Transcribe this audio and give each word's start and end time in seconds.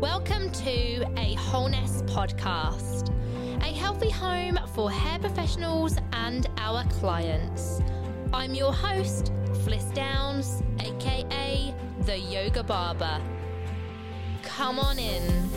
Welcome 0.00 0.52
to 0.52 1.12
a 1.16 1.34
Wholeness 1.34 2.02
podcast, 2.02 3.12
a 3.62 3.72
healthy 3.74 4.10
home 4.10 4.56
for 4.72 4.88
hair 4.88 5.18
professionals 5.18 5.96
and 6.12 6.48
our 6.56 6.84
clients. 6.84 7.80
I'm 8.32 8.54
your 8.54 8.72
host, 8.72 9.32
Fliss 9.64 9.92
Downs, 9.94 10.62
aka 10.78 11.74
the 12.02 12.16
Yoga 12.16 12.62
Barber. 12.62 13.20
Come 14.44 14.78
on 14.78 15.00
in. 15.00 15.50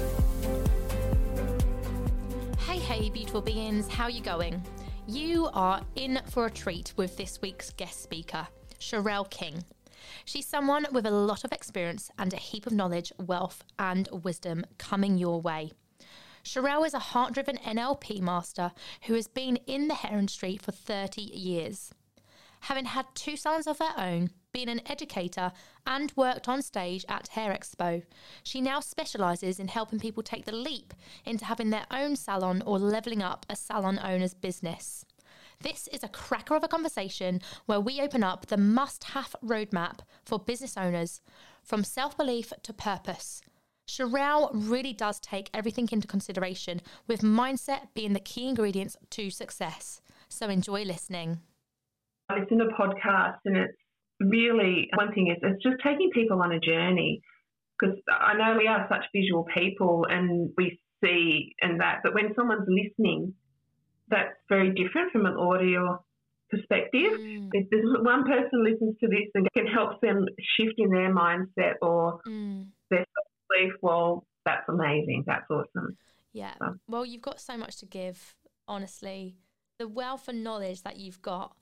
Hey, 2.65 2.79
hey, 2.79 3.11
beautiful 3.11 3.41
beings, 3.41 3.87
how 3.87 4.05
are 4.05 4.09
you 4.09 4.23
going? 4.23 4.63
You 5.05 5.49
are 5.53 5.81
in 5.95 6.19
for 6.31 6.47
a 6.47 6.49
treat 6.49 6.93
with 6.97 7.15
this 7.15 7.39
week's 7.43 7.69
guest 7.73 8.01
speaker, 8.01 8.47
Cheryelle 8.79 9.29
King. 9.29 9.63
She's 10.25 10.47
someone 10.47 10.85
with 10.91 11.05
a 11.05 11.11
lot 11.11 11.43
of 11.43 11.51
experience 11.51 12.11
and 12.17 12.33
a 12.33 12.37
heap 12.37 12.65
of 12.65 12.73
knowledge, 12.73 13.11
wealth, 13.17 13.63
and 13.77 14.07
wisdom 14.11 14.65
coming 14.77 15.17
your 15.17 15.41
way. 15.41 15.71
Cheryelle 16.43 16.85
is 16.85 16.93
a 16.93 16.99
heart 16.99 17.33
driven 17.33 17.57
NLP 17.57 18.19
master 18.21 18.71
who 19.03 19.13
has 19.13 19.27
been 19.27 19.57
in 19.67 19.87
the 19.87 19.95
hair 19.95 20.17
industry 20.17 20.57
for 20.57 20.71
30 20.71 21.21
years. 21.21 21.93
Having 22.61 22.85
had 22.85 23.05
two 23.15 23.35
sons 23.35 23.65
of 23.65 23.79
her 23.79 23.93
own, 23.97 24.29
been 24.51 24.69
an 24.69 24.81
educator, 24.85 25.51
and 25.85 26.13
worked 26.15 26.47
on 26.47 26.61
stage 26.61 27.05
at 27.09 27.29
Hair 27.29 27.53
Expo, 27.53 28.03
she 28.43 28.61
now 28.61 28.79
specialises 28.79 29.59
in 29.59 29.67
helping 29.67 29.99
people 29.99 30.21
take 30.21 30.45
the 30.45 30.51
leap 30.51 30.93
into 31.25 31.45
having 31.45 31.71
their 31.71 31.87
own 31.89 32.15
salon 32.15 32.61
or 32.65 32.77
levelling 32.77 33.23
up 33.23 33.45
a 33.49 33.55
salon 33.55 33.99
owner's 34.03 34.35
business. 34.35 35.05
This 35.63 35.87
is 35.89 36.03
a 36.03 36.07
cracker 36.09 36.55
of 36.55 36.63
a 36.63 36.67
conversation 36.67 37.41
where 37.65 37.79
we 37.79 38.01
open 38.01 38.23
up 38.23 38.47
the 38.47 38.57
must 38.57 39.03
have 39.05 39.35
roadmap 39.43 39.99
for 40.25 40.39
business 40.39 40.75
owners 40.75 41.21
from 41.63 41.83
self 41.83 42.17
belief 42.17 42.51
to 42.63 42.73
purpose. 42.73 43.41
Cheryelle 43.87 44.51
really 44.53 44.93
does 44.93 45.19
take 45.19 45.49
everything 45.53 45.87
into 45.91 46.07
consideration, 46.07 46.81
with 47.07 47.21
mindset 47.21 47.89
being 47.93 48.13
the 48.13 48.19
key 48.19 48.47
ingredients 48.47 48.95
to 49.11 49.29
success. 49.29 50.01
So 50.29 50.47
enjoy 50.47 50.83
listening. 50.83 51.41
I 52.29 52.39
listen 52.39 52.59
to 52.59 52.65
podcasts, 52.67 53.41
and 53.45 53.57
it's 53.57 53.77
really 54.19 54.89
one 54.95 55.13
thing 55.13 55.27
is 55.27 55.37
it's 55.41 55.61
just 55.61 55.77
taking 55.83 56.09
people 56.11 56.41
on 56.41 56.51
a 56.53 56.59
journey 56.59 57.21
because 57.77 57.95
I 58.09 58.35
know 58.35 58.57
we 58.57 58.67
are 58.67 58.87
such 58.89 59.05
visual 59.13 59.45
people 59.55 60.05
and 60.09 60.51
we 60.57 60.79
see 61.03 61.55
and 61.61 61.79
that, 61.81 61.99
but 62.03 62.13
when 62.13 62.33
someone's 62.35 62.67
listening, 62.67 63.33
that's 64.11 64.35
very 64.49 64.69
different 64.73 65.11
from 65.11 65.25
an 65.25 65.35
audio 65.37 66.03
perspective. 66.51 67.13
Mm. 67.19 67.49
If 67.53 67.67
one 68.03 68.23
person 68.23 68.63
listens 68.63 68.95
to 68.99 69.07
this 69.07 69.29
and 69.33 69.47
it 69.47 69.53
can 69.53 69.65
help 69.65 70.01
them 70.01 70.27
shift 70.57 70.75
in 70.77 70.89
their 70.89 71.13
mindset 71.13 71.75
or 71.81 72.19
mm. 72.27 72.67
their 72.89 73.05
belief, 73.49 73.73
well, 73.81 74.25
that's 74.45 74.67
amazing. 74.67 75.23
That's 75.25 75.49
awesome. 75.49 75.97
Yeah. 76.33 76.53
So. 76.59 76.75
Well, 76.87 77.05
you've 77.05 77.21
got 77.21 77.39
so 77.39 77.57
much 77.57 77.77
to 77.77 77.85
give, 77.85 78.35
honestly. 78.67 79.37
The 79.79 79.87
wealth 79.87 80.27
and 80.27 80.43
knowledge 80.43 80.83
that 80.83 80.97
you've 80.97 81.21
got 81.21 81.55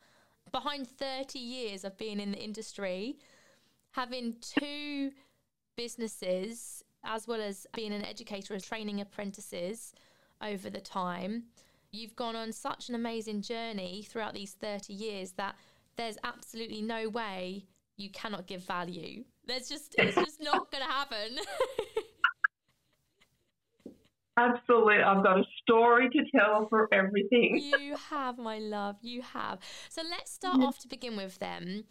behind 0.52 0.88
30 0.88 1.40
years 1.40 1.84
of 1.84 1.98
being 1.98 2.20
in 2.20 2.32
the 2.32 2.44
industry, 2.44 3.18
having 3.92 4.36
two 4.42 5.12
businesses, 5.78 6.84
as 7.06 7.28
well 7.28 7.40
as 7.40 7.66
being 7.76 7.94
an 7.94 8.04
educator 8.04 8.54
and 8.54 8.64
training 8.64 9.00
apprentices 9.00 9.94
over 10.42 10.70
the 10.70 10.82
time 10.82 11.44
You've 11.92 12.16
gone 12.16 12.36
on 12.36 12.52
such 12.52 12.90
an 12.90 12.96
amazing 12.96 13.42
journey 13.42 14.06
throughout 14.08 14.34
these 14.34 14.54
30 14.54 14.94
years 14.94 15.32
that 15.34 15.56
there's 15.98 16.18
absolutely 16.24 16.82
no 16.82 17.10
way 17.10 17.66
you 17.98 18.10
cannot 18.12 18.48
give 18.48 18.64
value. 18.64 19.24
There's 19.46 19.68
just, 19.68 19.96
it's 19.98 20.16
just 20.16 20.40
not 20.42 20.72
going 20.72 20.84
to 20.84 20.90
happen. 20.90 21.38
Absolutely. 24.38 25.02
I've 25.06 25.24
got 25.24 25.40
a 25.40 25.44
story 25.62 26.10
to 26.10 26.24
tell 26.38 26.68
for 26.70 26.88
everything. 26.94 27.62
you 27.80 27.96
have, 28.10 28.38
my 28.38 28.60
love. 28.60 28.96
You 29.02 29.22
have. 29.22 29.60
So 29.90 30.02
let's 30.10 30.32
start 30.32 30.62
off 30.62 30.80
to 30.80 30.88
begin 30.88 31.18
with 31.18 31.40
them. 31.40 31.84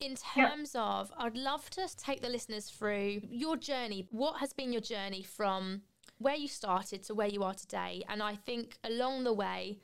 In 0.00 0.16
terms 0.16 0.72
yep. 0.74 0.82
of, 0.82 1.12
I'd 1.16 1.36
love 1.36 1.70
to 1.70 1.86
take 1.96 2.22
the 2.22 2.28
listeners 2.28 2.68
through 2.68 3.20
your 3.30 3.56
journey. 3.56 4.08
What 4.10 4.40
has 4.40 4.52
been 4.52 4.72
your 4.72 4.80
journey 4.80 5.22
from 5.22 5.82
where 6.22 6.36
you 6.36 6.48
started 6.48 7.02
to 7.04 7.14
where 7.14 7.28
you 7.28 7.42
are 7.42 7.54
today. 7.54 8.02
And 8.08 8.22
I 8.22 8.34
think 8.34 8.78
along 8.84 9.24
the 9.24 9.32
way, 9.32 9.78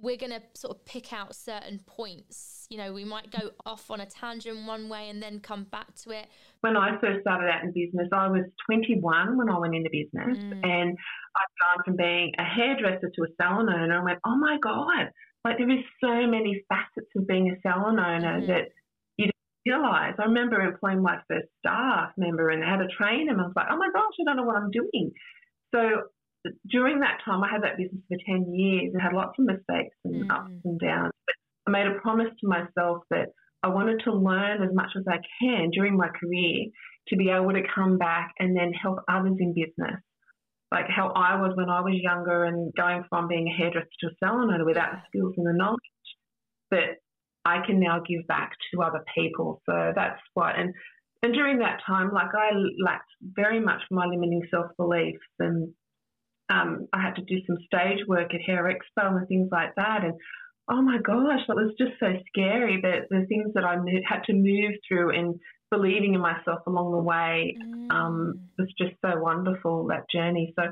we're 0.00 0.16
going 0.16 0.32
to 0.32 0.42
sort 0.54 0.76
of 0.76 0.84
pick 0.84 1.12
out 1.12 1.34
certain 1.34 1.80
points. 1.86 2.66
You 2.70 2.78
know, 2.78 2.92
we 2.92 3.04
might 3.04 3.30
go 3.30 3.50
off 3.66 3.90
on 3.90 4.00
a 4.00 4.06
tangent 4.06 4.66
one 4.66 4.88
way 4.88 5.08
and 5.08 5.22
then 5.22 5.40
come 5.40 5.64
back 5.64 5.94
to 6.04 6.10
it. 6.10 6.26
When 6.60 6.76
I 6.76 6.98
first 7.00 7.22
started 7.22 7.48
out 7.50 7.64
in 7.64 7.72
business, 7.72 8.08
I 8.12 8.28
was 8.28 8.44
21 8.66 9.36
when 9.36 9.48
I 9.48 9.58
went 9.58 9.74
into 9.74 9.90
business. 9.90 10.38
Mm. 10.38 10.64
And 10.64 10.98
I'd 11.36 11.76
gone 11.76 11.84
from 11.84 11.96
being 11.96 12.32
a 12.38 12.44
hairdresser 12.44 13.10
to 13.14 13.22
a 13.22 13.26
salon 13.40 13.68
owner 13.68 13.96
and 13.96 14.04
went, 14.04 14.18
oh 14.24 14.36
my 14.36 14.58
God, 14.62 15.10
like 15.44 15.58
there 15.58 15.70
is 15.70 15.84
so 16.00 16.26
many 16.26 16.62
facets 16.68 17.10
of 17.16 17.26
being 17.26 17.50
a 17.50 17.60
salon 17.62 17.98
owner 17.98 18.40
mm. 18.40 18.46
that 18.46 18.68
you 19.16 19.26
don't 19.26 19.74
realize. 19.74 20.14
I 20.18 20.24
remember 20.24 20.60
employing 20.60 21.02
my 21.02 21.18
first 21.28 21.48
staff 21.58 22.10
member 22.16 22.50
and 22.50 22.62
had 22.62 22.78
to 22.78 22.88
train 22.96 23.28
him. 23.28 23.40
I 23.40 23.44
was 23.44 23.52
like, 23.56 23.66
oh 23.70 23.76
my 23.76 23.88
gosh, 23.92 24.14
I 24.20 24.24
don't 24.24 24.36
know 24.36 24.44
what 24.44 24.56
I'm 24.56 24.70
doing. 24.70 25.12
So 25.74 25.80
during 26.70 27.00
that 27.00 27.18
time, 27.24 27.42
I 27.42 27.50
had 27.50 27.62
that 27.62 27.76
business 27.76 28.02
for 28.08 28.16
10 28.26 28.54
years 28.54 28.90
and 28.92 29.02
had 29.02 29.12
lots 29.12 29.38
of 29.38 29.44
mistakes 29.44 29.96
and 30.04 30.28
mm. 30.28 30.34
ups 30.34 30.52
and 30.64 30.80
downs. 30.80 31.12
But 31.26 31.34
I 31.66 31.70
made 31.70 31.86
a 31.86 32.00
promise 32.00 32.28
to 32.40 32.48
myself 32.48 33.02
that 33.10 33.28
I 33.62 33.68
wanted 33.68 34.00
to 34.04 34.12
learn 34.12 34.62
as 34.62 34.74
much 34.74 34.90
as 34.96 35.04
I 35.08 35.18
can 35.40 35.70
during 35.70 35.96
my 35.96 36.08
career 36.08 36.66
to 37.08 37.16
be 37.16 37.30
able 37.30 37.52
to 37.52 37.62
come 37.74 37.98
back 37.98 38.32
and 38.38 38.56
then 38.56 38.72
help 38.72 39.00
others 39.08 39.36
in 39.40 39.54
business. 39.54 40.00
Like 40.70 40.86
how 40.88 41.08
I 41.08 41.40
was 41.40 41.52
when 41.56 41.70
I 41.70 41.80
was 41.80 41.94
younger 41.94 42.44
and 42.44 42.72
going 42.76 43.04
from 43.08 43.26
being 43.26 43.48
a 43.48 43.56
hairdresser 43.56 43.88
to 44.00 44.06
a 44.08 44.10
salon 44.22 44.52
owner 44.52 44.64
without 44.64 44.92
the 44.92 45.00
skills 45.08 45.34
and 45.36 45.46
the 45.46 45.52
knowledge. 45.52 45.80
that 46.70 47.00
I 47.44 47.64
can 47.66 47.80
now 47.80 48.00
give 48.06 48.26
back 48.26 48.52
to 48.72 48.82
other 48.82 49.02
people. 49.14 49.62
So 49.64 49.92
that's 49.94 50.20
what, 50.34 50.58
and 50.58 50.74
and 51.22 51.34
during 51.34 51.58
that 51.58 51.80
time, 51.86 52.12
like 52.12 52.30
I 52.34 52.50
lacked 52.82 53.10
very 53.22 53.60
much 53.60 53.82
my 53.90 54.06
limiting 54.06 54.42
self 54.50 54.66
beliefs, 54.76 55.18
and 55.38 55.72
um, 56.48 56.86
I 56.92 57.02
had 57.02 57.16
to 57.16 57.22
do 57.22 57.38
some 57.46 57.56
stage 57.66 58.06
work 58.06 58.32
at 58.34 58.40
Hair 58.40 58.64
Expo 58.64 59.16
and 59.16 59.26
things 59.26 59.48
like 59.50 59.74
that. 59.76 60.04
And 60.04 60.14
oh 60.70 60.80
my 60.80 60.98
gosh, 60.98 61.40
that 61.48 61.56
was 61.56 61.74
just 61.76 61.98
so 61.98 62.12
scary. 62.28 62.80
That 62.82 63.08
the 63.10 63.26
things 63.26 63.52
that 63.54 63.64
I 63.64 63.76
had 64.08 64.22
to 64.26 64.32
move 64.32 64.74
through 64.86 65.18
and 65.18 65.34
believing 65.70 66.14
in 66.14 66.20
myself 66.20 66.60
along 66.66 66.92
the 66.92 66.98
way 66.98 67.56
um, 67.62 67.88
mm. 67.88 67.94
um, 67.94 68.40
was 68.56 68.68
just 68.78 68.94
so 69.04 69.20
wonderful. 69.20 69.88
That 69.88 70.04
journey. 70.14 70.54
So 70.56 70.66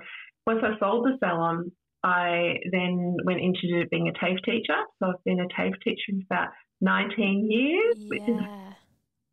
once 0.47 0.61
I 0.63 0.79
sold 0.79 1.07
the 1.07 1.19
salon, 1.19 1.73
I 2.05 2.59
then 2.71 3.17
went 3.25 3.41
into 3.41 3.85
being 3.91 4.09
a 4.09 4.13
TAFE 4.13 4.39
teacher. 4.45 4.79
So 5.01 5.09
I've 5.09 5.25
been 5.25 5.41
a 5.41 5.49
TAFE 5.61 5.75
teacher 5.83 6.13
for 6.29 6.35
about 6.35 6.51
19 6.81 7.51
years, 7.51 7.97
yeah. 7.99 8.07
which 8.09 8.29
is 8.29 8.41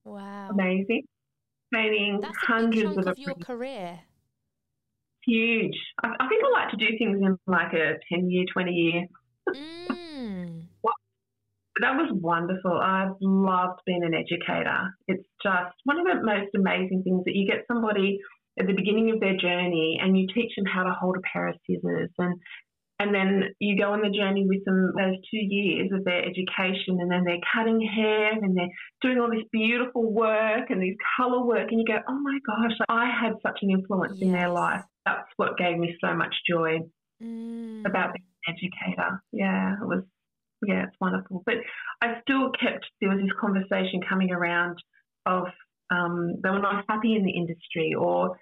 Wow. 0.05 0.49
Amazing. 0.51 1.03
Training 1.73 2.19
That's 2.21 2.37
hundreds 2.37 2.97
of, 2.97 3.07
of 3.07 3.17
your 3.17 3.35
career. 3.35 3.99
Huge. 5.25 5.75
I, 6.03 6.09
I, 6.19 6.27
think 6.27 6.43
I 6.43 6.51
like 6.51 6.69
to 6.71 6.77
do 6.77 6.97
things 6.97 7.19
in 7.21 7.37
like 7.47 7.73
a 7.73 7.93
10 8.11 8.29
year, 8.29 8.45
20 8.51 8.71
year. 8.71 9.05
Mm. 9.49 10.65
that 11.81 11.95
was 11.95 12.11
wonderful. 12.13 12.79
I've 12.79 13.15
loved 13.21 13.79
being 13.85 14.03
an 14.03 14.13
educator. 14.13 14.93
It's 15.07 15.27
just 15.41 15.73
one 15.85 15.99
of 15.99 16.05
the 16.05 16.23
most 16.23 16.53
amazing 16.55 17.03
things 17.03 17.23
that 17.25 17.35
you 17.35 17.47
get 17.47 17.65
somebody 17.67 18.19
at 18.59 18.67
the 18.67 18.73
beginning 18.73 19.11
of 19.11 19.19
their 19.19 19.35
journey 19.35 19.99
and 20.01 20.17
you 20.17 20.27
teach 20.33 20.51
them 20.55 20.65
how 20.65 20.83
to 20.83 20.93
hold 20.93 21.17
a 21.17 21.21
pair 21.21 21.47
of 21.47 21.55
scissors 21.65 22.09
and 22.19 22.39
and 23.03 23.13
then 23.13 23.53
you 23.59 23.77
go 23.77 23.91
on 23.91 24.01
the 24.01 24.09
journey 24.09 24.45
with 24.47 24.63
them 24.65 24.93
those 24.97 25.17
two 25.29 25.37
years 25.37 25.91
of 25.93 26.03
their 26.05 26.23
education, 26.23 26.97
and 26.99 27.11
then 27.11 27.23
they're 27.25 27.43
cutting 27.53 27.81
hair 27.81 28.31
and 28.31 28.57
they're 28.57 28.73
doing 29.01 29.19
all 29.19 29.29
this 29.29 29.45
beautiful 29.51 30.11
work 30.11 30.69
and 30.69 30.81
this 30.81 30.95
colour 31.17 31.45
work, 31.45 31.67
and 31.69 31.79
you 31.79 31.85
go, 31.85 31.99
oh 32.07 32.19
my 32.19 32.39
gosh, 32.47 32.77
I 32.87 33.11
had 33.11 33.33
such 33.45 33.59
an 33.61 33.69
influence 33.69 34.17
yes. 34.17 34.25
in 34.25 34.31
their 34.31 34.49
life. 34.49 34.83
That's 35.05 35.27
what 35.35 35.57
gave 35.57 35.77
me 35.77 35.95
so 36.03 36.15
much 36.15 36.33
joy 36.49 36.79
mm. 37.21 37.85
about 37.85 38.13
being 38.13 38.25
an 38.47 38.55
educator. 38.55 39.21
Yeah, 39.31 39.73
it 39.81 39.85
was, 39.85 40.03
yeah, 40.65 40.85
it's 40.87 40.97
wonderful. 41.01 41.43
But 41.45 41.55
I 42.01 42.21
still 42.21 42.51
kept, 42.51 42.85
there 43.01 43.09
was 43.09 43.19
this 43.19 43.37
conversation 43.39 43.99
coming 44.07 44.31
around 44.31 44.77
of 45.25 45.47
um, 45.91 46.35
they 46.41 46.49
were 46.49 46.59
not 46.59 46.85
happy 46.87 47.15
in 47.15 47.23
the 47.23 47.31
industry 47.31 47.93
or 47.97 48.37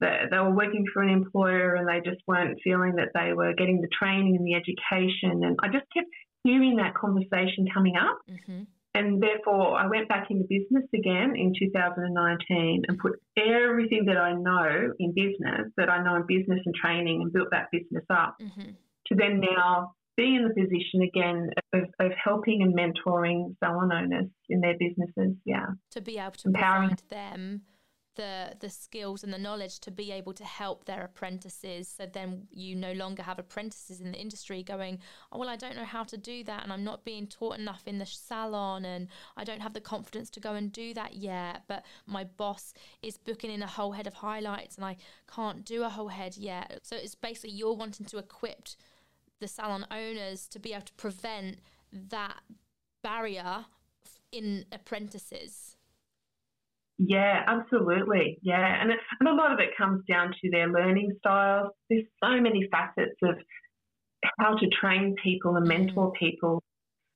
that 0.00 0.30
they 0.30 0.38
were 0.38 0.54
working 0.54 0.84
for 0.92 1.02
an 1.02 1.08
employer 1.08 1.74
and 1.74 1.88
they 1.88 2.00
just 2.08 2.22
weren't 2.26 2.58
feeling 2.62 2.96
that 2.96 3.10
they 3.14 3.32
were 3.32 3.54
getting 3.54 3.80
the 3.80 3.88
training 3.88 4.36
and 4.36 4.46
the 4.46 4.54
education. 4.54 5.44
And 5.44 5.58
I 5.62 5.68
just 5.68 5.86
kept 5.92 6.08
hearing 6.44 6.76
that 6.76 6.94
conversation 6.94 7.66
coming 7.72 7.96
up. 7.96 8.18
Mm-hmm. 8.30 8.62
And 8.94 9.22
therefore, 9.22 9.78
I 9.78 9.86
went 9.88 10.08
back 10.08 10.28
into 10.30 10.44
business 10.48 10.84
again 10.94 11.34
in 11.36 11.52
2019 11.58 12.84
and 12.88 12.98
put 12.98 13.20
everything 13.36 14.06
that 14.06 14.16
I 14.16 14.32
know 14.32 14.92
in 14.98 15.12
business, 15.12 15.70
that 15.76 15.90
I 15.90 16.02
know 16.02 16.16
in 16.16 16.24
business 16.26 16.60
and 16.64 16.74
training, 16.74 17.20
and 17.20 17.30
built 17.30 17.48
that 17.50 17.68
business 17.70 18.04
up 18.08 18.36
mm-hmm. 18.40 18.70
to 18.70 19.14
then 19.14 19.40
now 19.40 19.92
be 20.16 20.34
in 20.34 20.48
the 20.48 20.54
position 20.54 21.02
again 21.02 21.50
of, 21.74 21.82
of 22.00 22.12
helping 22.22 22.62
and 22.62 22.74
mentoring 22.74 23.54
salon 23.62 23.92
owners 23.92 24.30
in 24.48 24.60
their 24.60 24.76
businesses. 24.78 25.36
Yeah. 25.44 25.66
To 25.90 26.00
be 26.00 26.16
able 26.18 26.32
to 26.32 26.48
Empowering. 26.48 26.88
provide 26.88 27.10
them 27.10 27.62
the 28.16 28.54
the 28.60 28.68
skills 28.68 29.22
and 29.22 29.32
the 29.32 29.38
knowledge 29.38 29.78
to 29.80 29.90
be 29.90 30.10
able 30.10 30.32
to 30.32 30.44
help 30.44 30.84
their 30.84 31.04
apprentices 31.04 31.88
so 31.88 32.06
then 32.06 32.46
you 32.50 32.74
no 32.74 32.92
longer 32.92 33.22
have 33.22 33.38
apprentices 33.38 34.00
in 34.00 34.12
the 34.12 34.18
industry 34.18 34.62
going 34.62 34.98
oh 35.32 35.38
well 35.38 35.48
I 35.48 35.56
don't 35.56 35.76
know 35.76 35.84
how 35.84 36.04
to 36.04 36.16
do 36.16 36.42
that 36.44 36.62
and 36.62 36.72
I'm 36.72 36.84
not 36.84 37.04
being 37.04 37.26
taught 37.26 37.58
enough 37.58 37.82
in 37.86 37.98
the 37.98 38.06
salon 38.06 38.84
and 38.84 39.08
I 39.36 39.44
don't 39.44 39.60
have 39.60 39.74
the 39.74 39.80
confidence 39.80 40.30
to 40.30 40.40
go 40.40 40.54
and 40.54 40.72
do 40.72 40.92
that 40.94 41.14
yet 41.14 41.62
but 41.68 41.84
my 42.06 42.24
boss 42.24 42.74
is 43.02 43.16
booking 43.16 43.50
in 43.50 43.62
a 43.62 43.66
whole 43.66 43.92
head 43.92 44.06
of 44.06 44.14
highlights 44.14 44.76
and 44.76 44.84
I 44.84 44.96
can't 45.32 45.64
do 45.64 45.82
a 45.82 45.88
whole 45.88 46.08
head 46.08 46.36
yet. 46.36 46.80
So 46.82 46.96
it's 46.96 47.14
basically 47.14 47.50
you're 47.50 47.74
wanting 47.74 48.06
to 48.06 48.18
equip 48.18 48.68
the 49.40 49.48
salon 49.48 49.86
owners 49.90 50.48
to 50.48 50.58
be 50.58 50.72
able 50.72 50.86
to 50.86 50.94
prevent 50.94 51.58
that 51.92 52.40
barrier 53.02 53.66
in 54.32 54.64
apprentices 54.72 55.75
yeah, 56.98 57.42
absolutely. 57.46 58.38
Yeah, 58.42 58.80
and 58.80 58.90
and 59.20 59.28
a 59.28 59.34
lot 59.34 59.52
of 59.52 59.58
it 59.60 59.76
comes 59.76 60.02
down 60.08 60.32
to 60.40 60.50
their 60.50 60.68
learning 60.68 61.12
styles. 61.18 61.70
There's 61.90 62.04
so 62.22 62.40
many 62.40 62.68
facets 62.70 63.16
of 63.22 63.36
how 64.38 64.56
to 64.56 64.66
train 64.68 65.14
people 65.22 65.56
and 65.56 65.66
mm. 65.66 65.68
mentor 65.68 66.12
people, 66.18 66.62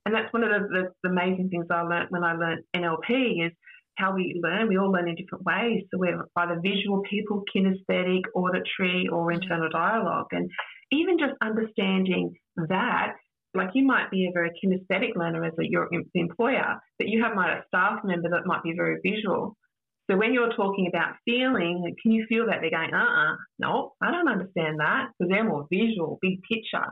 and 0.04 0.14
that's 0.14 0.32
one 0.32 0.44
of 0.44 0.50
the, 0.50 0.68
the, 0.68 0.88
the 1.02 1.10
amazing 1.10 1.48
things 1.48 1.66
I 1.70 1.80
learned 1.82 2.10
when 2.10 2.24
I 2.24 2.34
learned 2.34 2.64
NLP 2.76 3.46
is 3.46 3.52
how 3.96 4.14
we 4.14 4.38
learn. 4.42 4.68
We 4.68 4.76
all 4.76 4.92
learn 4.92 5.08
in 5.08 5.14
different 5.14 5.44
ways. 5.44 5.84
So 5.90 5.98
we're 5.98 6.24
either 6.36 6.60
visual 6.62 7.02
people, 7.08 7.42
kinesthetic, 7.54 8.22
auditory, 8.34 9.08
or 9.10 9.28
mm. 9.28 9.34
internal 9.34 9.70
dialogue, 9.70 10.28
and 10.32 10.50
even 10.92 11.18
just 11.18 11.32
understanding 11.40 12.34
that 12.68 13.14
like 13.54 13.70
you 13.74 13.84
might 13.84 14.10
be 14.10 14.26
a 14.26 14.32
very 14.32 14.50
kinesthetic 14.62 15.16
learner 15.16 15.44
as 15.44 15.52
a, 15.58 15.68
your 15.68 15.88
employer, 16.14 16.76
but 16.98 17.08
you 17.08 17.22
have 17.22 17.34
might 17.34 17.52
a 17.52 17.64
staff 17.66 18.00
member 18.04 18.28
that 18.28 18.46
might 18.46 18.62
be 18.62 18.74
very 18.76 18.98
visual. 19.02 19.56
So 20.10 20.16
when 20.16 20.34
you're 20.34 20.52
talking 20.56 20.88
about 20.88 21.14
feeling, 21.24 21.94
can 22.02 22.10
you 22.10 22.26
feel 22.28 22.46
that 22.46 22.58
they're 22.60 22.70
going, 22.70 22.92
uh 22.92 22.96
uh-uh, 22.96 23.32
uh 23.32 23.36
no, 23.60 23.92
I 24.02 24.10
don't 24.10 24.28
understand 24.28 24.80
that 24.80 25.10
because 25.18 25.30
they're 25.30 25.44
more 25.44 25.68
visual, 25.70 26.18
big 26.20 26.40
picture. 26.42 26.86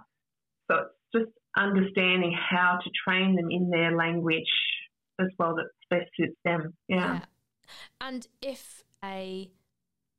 So 0.71 0.77
it's 0.77 1.25
just 1.25 1.33
understanding 1.57 2.33
how 2.33 2.79
to 2.83 2.91
train 3.05 3.35
them 3.35 3.49
in 3.51 3.71
their 3.71 3.97
language 3.97 4.45
as 5.21 5.29
well 5.37 5.57
that 5.57 5.67
best 5.91 6.09
suits 6.17 6.37
them. 6.45 6.75
Yeah. 6.87 7.15
yeah. 7.15 7.21
And 8.01 8.29
if 8.41 8.85
a 9.05 9.51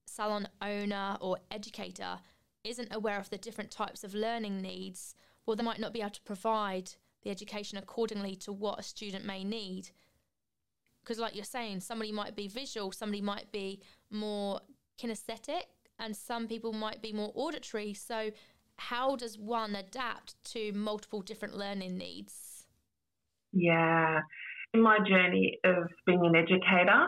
salon 0.05 0.49
owner 0.61 1.17
or 1.21 1.37
educator 1.49 2.19
isn't 2.65 2.93
aware 2.93 3.19
of 3.19 3.29
the 3.29 3.37
different 3.37 3.71
types 3.71 4.03
of 4.03 4.13
learning 4.13 4.61
needs, 4.61 5.15
well, 5.45 5.55
they 5.55 5.63
might 5.63 5.79
not 5.79 5.93
be 5.93 6.01
able 6.01 6.09
to 6.09 6.21
provide 6.23 6.91
the 7.23 7.29
education 7.29 7.77
accordingly 7.77 8.35
to 8.35 8.51
what 8.51 8.79
a 8.79 8.83
student 8.83 9.23
may 9.23 9.45
need 9.45 9.91
because 11.03 11.19
like 11.19 11.35
you're 11.35 11.43
saying 11.43 11.79
somebody 11.79 12.11
might 12.11 12.35
be 12.35 12.47
visual 12.47 12.91
somebody 12.91 13.21
might 13.21 13.51
be 13.51 13.81
more 14.09 14.59
kinesthetic 15.01 15.63
and 15.99 16.15
some 16.15 16.47
people 16.47 16.73
might 16.73 17.01
be 17.01 17.13
more 17.13 17.31
auditory 17.35 17.93
so 17.93 18.31
how 18.77 19.15
does 19.15 19.37
one 19.37 19.75
adapt 19.75 20.35
to 20.43 20.71
multiple 20.73 21.21
different 21.21 21.55
learning 21.55 21.97
needs 21.97 22.65
yeah 23.51 24.19
in 24.73 24.81
my 24.81 24.99
journey 25.07 25.57
of 25.63 25.87
being 26.05 26.25
an 26.25 26.35
educator 26.35 27.07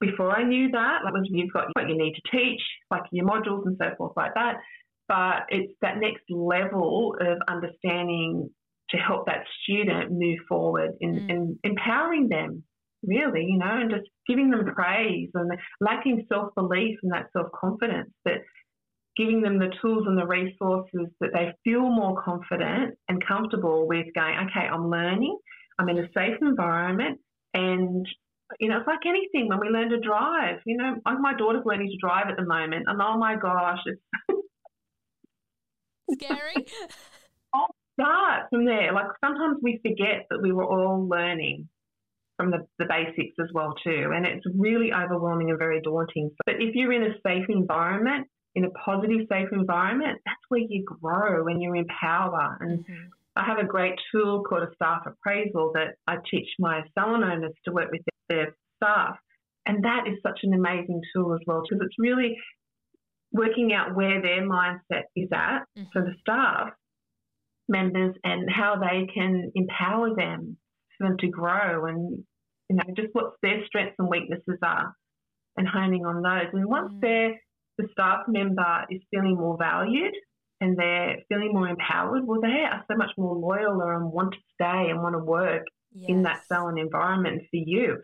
before 0.00 0.30
I 0.30 0.42
knew 0.42 0.70
that, 0.70 0.98
like 1.04 1.14
you've 1.24 1.52
got 1.52 1.68
what 1.72 1.88
you 1.88 1.96
need 1.96 2.14
to 2.14 2.36
teach, 2.36 2.60
like 2.90 3.02
your 3.10 3.26
modules 3.26 3.66
and 3.66 3.76
so 3.78 3.90
forth 3.96 4.12
like 4.16 4.34
that. 4.34 4.56
But 5.08 5.46
it's 5.48 5.72
that 5.82 5.98
next 5.98 6.24
level 6.30 7.16
of 7.20 7.38
understanding 7.48 8.50
to 8.94 9.02
help 9.02 9.26
that 9.26 9.44
student 9.62 10.12
move 10.12 10.38
forward 10.48 10.90
in, 11.00 11.14
mm. 11.14 11.30
in 11.30 11.58
empowering 11.64 12.28
them 12.28 12.62
really, 13.06 13.44
you 13.44 13.58
know, 13.58 13.80
and 13.80 13.90
just 13.90 14.08
giving 14.26 14.50
them 14.50 14.64
praise 14.74 15.30
and 15.34 15.50
lacking 15.80 16.26
self 16.28 16.54
belief 16.54 16.98
and 17.02 17.12
that 17.12 17.26
self 17.32 17.48
confidence, 17.58 18.10
but 18.24 18.34
giving 19.16 19.42
them 19.42 19.58
the 19.58 19.72
tools 19.80 20.04
and 20.06 20.18
the 20.18 20.26
resources 20.26 21.06
that 21.20 21.30
they 21.32 21.52
feel 21.62 21.82
more 21.82 22.20
confident 22.22 22.96
and 23.08 23.24
comfortable 23.26 23.86
with 23.86 24.06
going, 24.14 24.34
okay, 24.34 24.66
I'm 24.66 24.90
learning, 24.90 25.38
I'm 25.78 25.88
in 25.88 25.98
a 25.98 26.08
safe 26.14 26.36
environment, 26.40 27.20
and 27.52 28.06
you 28.60 28.68
know, 28.68 28.78
it's 28.78 28.86
like 28.86 29.06
anything 29.06 29.48
when 29.48 29.58
we 29.60 29.68
learn 29.68 29.90
to 29.90 30.00
drive. 30.00 30.58
You 30.66 30.76
know, 30.76 30.96
my 31.20 31.34
daughter's 31.34 31.64
learning 31.64 31.88
to 31.88 31.96
drive 32.00 32.26
at 32.28 32.36
the 32.36 32.44
moment, 32.44 32.84
and 32.88 33.00
oh 33.00 33.18
my 33.18 33.36
gosh, 33.36 33.80
it's 33.86 34.00
scary. 36.20 36.66
I'll 37.52 37.74
start 37.94 38.44
from 38.50 38.64
there. 38.66 38.92
Like 38.92 39.06
sometimes 39.24 39.58
we 39.62 39.80
forget 39.82 40.26
that 40.30 40.42
we 40.42 40.52
were 40.52 40.64
all 40.64 41.08
learning 41.08 41.68
from 42.36 42.50
the, 42.50 42.66
the 42.78 42.86
basics 42.86 43.36
as 43.40 43.48
well 43.54 43.74
too. 43.82 44.10
And 44.14 44.26
it's 44.26 44.44
really 44.58 44.92
overwhelming 44.92 45.50
and 45.50 45.58
very 45.58 45.80
daunting. 45.80 46.30
But 46.44 46.56
if 46.58 46.74
you're 46.74 46.92
in 46.92 47.04
a 47.04 47.14
safe 47.26 47.46
environment, 47.48 48.26
in 48.56 48.64
a 48.64 48.70
positive, 48.70 49.26
safe 49.28 49.48
environment, 49.52 50.20
that's 50.24 50.40
where 50.48 50.60
you 50.60 50.84
grow 50.84 51.46
and 51.46 51.62
you 51.62 51.74
empower. 51.74 52.56
And 52.60 52.80
mm-hmm. 52.80 53.06
I 53.36 53.44
have 53.44 53.58
a 53.58 53.66
great 53.66 53.94
tool 54.12 54.42
called 54.42 54.62
a 54.62 54.74
staff 54.74 55.02
appraisal 55.06 55.72
that 55.74 55.96
I 56.06 56.16
teach 56.30 56.48
my 56.58 56.82
salon 56.96 57.24
owners 57.24 57.54
to 57.64 57.72
work 57.72 57.90
with 57.90 58.02
their 58.28 58.54
staff. 58.76 59.16
And 59.66 59.84
that 59.84 60.06
is 60.06 60.18
such 60.22 60.40
an 60.42 60.54
amazing 60.54 61.00
tool 61.14 61.34
as 61.34 61.40
well, 61.46 61.62
because 61.62 61.84
it's 61.84 61.98
really 61.98 62.36
working 63.32 63.72
out 63.72 63.96
where 63.96 64.22
their 64.22 64.42
mindset 64.42 65.04
is 65.16 65.28
at 65.32 65.62
mm-hmm. 65.76 65.84
for 65.92 66.02
the 66.02 66.14
staff 66.20 66.70
members 67.68 68.14
and 68.24 68.50
how 68.50 68.76
they 68.76 69.06
can 69.12 69.50
empower 69.54 70.14
them 70.14 70.56
for 70.96 71.08
them 71.08 71.16
to 71.18 71.28
grow 71.28 71.86
and 71.86 72.22
you 72.68 72.76
know 72.76 72.84
just 72.96 73.08
what 73.12 73.32
their 73.42 73.64
strengths 73.66 73.96
and 73.98 74.08
weaknesses 74.08 74.58
are 74.62 74.94
and 75.56 75.68
honing 75.68 76.04
on 76.04 76.22
those. 76.22 76.50
And 76.52 76.66
once 76.66 76.92
mm. 76.92 77.00
they're 77.00 77.40
the 77.78 77.88
staff 77.92 78.20
member 78.28 78.84
is 78.90 79.00
feeling 79.10 79.36
more 79.36 79.56
valued 79.58 80.14
and 80.60 80.76
they're 80.78 81.16
feeling 81.28 81.52
more 81.52 81.68
empowered, 81.68 82.24
well, 82.24 82.40
they 82.40 82.64
are 82.70 82.84
so 82.88 82.96
much 82.96 83.10
more 83.18 83.34
loyal 83.34 83.80
and 83.80 84.12
want 84.12 84.32
to 84.32 84.38
stay 84.54 84.90
and 84.90 85.02
want 85.02 85.14
to 85.14 85.18
work 85.18 85.64
yes. 85.92 86.08
in 86.08 86.22
that 86.22 86.42
salon 86.46 86.78
environment 86.78 87.42
for 87.50 87.56
you. 87.56 87.96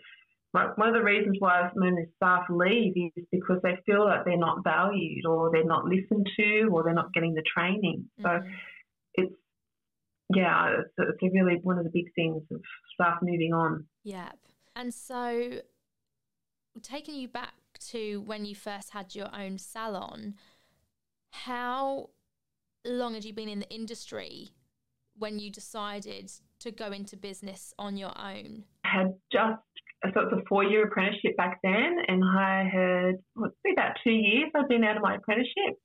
Like 0.52 0.76
one 0.76 0.88
of 0.88 0.94
the 0.94 1.04
reasons 1.04 1.36
why 1.38 1.70
many 1.76 2.06
staff 2.16 2.46
leave 2.50 2.94
is 3.16 3.24
because 3.30 3.60
they 3.62 3.78
feel 3.86 4.04
like 4.04 4.24
they're 4.24 4.36
not 4.36 4.64
valued 4.64 5.24
or 5.24 5.50
they're 5.52 5.64
not 5.64 5.84
listened 5.84 6.28
to 6.36 6.68
or 6.72 6.82
they're 6.82 6.92
not 6.92 7.12
getting 7.12 7.34
the 7.34 7.44
training. 7.56 8.06
Mm-hmm. 8.20 8.24
So 8.24 8.50
it's 9.14 9.34
yeah, 10.34 10.76
it's, 10.80 10.90
it's 10.98 11.22
a 11.22 11.30
really 11.32 11.58
one 11.62 11.78
of 11.78 11.84
the 11.84 11.90
big 11.90 12.12
things 12.14 12.42
of 12.50 12.60
staff 12.94 13.18
moving 13.22 13.52
on. 13.52 13.86
Yep. 14.04 14.38
And 14.76 14.94
so, 14.94 15.60
taking 16.82 17.14
you 17.14 17.28
back 17.28 17.54
to 17.90 18.20
when 18.20 18.44
you 18.44 18.54
first 18.54 18.90
had 18.90 19.14
your 19.14 19.28
own 19.34 19.58
salon, 19.58 20.34
how 21.30 22.10
long 22.84 23.14
had 23.14 23.24
you 23.24 23.32
been 23.32 23.48
in 23.48 23.60
the 23.60 23.70
industry 23.70 24.48
when 25.18 25.38
you 25.38 25.50
decided 25.50 26.30
to 26.60 26.70
go 26.70 26.92
into 26.92 27.16
business 27.16 27.74
on 27.78 27.96
your 27.96 28.12
own? 28.18 28.64
I 28.84 28.98
had 28.98 29.14
just 29.32 29.60
so 30.02 30.20
it's 30.20 30.32
a 30.32 30.42
four 30.48 30.64
year 30.64 30.86
apprenticeship 30.86 31.36
back 31.36 31.58
then, 31.62 31.98
and 32.08 32.24
I 32.24 32.68
had 32.72 33.14
what's 33.34 33.54
about 33.70 33.96
two 34.02 34.12
years 34.12 34.50
I'd 34.54 34.68
been 34.68 34.84
out 34.84 34.96
of 34.96 35.02
my 35.02 35.16
apprenticeship. 35.16 35.76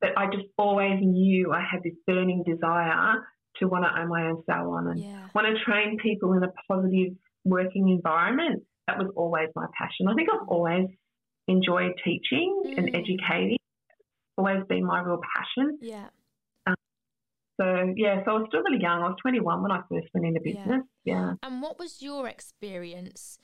But 0.00 0.10
I 0.18 0.26
just 0.26 0.48
always 0.58 1.00
knew 1.00 1.52
I 1.52 1.60
had 1.60 1.82
this 1.82 1.94
burning 2.06 2.42
desire 2.46 3.24
to 3.60 3.66
want 3.66 3.84
to 3.84 4.00
own 4.00 4.08
my 4.08 4.26
own 4.26 4.42
salon 4.46 4.88
and 4.88 5.00
yeah. 5.00 5.28
want 5.34 5.46
to 5.46 5.64
train 5.64 5.98
people 6.02 6.32
in 6.32 6.42
a 6.42 6.52
positive 6.68 7.14
working 7.44 7.88
environment. 7.88 8.62
That 8.86 8.98
was 8.98 9.10
always 9.16 9.48
my 9.54 9.66
passion. 9.78 10.08
I 10.08 10.14
think 10.14 10.28
I've 10.32 10.48
always 10.48 10.88
enjoyed 11.48 11.92
teaching 12.04 12.62
mm. 12.66 12.78
and 12.78 12.88
educating. 12.88 13.58
It's 13.88 14.38
always 14.38 14.62
been 14.68 14.84
my 14.84 15.00
real 15.00 15.20
passion. 15.36 15.78
Yeah. 15.80 16.08
Um, 16.66 16.74
so 17.60 17.92
yeah, 17.96 18.24
so 18.24 18.30
I 18.30 18.34
was 18.34 18.46
still 18.48 18.62
really 18.62 18.82
young. 18.82 19.02
I 19.02 19.08
was 19.08 19.16
21 19.22 19.62
when 19.62 19.70
I 19.70 19.80
first 19.90 20.08
went 20.12 20.26
into 20.26 20.40
business. 20.40 20.82
Yeah. 21.04 21.14
yeah. 21.14 21.34
And 21.42 21.62
what 21.62 21.78
was 21.78 22.02
your 22.02 22.28
experience 22.28 23.38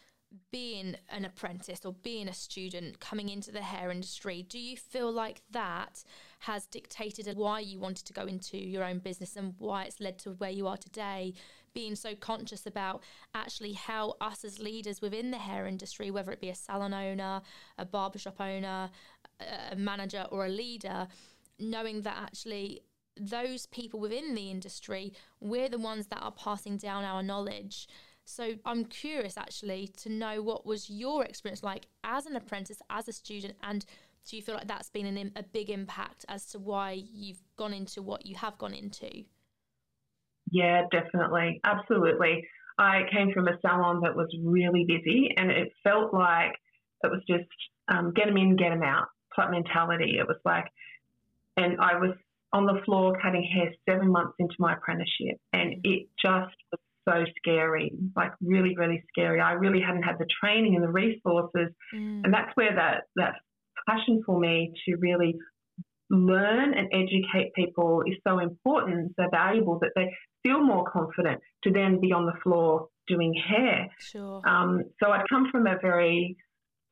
being 0.52 0.96
an 1.08 1.24
apprentice 1.24 1.84
or 1.84 1.92
being 1.92 2.28
a 2.28 2.32
student 2.32 3.00
coming 3.00 3.28
into 3.28 3.50
the 3.50 3.62
hair 3.62 3.90
industry, 3.90 4.44
do 4.48 4.58
you 4.58 4.76
feel 4.76 5.10
like 5.10 5.42
that 5.50 6.04
has 6.40 6.66
dictated 6.66 7.36
why 7.36 7.60
you 7.60 7.78
wanted 7.78 8.06
to 8.06 8.12
go 8.12 8.24
into 8.24 8.56
your 8.56 8.84
own 8.84 8.98
business 8.98 9.36
and 9.36 9.54
why 9.58 9.84
it's 9.84 10.00
led 10.00 10.18
to 10.20 10.30
where 10.32 10.50
you 10.50 10.66
are 10.66 10.76
today? 10.76 11.34
Being 11.74 11.94
so 11.94 12.14
conscious 12.14 12.66
about 12.66 13.02
actually 13.34 13.72
how 13.72 14.14
us 14.20 14.44
as 14.44 14.58
leaders 14.58 15.00
within 15.00 15.30
the 15.30 15.38
hair 15.38 15.66
industry, 15.66 16.10
whether 16.10 16.32
it 16.32 16.40
be 16.40 16.50
a 16.50 16.54
salon 16.54 16.94
owner, 16.94 17.42
a 17.78 17.84
barbershop 17.84 18.40
owner, 18.40 18.90
a 19.72 19.76
manager, 19.76 20.26
or 20.30 20.46
a 20.46 20.50
leader, 20.50 21.08
knowing 21.58 22.02
that 22.02 22.16
actually 22.16 22.82
those 23.16 23.66
people 23.66 24.00
within 24.00 24.34
the 24.34 24.50
industry, 24.50 25.12
we're 25.40 25.68
the 25.68 25.78
ones 25.78 26.06
that 26.06 26.22
are 26.22 26.32
passing 26.32 26.76
down 26.76 27.04
our 27.04 27.22
knowledge 27.22 27.88
so 28.30 28.54
I'm 28.64 28.84
curious 28.84 29.36
actually 29.36 29.88
to 29.98 30.08
know 30.08 30.42
what 30.42 30.64
was 30.64 30.88
your 30.88 31.24
experience 31.24 31.62
like 31.62 31.86
as 32.04 32.26
an 32.26 32.36
apprentice, 32.36 32.80
as 32.88 33.08
a 33.08 33.12
student, 33.12 33.56
and 33.62 33.84
do 34.28 34.36
you 34.36 34.42
feel 34.42 34.54
like 34.54 34.68
that's 34.68 34.90
been 34.90 35.06
an, 35.06 35.32
a 35.36 35.42
big 35.42 35.70
impact 35.70 36.24
as 36.28 36.46
to 36.46 36.58
why 36.58 37.02
you've 37.12 37.42
gone 37.56 37.72
into 37.72 38.02
what 38.02 38.26
you 38.26 38.36
have 38.36 38.56
gone 38.58 38.74
into? 38.74 39.24
Yeah, 40.50 40.82
definitely. 40.90 41.60
Absolutely. 41.64 42.46
I 42.78 43.02
came 43.12 43.32
from 43.32 43.48
a 43.48 43.58
salon 43.60 44.00
that 44.02 44.16
was 44.16 44.28
really 44.42 44.84
busy 44.86 45.34
and 45.36 45.50
it 45.50 45.72
felt 45.84 46.12
like 46.12 46.52
it 47.02 47.10
was 47.10 47.22
just 47.28 47.48
um, 47.88 48.12
get 48.14 48.26
them 48.26 48.36
in, 48.36 48.56
get 48.56 48.70
them 48.70 48.82
out 48.82 49.08
type 49.34 49.50
mentality. 49.50 50.16
It 50.18 50.26
was 50.26 50.38
like, 50.44 50.64
and 51.56 51.80
I 51.80 51.98
was 51.98 52.14
on 52.52 52.66
the 52.66 52.80
floor 52.84 53.16
cutting 53.22 53.42
hair 53.42 53.72
seven 53.88 54.10
months 54.10 54.34
into 54.38 54.54
my 54.58 54.74
apprenticeship, 54.74 55.38
and 55.52 55.74
it 55.84 56.08
just 56.20 56.56
was 56.72 56.80
so 57.08 57.24
scary, 57.38 57.92
like 58.16 58.32
really, 58.40 58.74
really 58.76 59.02
scary. 59.08 59.40
I 59.40 59.52
really 59.52 59.80
hadn't 59.80 60.02
had 60.02 60.18
the 60.18 60.26
training 60.40 60.74
and 60.74 60.84
the 60.84 60.88
resources, 60.90 61.68
mm. 61.94 62.20
and 62.24 62.32
that's 62.32 62.50
where 62.54 62.74
that 62.74 63.04
that 63.16 63.34
passion 63.88 64.22
for 64.24 64.38
me 64.38 64.72
to 64.86 64.96
really 64.96 65.36
learn 66.10 66.74
and 66.74 66.88
educate 66.92 67.52
people 67.54 68.02
is 68.06 68.16
so 68.26 68.38
important, 68.40 69.12
so 69.18 69.26
valuable 69.30 69.78
that 69.80 69.90
they 69.94 70.12
feel 70.42 70.60
more 70.62 70.84
confident 70.90 71.40
to 71.62 71.70
then 71.70 72.00
be 72.00 72.12
on 72.12 72.26
the 72.26 72.32
floor 72.42 72.88
doing 73.06 73.32
hair. 73.34 73.88
Sure. 73.98 74.42
Um, 74.46 74.82
so 75.02 75.10
I'd 75.10 75.28
come 75.28 75.48
from 75.50 75.66
a 75.66 75.76
very 75.80 76.36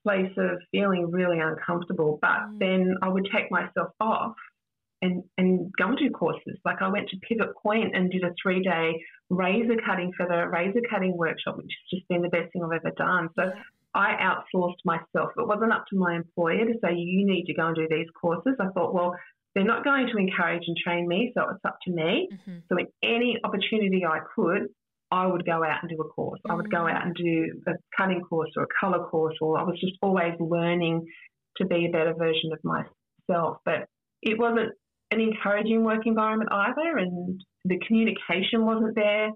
place 0.05 0.33
of 0.37 0.59
feeling 0.71 1.11
really 1.11 1.39
uncomfortable, 1.41 2.19
but 2.23 2.29
mm. 2.29 2.59
then 2.59 2.95
I 3.03 3.09
would 3.09 3.29
take 3.35 3.51
myself 3.51 3.91
off 4.01 4.35
and, 5.01 5.23
and 5.37 5.71
go 5.79 5.89
and 5.89 5.99
do 5.99 6.11
courses. 6.11 6.59
Like 6.65 6.83
I 6.83 6.89
went 6.89 7.09
to 7.11 7.17
Pivot 7.29 7.55
Point 7.63 7.95
and 7.95 8.11
did 8.11 8.25
a 8.25 8.35
three 8.43 8.63
day 8.63 9.03
razor 9.31 9.77
cutting 9.85 10.13
for 10.17 10.27
the 10.27 10.49
razor 10.49 10.81
cutting 10.91 11.17
workshop, 11.17 11.57
which 11.57 11.67
has 11.67 11.99
just 11.99 12.09
been 12.09 12.23
the 12.23 12.29
best 12.29 12.53
thing 12.53 12.63
I've 12.63 12.81
ever 12.85 12.95
done. 12.97 13.29
So. 13.39 13.53
I 13.95 14.13
outsourced 14.21 14.85
myself. 14.85 15.31
It 15.39 15.49
wasn't 15.49 15.73
up 15.73 15.87
to 15.89 15.97
my 15.97 16.15
employer 16.15 16.67
to 16.67 16.75
say, 16.85 16.95
you 16.95 17.27
need 17.27 17.47
to 17.47 17.55
go 17.55 17.69
and 17.69 17.75
do 17.75 17.89
these 17.91 18.07
courses. 18.21 18.53
I 18.61 18.69
thought, 18.75 18.93
well, 18.93 19.17
they're 19.55 19.65
not 19.65 19.83
going 19.83 20.09
to 20.09 20.19
encourage 20.19 20.63
and 20.67 20.77
train 20.77 21.09
me, 21.09 21.33
so 21.35 21.49
it's 21.51 21.65
up 21.65 21.79
to 21.85 21.91
me. 21.91 22.29
Mm-hmm. 22.33 22.59
So, 22.69 22.79
in 22.79 22.87
any 23.03 23.39
opportunity 23.43 24.05
I 24.05 24.21
could, 24.37 24.69
I 25.11 25.27
would 25.27 25.45
go 25.45 25.65
out 25.65 25.83
and 25.83 25.91
do 25.91 26.01
a 26.01 26.09
course. 26.09 26.39
Mm-hmm. 26.41 26.53
I 26.53 26.55
would 26.55 26.71
go 26.71 26.79
mm. 26.79 26.93
out 26.93 27.07
and 27.07 27.15
do 27.15 27.63
a 27.67 27.73
cutting 27.97 28.21
course 28.21 28.51
or 28.57 28.65
a 28.65 28.67
colour 28.79 29.05
course, 29.07 29.35
or 29.41 29.59
I 29.59 29.63
was 29.63 29.79
just 29.81 29.95
always 30.03 30.35
learning 30.39 31.07
to 31.57 31.67
be 31.67 31.87
a 31.87 31.91
better 31.91 32.15
version 32.15 32.53
of 32.53 32.59
myself. 32.63 33.59
But 33.65 33.89
it 34.23 34.39
wasn't 34.39 34.73
an 35.11 35.21
encouraging 35.21 35.85
work 35.85 36.07
environment 36.07 36.51
either, 36.53 36.99
and 36.99 37.41
the 37.65 37.79
communication 37.87 38.65
wasn't 38.65 38.95
there. 38.95 39.31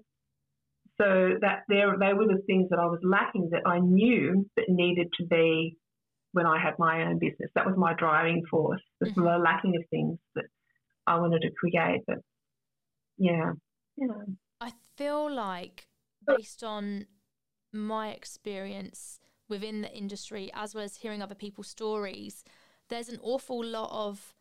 So 1.01 1.31
that 1.41 1.63
there, 1.69 1.95
they 1.99 2.13
were 2.13 2.27
the 2.27 2.41
things 2.45 2.69
that 2.69 2.77
I 2.79 2.85
was 2.85 2.99
lacking 3.03 3.49
that 3.51 3.67
I 3.67 3.79
knew 3.79 4.47
that 4.55 4.65
needed 4.69 5.07
to 5.19 5.25
be 5.25 5.75
when 6.33 6.45
I 6.45 6.61
had 6.61 6.73
my 6.77 7.03
own 7.03 7.17
business. 7.17 7.49
That 7.55 7.65
was 7.65 7.75
my 7.77 7.93
driving 7.93 8.43
force. 8.49 8.81
The 8.99 9.07
mm-hmm. 9.07 9.43
lacking 9.43 9.75
of 9.75 9.83
things 9.89 10.19
that 10.35 10.45
I 11.07 11.17
wanted 11.17 11.41
to 11.41 11.49
create. 11.59 12.01
But 12.05 12.17
yeah, 13.17 13.53
know. 13.97 14.23
I 14.61 14.71
feel 14.97 15.31
like 15.31 15.87
based 16.25 16.63
on 16.63 17.07
my 17.71 18.09
experience 18.09 19.19
within 19.49 19.81
the 19.81 19.91
industry, 19.91 20.51
as 20.53 20.75
well 20.75 20.83
as 20.83 20.97
hearing 20.97 21.21
other 21.21 21.35
people's 21.35 21.69
stories, 21.69 22.43
there's 22.89 23.09
an 23.09 23.19
awful 23.21 23.63
lot 23.63 23.89
of 23.91 24.33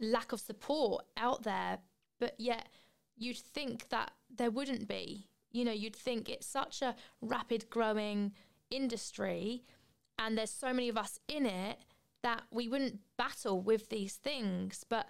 lack 0.00 0.32
of 0.32 0.40
support 0.40 1.04
out 1.16 1.42
there. 1.42 1.78
But 2.18 2.34
yet, 2.38 2.68
you'd 3.16 3.38
think 3.38 3.88
that 3.88 4.12
there 4.34 4.50
wouldn't 4.50 4.88
be. 4.88 5.28
You 5.52 5.64
know, 5.64 5.72
you'd 5.72 5.96
think 5.96 6.28
it's 6.28 6.46
such 6.46 6.82
a 6.82 6.94
rapid 7.20 7.70
growing 7.70 8.32
industry 8.70 9.62
and 10.18 10.36
there's 10.36 10.50
so 10.50 10.72
many 10.72 10.88
of 10.88 10.96
us 10.96 11.18
in 11.28 11.46
it 11.46 11.78
that 12.22 12.42
we 12.50 12.68
wouldn't 12.68 13.00
battle 13.16 13.60
with 13.60 13.88
these 13.88 14.14
things. 14.14 14.84
But 14.88 15.08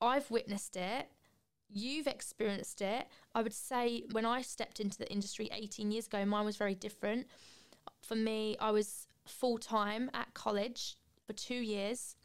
I've 0.00 0.30
witnessed 0.30 0.76
it. 0.76 1.08
You've 1.68 2.06
experienced 2.06 2.80
it. 2.80 3.06
I 3.34 3.42
would 3.42 3.52
say 3.52 4.04
when 4.12 4.24
I 4.24 4.42
stepped 4.42 4.80
into 4.80 4.98
the 4.98 5.10
industry 5.10 5.50
18 5.52 5.90
years 5.90 6.06
ago, 6.06 6.24
mine 6.24 6.46
was 6.46 6.56
very 6.56 6.74
different. 6.74 7.26
For 8.00 8.14
me, 8.14 8.56
I 8.58 8.70
was 8.70 9.06
full 9.26 9.58
time 9.58 10.10
at 10.14 10.32
college 10.32 10.96
for 11.26 11.34
two 11.34 11.54
years 11.54 12.16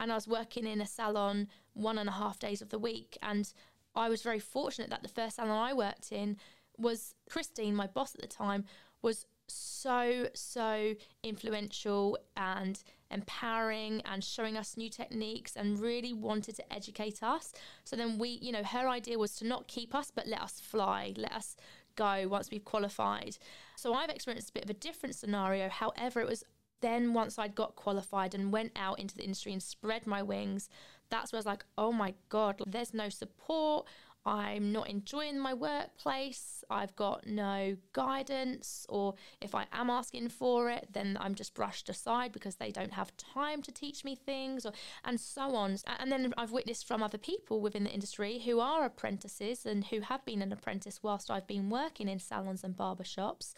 and 0.00 0.12
I 0.12 0.14
was 0.14 0.28
working 0.28 0.66
in 0.66 0.80
a 0.80 0.86
salon 0.86 1.48
one 1.74 1.98
and 1.98 2.08
a 2.08 2.12
half 2.12 2.38
days 2.38 2.62
of 2.62 2.70
the 2.70 2.78
week. 2.78 3.16
And 3.22 3.52
I 3.94 4.08
was 4.08 4.22
very 4.22 4.38
fortunate 4.38 4.90
that 4.90 5.02
the 5.02 5.08
first 5.08 5.36
salon 5.36 5.50
I 5.50 5.72
worked 5.72 6.12
in 6.12 6.36
was 6.76 7.14
Christine, 7.28 7.74
my 7.74 7.86
boss 7.86 8.14
at 8.14 8.20
the 8.20 8.28
time, 8.28 8.64
was 9.02 9.26
so, 9.48 10.28
so 10.34 10.94
influential 11.22 12.18
and 12.36 12.82
empowering 13.10 14.02
and 14.04 14.22
showing 14.22 14.56
us 14.56 14.76
new 14.76 14.90
techniques 14.90 15.56
and 15.56 15.80
really 15.80 16.12
wanted 16.12 16.54
to 16.56 16.72
educate 16.72 17.22
us. 17.22 17.52
So 17.84 17.96
then 17.96 18.18
we, 18.18 18.38
you 18.42 18.52
know, 18.52 18.62
her 18.62 18.88
idea 18.88 19.18
was 19.18 19.34
to 19.36 19.46
not 19.46 19.66
keep 19.66 19.94
us, 19.94 20.12
but 20.14 20.26
let 20.26 20.42
us 20.42 20.60
fly, 20.60 21.14
let 21.16 21.32
us 21.32 21.56
go 21.96 22.28
once 22.28 22.50
we've 22.50 22.64
qualified. 22.64 23.38
So 23.76 23.94
I've 23.94 24.10
experienced 24.10 24.50
a 24.50 24.52
bit 24.52 24.64
of 24.64 24.70
a 24.70 24.74
different 24.74 25.14
scenario. 25.14 25.68
However, 25.68 26.20
it 26.20 26.28
was 26.28 26.44
then 26.80 27.14
once 27.14 27.38
I'd 27.38 27.54
got 27.54 27.76
qualified 27.76 28.34
and 28.34 28.52
went 28.52 28.72
out 28.76 28.98
into 28.98 29.16
the 29.16 29.24
industry 29.24 29.52
and 29.52 29.62
spread 29.62 30.06
my 30.06 30.22
wings, 30.22 30.68
that's 31.10 31.32
where 31.32 31.38
I 31.38 31.40
was 31.40 31.46
like, 31.46 31.64
oh 31.76 31.92
my 31.92 32.14
God, 32.28 32.60
there's 32.66 32.94
no 32.94 33.08
support. 33.08 33.86
I'm 34.26 34.72
not 34.72 34.90
enjoying 34.90 35.38
my 35.38 35.54
workplace, 35.54 36.62
I've 36.68 36.94
got 36.96 37.26
no 37.26 37.76
guidance, 37.94 38.84
or 38.90 39.14
if 39.40 39.54
I 39.54 39.64
am 39.72 39.88
asking 39.88 40.28
for 40.28 40.68
it, 40.68 40.88
then 40.92 41.16
I'm 41.18 41.34
just 41.34 41.54
brushed 41.54 41.88
aside 41.88 42.32
because 42.32 42.56
they 42.56 42.70
don't 42.70 42.92
have 42.92 43.16
time 43.16 43.62
to 43.62 43.72
teach 43.72 44.04
me 44.04 44.16
things, 44.16 44.66
or 44.66 44.72
and 45.02 45.18
so 45.18 45.54
on. 45.54 45.78
And 45.98 46.12
then 46.12 46.34
I've 46.36 46.52
witnessed 46.52 46.86
from 46.86 47.02
other 47.02 47.16
people 47.16 47.62
within 47.62 47.84
the 47.84 47.90
industry 47.90 48.40
who 48.40 48.60
are 48.60 48.84
apprentices 48.84 49.64
and 49.64 49.86
who 49.86 50.00
have 50.00 50.24
been 50.26 50.42
an 50.42 50.52
apprentice 50.52 51.00
whilst 51.02 51.30
I've 51.30 51.46
been 51.46 51.70
working 51.70 52.08
in 52.08 52.18
salons 52.18 52.64
and 52.64 52.76
barbershops, 52.76 53.54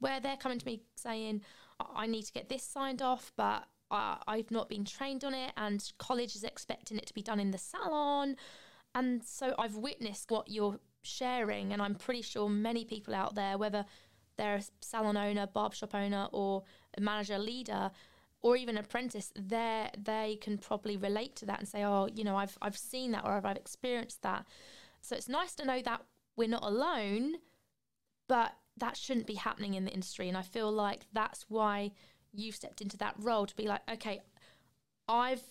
where 0.00 0.20
they're 0.20 0.36
coming 0.36 0.58
to 0.58 0.66
me 0.66 0.82
saying, 0.96 1.40
I 1.94 2.06
need 2.06 2.24
to 2.24 2.32
get 2.32 2.48
this 2.48 2.62
signed 2.62 3.02
off, 3.02 3.32
but 3.36 3.64
uh, 3.90 4.16
I've 4.26 4.50
not 4.50 4.68
been 4.68 4.84
trained 4.84 5.24
on 5.24 5.34
it, 5.34 5.52
and 5.56 5.82
college 5.98 6.36
is 6.36 6.44
expecting 6.44 6.98
it 6.98 7.06
to 7.06 7.14
be 7.14 7.22
done 7.22 7.40
in 7.40 7.50
the 7.50 7.58
salon. 7.58 8.36
And 8.94 9.22
so 9.24 9.54
I've 9.58 9.76
witnessed 9.76 10.30
what 10.30 10.48
you're 10.48 10.80
sharing, 11.02 11.72
and 11.72 11.80
I'm 11.80 11.94
pretty 11.94 12.22
sure 12.22 12.48
many 12.48 12.84
people 12.84 13.14
out 13.14 13.34
there, 13.34 13.58
whether 13.58 13.84
they're 14.36 14.56
a 14.56 14.62
salon 14.80 15.16
owner, 15.16 15.46
barbershop 15.46 15.94
owner, 15.94 16.28
or 16.32 16.62
a 16.96 17.00
manager, 17.00 17.38
leader, 17.38 17.90
or 18.42 18.56
even 18.56 18.78
apprentice, 18.78 19.32
they 19.36 19.90
they 19.98 20.38
can 20.40 20.56
probably 20.56 20.96
relate 20.96 21.36
to 21.36 21.46
that 21.46 21.58
and 21.58 21.68
say, 21.68 21.84
oh, 21.84 22.08
you 22.14 22.24
know, 22.24 22.36
I've 22.36 22.56
I've 22.62 22.78
seen 22.78 23.12
that 23.12 23.24
or 23.24 23.32
I've 23.32 23.44
experienced 23.56 24.22
that. 24.22 24.46
So 25.02 25.14
it's 25.14 25.28
nice 25.28 25.54
to 25.56 25.64
know 25.64 25.82
that 25.82 26.02
we're 26.36 26.48
not 26.48 26.64
alone, 26.64 27.34
but 28.28 28.52
that 28.80 28.96
shouldn't 28.96 29.26
be 29.26 29.34
happening 29.34 29.74
in 29.74 29.84
the 29.84 29.92
industry. 29.92 30.28
And 30.28 30.36
I 30.36 30.42
feel 30.42 30.70
like 30.70 31.06
that's 31.12 31.46
why 31.48 31.92
you've 32.32 32.56
stepped 32.56 32.80
into 32.80 32.96
that 32.98 33.14
role 33.18 33.46
to 33.46 33.56
be 33.56 33.66
like, 33.66 33.82
okay, 33.90 34.20
I've 35.08 35.42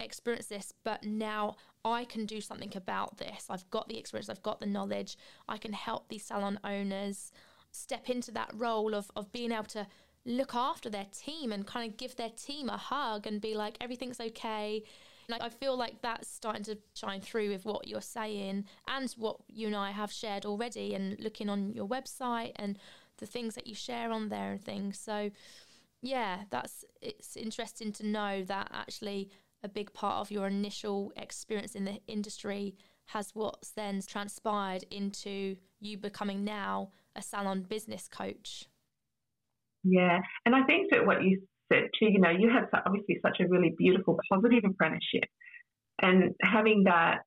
experienced 0.00 0.48
this, 0.48 0.72
but 0.84 1.04
now 1.04 1.56
I 1.84 2.04
can 2.04 2.26
do 2.26 2.40
something 2.40 2.72
about 2.76 3.18
this. 3.18 3.46
I've 3.48 3.68
got 3.70 3.88
the 3.88 3.98
experience, 3.98 4.28
I've 4.28 4.42
got 4.42 4.60
the 4.60 4.66
knowledge. 4.66 5.16
I 5.48 5.58
can 5.58 5.72
help 5.72 6.08
these 6.08 6.24
salon 6.24 6.58
owners 6.64 7.32
step 7.70 8.10
into 8.10 8.30
that 8.32 8.50
role 8.54 8.94
of, 8.94 9.10
of 9.16 9.30
being 9.32 9.52
able 9.52 9.64
to 9.64 9.86
look 10.24 10.54
after 10.54 10.90
their 10.90 11.06
team 11.12 11.52
and 11.52 11.66
kind 11.66 11.88
of 11.88 11.96
give 11.96 12.16
their 12.16 12.30
team 12.30 12.68
a 12.68 12.76
hug 12.76 13.26
and 13.26 13.40
be 13.40 13.54
like, 13.54 13.76
everything's 13.80 14.20
okay. 14.20 14.82
Like, 15.28 15.42
I 15.42 15.48
feel 15.48 15.76
like 15.76 16.02
that's 16.02 16.28
starting 16.28 16.62
to 16.64 16.78
shine 16.94 17.20
through 17.20 17.50
with 17.50 17.64
what 17.64 17.88
you're 17.88 18.00
saying 18.00 18.64
and 18.88 19.14
what 19.16 19.38
you 19.48 19.66
and 19.66 19.76
I 19.76 19.90
have 19.90 20.12
shared 20.12 20.44
already, 20.46 20.94
and 20.94 21.18
looking 21.20 21.48
on 21.48 21.72
your 21.72 21.86
website 21.88 22.52
and 22.56 22.78
the 23.18 23.26
things 23.26 23.54
that 23.54 23.66
you 23.66 23.74
share 23.74 24.10
on 24.10 24.28
there 24.28 24.52
and 24.52 24.62
things. 24.62 24.98
So, 24.98 25.30
yeah, 26.02 26.42
that's 26.50 26.84
it's 27.00 27.36
interesting 27.36 27.92
to 27.92 28.06
know 28.06 28.44
that 28.44 28.70
actually 28.72 29.30
a 29.62 29.68
big 29.68 29.92
part 29.92 30.16
of 30.16 30.30
your 30.30 30.46
initial 30.46 31.12
experience 31.16 31.74
in 31.74 31.84
the 31.84 32.00
industry 32.06 32.76
has 33.06 33.30
what's 33.34 33.70
then 33.70 34.00
transpired 34.06 34.84
into 34.90 35.56
you 35.80 35.96
becoming 35.96 36.44
now 36.44 36.90
a 37.14 37.22
salon 37.22 37.62
business 37.62 38.08
coach. 38.08 38.66
Yeah, 39.84 40.20
and 40.44 40.54
I 40.54 40.62
think 40.64 40.90
that 40.90 41.06
what 41.06 41.22
you 41.22 41.40
said 41.72 41.90
too, 41.98 42.06
you 42.06 42.20
know, 42.20 42.30
you 42.30 42.50
had 42.50 42.68
obviously 42.86 43.18
such 43.22 43.38
a 43.40 43.48
really 43.48 43.74
beautiful, 43.76 44.18
positive 44.30 44.64
apprenticeship, 44.64 45.28
and 46.00 46.34
having 46.42 46.84
that, 46.84 47.18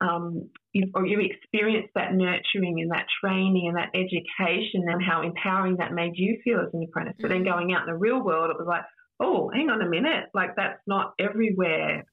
um, 0.00 0.50
you, 0.72 0.90
or 0.94 1.06
you 1.06 1.20
experienced 1.20 1.90
that 1.94 2.14
nurturing 2.14 2.80
and 2.80 2.90
that 2.90 3.06
training 3.22 3.68
and 3.68 3.76
that 3.76 3.90
education, 3.94 4.84
and 4.86 5.02
how 5.02 5.22
empowering 5.22 5.76
that 5.78 5.92
made 5.92 6.12
you 6.14 6.38
feel 6.44 6.60
as 6.60 6.68
an 6.72 6.84
apprentice. 6.88 7.14
Mm-hmm. 7.14 7.22
But 7.22 7.28
then 7.28 7.44
mm. 7.44 7.50
going 7.50 7.72
out 7.72 7.88
in 7.88 7.92
the 7.92 7.98
real 7.98 8.22
world, 8.22 8.50
it 8.50 8.58
was 8.58 8.66
like, 8.68 8.84
oh, 9.20 9.50
hang 9.54 9.70
on 9.70 9.82
a 9.82 9.88
minute, 9.88 10.24
like 10.34 10.56
that's 10.56 10.80
not 10.86 11.12
everywhere 11.18 12.04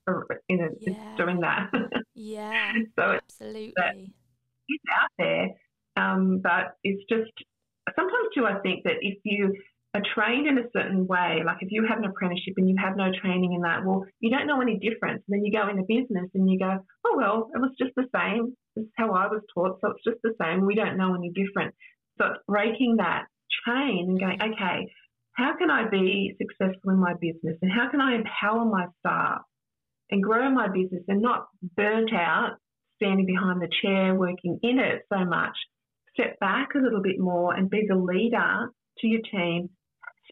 in 0.49 0.59
a, 0.59 0.67
yeah. 0.79 1.15
doing 1.17 1.41
that. 1.41 1.71
yeah, 2.15 2.73
so 2.99 3.03
absolutely. 3.03 4.13
It's 4.67 4.83
out 4.93 5.09
there, 5.17 5.47
um, 5.97 6.39
but 6.41 6.75
it's 6.83 7.03
just 7.09 7.31
sometimes 7.95 8.27
too. 8.35 8.45
I 8.45 8.59
think 8.59 8.83
that 8.83 8.97
if 9.01 9.17
you 9.23 9.53
are 9.93 10.01
trained 10.15 10.47
in 10.47 10.57
a 10.57 10.69
certain 10.73 11.05
way, 11.05 11.41
like 11.45 11.57
if 11.59 11.71
you 11.71 11.85
have 11.87 11.97
an 11.97 12.05
apprenticeship 12.05 12.53
and 12.57 12.69
you 12.69 12.75
have 12.79 12.95
no 12.95 13.11
training 13.21 13.53
in 13.53 13.61
that, 13.61 13.85
well, 13.85 14.05
you 14.19 14.29
don't 14.29 14.47
know 14.47 14.61
any 14.61 14.79
difference. 14.79 15.21
And 15.27 15.35
then 15.35 15.45
you 15.45 15.51
go 15.51 15.67
into 15.67 15.83
business 15.83 16.29
and 16.33 16.49
you 16.49 16.57
go, 16.57 16.79
oh 17.05 17.17
well, 17.17 17.49
it 17.53 17.59
was 17.59 17.71
just 17.77 17.91
the 17.95 18.07
same. 18.15 18.55
This 18.75 18.85
is 18.85 18.91
how 18.97 19.11
I 19.11 19.27
was 19.27 19.41
taught, 19.53 19.79
so 19.81 19.91
it's 19.91 20.03
just 20.03 20.21
the 20.23 20.33
same. 20.41 20.65
We 20.65 20.75
don't 20.75 20.97
know 20.97 21.13
any 21.13 21.31
different. 21.31 21.75
So 22.17 22.27
it's 22.27 22.43
breaking 22.47 22.97
that 22.97 23.25
chain 23.65 24.05
and 24.09 24.19
going, 24.19 24.41
okay, 24.41 24.87
how 25.33 25.57
can 25.57 25.69
I 25.69 25.89
be 25.89 26.35
successful 26.37 26.91
in 26.91 26.99
my 26.99 27.13
business 27.19 27.57
and 27.61 27.71
how 27.71 27.89
can 27.89 27.99
I 27.99 28.15
empower 28.15 28.65
my 28.65 28.85
staff 28.99 29.41
and 30.09 30.23
grow 30.23 30.49
my 30.49 30.67
business 30.67 31.03
and 31.07 31.21
not 31.21 31.47
burnt 31.75 32.13
out 32.13 32.57
standing 33.01 33.25
behind 33.25 33.61
the 33.61 33.69
chair 33.81 34.13
working 34.13 34.59
in 34.61 34.79
it 34.79 35.03
so 35.11 35.25
much. 35.25 35.57
Step 36.13 36.39
back 36.39 36.69
a 36.75 36.79
little 36.79 37.01
bit 37.01 37.19
more 37.19 37.53
and 37.53 37.69
be 37.69 37.85
the 37.87 37.95
leader 37.95 38.69
to 38.99 39.07
your 39.07 39.21
team. 39.31 39.69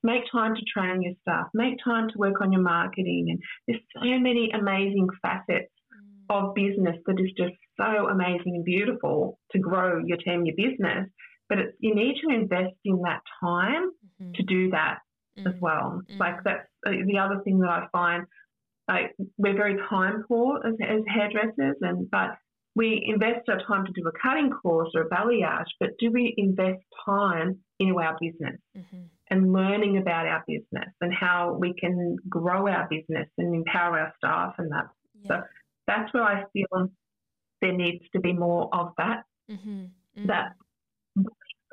Make 0.03 0.23
time 0.31 0.55
to 0.55 0.61
train 0.73 1.01
your 1.01 1.13
staff. 1.21 1.47
Make 1.53 1.75
time 1.83 2.09
to 2.09 2.17
work 2.17 2.41
on 2.41 2.51
your 2.51 2.61
marketing. 2.61 3.27
And 3.29 3.39
there's 3.67 3.81
so 3.93 4.19
many 4.19 4.51
amazing 4.51 5.07
facets 5.21 5.71
mm. 5.93 6.29
of 6.29 6.55
business 6.55 6.97
that 7.05 7.19
is 7.19 7.31
just 7.37 7.53
so 7.77 8.07
amazing 8.07 8.55
and 8.55 8.65
beautiful 8.65 9.39
to 9.51 9.59
grow 9.59 10.01
your 10.05 10.17
team, 10.17 10.45
your 10.45 10.55
business. 10.55 11.07
But 11.47 11.57
you 11.79 11.95
need 11.95 12.15
to 12.21 12.33
invest 12.33 12.75
in 12.85 13.01
that 13.01 13.21
time 13.43 13.89
mm-hmm. 14.21 14.33
to 14.33 14.43
do 14.43 14.69
that 14.71 14.99
mm-hmm. 15.37 15.47
as 15.47 15.55
well. 15.59 16.01
Mm-hmm. 16.09 16.19
Like 16.19 16.43
that's 16.43 16.67
uh, 16.85 16.91
the 16.91 17.17
other 17.17 17.41
thing 17.43 17.59
that 17.59 17.69
I 17.69 17.87
find. 17.91 18.25
Like 18.87 19.15
we're 19.37 19.55
very 19.55 19.77
time 19.89 20.23
poor 20.27 20.59
as, 20.65 20.73
as 20.81 21.01
hairdressers, 21.07 21.77
and 21.81 22.09
but 22.09 22.37
we 22.75 23.03
invest 23.05 23.49
our 23.49 23.59
time 23.67 23.85
to 23.85 23.91
do 23.91 24.07
a 24.07 24.11
cutting 24.21 24.49
course 24.49 24.89
or 24.95 25.01
a 25.01 25.09
balayage, 25.09 25.65
but 25.79 25.89
do 25.99 26.11
we 26.11 26.33
invest 26.37 26.81
time 27.05 27.59
into 27.79 27.99
our 27.99 28.17
business 28.19 28.59
mm-hmm. 28.77 29.03
And 29.29 29.53
learning 29.53 29.97
about 29.97 30.25
our 30.25 30.43
business 30.47 30.89
and 31.01 31.13
how 31.13 31.57
we 31.59 31.73
can 31.73 32.17
grow 32.27 32.67
our 32.67 32.87
business 32.89 33.27
and 33.37 33.55
empower 33.55 33.99
our 33.99 34.13
staff 34.17 34.55
and 34.57 34.71
that? 34.71 34.87
Yeah. 35.21 35.27
So 35.27 35.41
that's 35.87 36.13
where 36.13 36.23
I 36.23 36.43
feel 36.53 36.89
there 37.61 37.73
needs 37.73 38.03
to 38.13 38.19
be 38.19 38.33
more 38.33 38.69
of 38.73 38.93
that. 38.97 39.23
Mm-hmm. 39.49 39.69
Mm-hmm. 39.69 40.25
That 40.27 40.53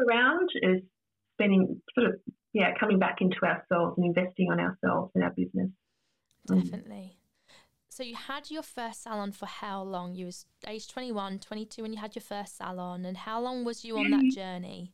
around 0.00 0.50
is 0.62 0.82
spending 1.34 1.80
sort 1.94 2.08
of 2.08 2.14
yeah 2.52 2.72
coming 2.78 2.98
back 2.98 3.20
into 3.20 3.38
ourselves 3.42 3.94
and 3.96 4.06
investing 4.06 4.50
on 4.50 4.60
ourselves 4.60 5.12
and 5.14 5.24
our 5.24 5.30
business. 5.30 5.70
Mm. 6.48 6.62
Definitely. 6.64 7.16
So 7.88 8.02
you 8.02 8.14
had 8.14 8.50
your 8.50 8.62
first 8.62 9.04
salon 9.04 9.32
for 9.32 9.46
how 9.46 9.82
long? 9.82 10.14
You 10.14 10.26
was 10.26 10.44
age 10.66 10.86
21, 10.86 11.38
22 11.38 11.80
when 11.80 11.94
you 11.94 11.98
had 11.98 12.14
your 12.14 12.22
first 12.22 12.58
salon 12.58 13.06
and 13.06 13.16
how 13.16 13.40
long 13.40 13.64
was 13.64 13.86
you 13.86 13.96
on 13.96 14.10
that 14.10 14.30
journey? 14.34 14.92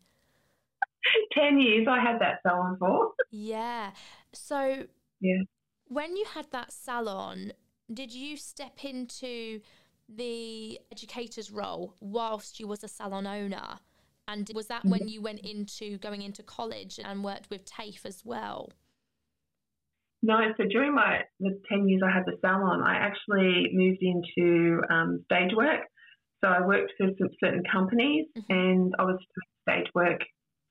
10 1.38 1.60
years 1.60 1.86
I 1.88 2.00
had 2.00 2.20
that 2.20 2.40
salon 2.46 2.76
for. 2.78 3.12
Yeah. 3.30 3.90
So 4.32 4.84
yeah. 5.20 5.42
when 5.88 6.16
you 6.16 6.24
had 6.34 6.46
that 6.52 6.72
salon, 6.72 7.52
did 7.92 8.12
you 8.12 8.36
step 8.36 8.84
into 8.84 9.60
the 10.08 10.78
educator's 10.90 11.50
role 11.50 11.94
whilst 12.00 12.60
you 12.60 12.66
was 12.66 12.84
a 12.84 12.88
salon 12.88 13.26
owner? 13.26 13.78
And 14.28 14.50
was 14.54 14.68
that 14.68 14.84
when 14.84 15.08
you 15.08 15.20
went 15.20 15.40
into 15.40 15.98
going 15.98 16.22
into 16.22 16.42
college 16.42 17.00
and 17.04 17.24
worked 17.24 17.50
with 17.50 17.64
TAFE 17.64 18.06
as 18.06 18.24
well? 18.24 18.70
No, 20.22 20.38
so 20.56 20.64
during 20.70 20.94
my 20.94 21.22
the 21.40 21.60
ten 21.68 21.88
years 21.88 22.02
I 22.06 22.12
had 22.12 22.24
the 22.24 22.38
salon, 22.40 22.82
I 22.82 22.94
actually 22.94 23.70
moved 23.72 23.98
into 24.00 24.80
um, 24.88 25.24
stage 25.24 25.50
work. 25.56 25.80
So 26.40 26.48
I 26.48 26.64
worked 26.64 26.92
for 26.96 27.08
some 27.18 27.28
certain 27.42 27.64
companies, 27.70 28.26
mm-hmm. 28.36 28.52
and 28.52 28.94
I 28.98 29.02
was 29.02 29.18
doing 29.18 29.82
stage 29.82 29.90
work 29.94 30.20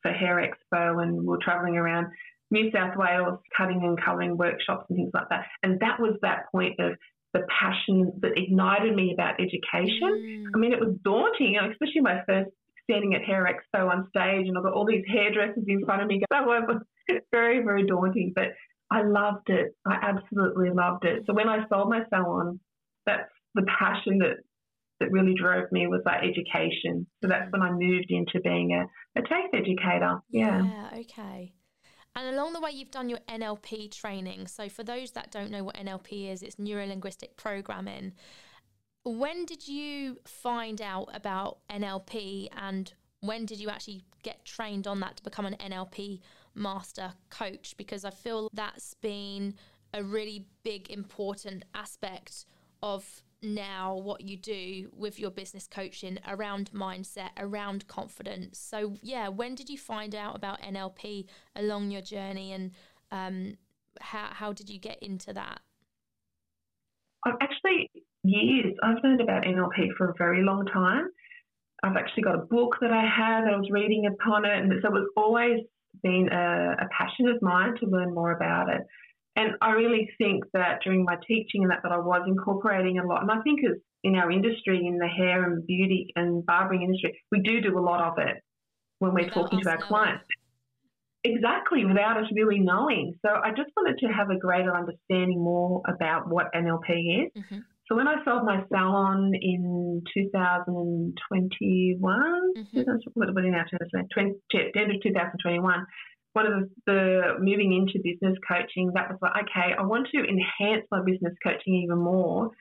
for 0.02 0.12
Hair 0.12 0.50
Expo, 0.50 1.02
and 1.02 1.18
we 1.18 1.26
were 1.26 1.40
travelling 1.42 1.78
around 1.78 2.08
New 2.52 2.70
South 2.72 2.98
Wales, 2.98 3.40
cutting 3.56 3.82
and 3.84 4.02
colouring 4.04 4.38
workshops 4.38 4.86
and 4.90 4.98
things 4.98 5.12
like 5.14 5.30
that. 5.30 5.46
And 5.64 5.80
that 5.80 6.00
was 6.00 6.18
that 6.22 6.52
point 6.52 6.80
of 6.80 6.98
the 7.34 7.42
passion 7.48 8.12
that 8.22 8.32
ignited 8.36 8.94
me 8.94 9.14
about 9.14 9.40
education. 9.40 10.12
Mm. 10.12 10.46
I 10.54 10.58
mean, 10.58 10.74
it 10.74 10.80
was 10.80 10.96
daunting, 11.04 11.58
especially 11.58 12.02
my 12.02 12.22
first 12.28 12.52
standing 12.84 13.16
at 13.16 13.24
Hair 13.24 13.48
Expo 13.48 13.90
on 13.90 14.08
stage, 14.10 14.48
and 14.48 14.58
I've 14.58 14.64
got 14.64 14.74
all 14.74 14.86
these 14.86 15.06
hairdressers 15.08 15.64
in 15.68 15.86
front 15.86 16.02
of 16.02 16.08
me. 16.08 16.22
That 16.30 16.46
was 16.46 16.82
very, 17.32 17.64
very 17.64 17.86
daunting, 17.86 18.34
but 18.36 18.50
I 18.90 19.04
loved 19.04 19.50
it. 19.50 19.76
I 19.86 19.96
absolutely 20.02 20.70
loved 20.70 21.06
it. 21.06 21.24
So 21.26 21.34
when 21.34 21.48
I 21.48 21.68
sold 21.70 21.90
my 21.90 22.02
salon, 22.10 22.60
that's 23.06 23.30
the 23.56 23.66
passion 23.80 24.20
that 24.20 24.38
that 25.02 25.12
really 25.12 25.34
drove 25.34 25.72
me 25.72 25.88
was 25.88 26.02
that 26.06 26.24
education. 26.24 27.06
So 27.22 27.28
that's 27.28 27.52
when 27.52 27.62
I 27.62 27.72
moved 27.72 28.10
into 28.10 28.40
being 28.42 28.72
a, 28.72 29.20
a 29.20 29.24
TAFE 29.24 29.54
educator. 29.54 30.22
Yeah. 30.30 30.64
Yeah, 30.64 31.00
okay. 31.00 31.54
And 32.16 32.36
along 32.36 32.54
the 32.54 32.62
way, 32.62 32.72
you've 32.72 32.92
done 32.92 33.10
your 33.10 33.20
NLP 33.30 33.92
training. 33.92 34.48
So, 34.48 34.68
for 34.68 34.84
those 34.84 35.12
that 35.12 35.32
don't 35.32 35.50
know 35.50 35.64
what 35.64 35.76
NLP 35.76 36.30
is, 36.32 36.44
it's 36.44 36.60
neuro 36.60 36.86
linguistic 36.86 37.38
programming. 37.38 38.14
When 39.04 39.46
did 39.46 39.68
you 39.68 40.18
find 40.26 40.82
out 40.82 41.10
about 41.14 41.60
NLP 41.70 42.50
and 42.56 42.94
when 43.22 43.46
did 43.46 43.60
you 43.60 43.70
actually 43.70 44.04
get 44.24 44.46
trained 44.46 44.88
on 44.88 45.00
that 45.00 45.18
to 45.18 45.24
become 45.24 45.46
an 45.46 45.56
NLP 45.60 46.20
master 46.54 47.14
coach? 47.30 47.76
Because 47.78 48.04
I 48.04 48.12
feel 48.12 48.50
that's 48.54 48.94
been 48.96 49.56
a 49.94 50.04
really 50.04 50.46
big, 50.64 50.90
important 50.90 51.64
aspect 51.74 52.46
of 52.84 53.24
now 53.42 53.96
what 53.96 54.22
you 54.22 54.38
do 54.38 54.90
with 54.96 55.20
your 55.20 55.32
business 55.32 55.68
coaching 55.68 56.20
around 56.28 56.72
mindset, 56.72 57.30
around 57.38 57.88
confidence. 57.88 58.60
So, 58.60 58.96
yeah, 59.02 59.28
when 59.30 59.56
did 59.56 59.70
you 59.70 59.78
find 59.78 60.14
out 60.16 60.36
about 60.36 60.62
NLP 60.62 61.26
along 61.56 61.92
your 61.92 62.02
journey 62.02 62.54
and 62.54 62.72
um, 63.12 63.58
how, 64.00 64.30
how 64.32 64.54
did 64.54 64.70
you 64.70 64.80
get 64.80 65.02
into 65.02 65.34
that? 65.34 65.60
I've 67.26 67.36
actually 67.42 67.90
years. 68.24 68.74
I've 68.84 68.98
learned 69.04 69.22
about 69.22 69.44
NLP 69.44 69.96
for 69.98 70.10
a 70.10 70.14
very 70.18 70.44
long 70.44 70.66
time. 70.68 71.08
I've 71.84 71.96
actually 71.98 72.24
got 72.24 72.36
a 72.36 72.46
book 72.46 72.76
that 72.82 72.92
I 72.92 73.02
had. 73.02 73.46
I 73.46 73.58
was 73.58 73.68
reading 73.72 74.06
upon 74.06 74.46
it, 74.46 74.58
and 74.58 74.72
so 74.82 74.96
it's 74.96 75.10
always 75.18 75.60
been 76.04 76.30
a, 76.32 76.76
a 76.80 76.88
passion 76.96 77.28
of 77.28 77.42
mine 77.42 77.74
to 77.80 77.88
learn 77.88 78.14
more 78.14 78.32
about 78.32 78.70
it. 78.70 78.82
And 79.36 79.52
I 79.62 79.72
really 79.72 80.10
think 80.18 80.44
that 80.54 80.80
during 80.84 81.06
my 81.06 81.16
teaching 81.28 81.64
and 81.64 81.72
that, 81.72 81.80
that 81.84 81.92
I 81.92 81.98
was 81.98 82.24
incorporating 82.28 83.00
a 83.00 83.06
lot. 83.06 83.22
And 83.22 83.32
I 83.32 83.42
think 83.42 83.60
as 83.64 83.78
in 84.04 84.16
our 84.16 84.32
industry, 84.32 84.86
in 84.86 84.98
the 84.98 85.08
hair 85.08 85.46
and 85.46 85.66
beauty 85.66 86.08
and 86.16 86.46
barbering 86.46 86.82
industry, 86.82 87.18
we 87.32 87.40
do 87.42 87.62
do 87.62 87.78
a 87.78 87.80
lot 87.80 88.02
of 88.02 88.18
it 88.18 88.44
when 89.00 89.14
we're 89.14 89.26
without 89.26 89.34
talking 89.34 89.62
to 89.62 89.70
our 89.70 89.78
clients. 89.78 90.26
Exactly, 91.24 91.86
without 91.86 92.18
us 92.18 92.26
really 92.34 92.60
knowing. 92.60 93.14
So 93.24 93.32
I 93.32 93.52
just 93.52 93.70
wanted 93.78 94.00
to 94.00 94.08
have 94.08 94.32
a 94.32 94.40
greater 94.40 94.76
understanding 94.76 95.40
more 95.40 95.84
about 95.88 96.28
what 96.28 96.52
NLP 96.54 97.26
is. 97.26 97.32
Mm-hmm. 97.38 97.60
So 97.88 97.96
when 97.96 98.08
I 98.08 98.24
sold 98.26 98.44
my 98.46 98.64
salon 98.70 99.34
in 99.40 100.02
2021, 100.14 102.54
mm-hmm. 102.58 102.82
what 103.14 103.30
are 103.30 103.34
we 103.34 103.50
now? 103.50 103.64
20, 104.14 104.16
end 104.16 104.92
of 104.92 105.02
2021. 105.04 105.86
One 106.34 106.46
of 106.48 106.54
the, 106.54 106.70
the 106.88 107.22
moving 107.40 107.74
into 107.74 108.00
business 108.04 108.38
coaching, 108.48 108.92
that 108.96 109.10
was 109.10 109.20
like, 109.22 109.44
okay, 109.44 109.74
I 109.78 109.84
want 109.84 110.08
to 110.14 110.20
enhance 110.20 110.86
my 110.92 111.02
business 111.04 111.34
coaching 111.44 111.76
even 111.76 111.98
more 111.98 112.48
mm. 112.48 112.52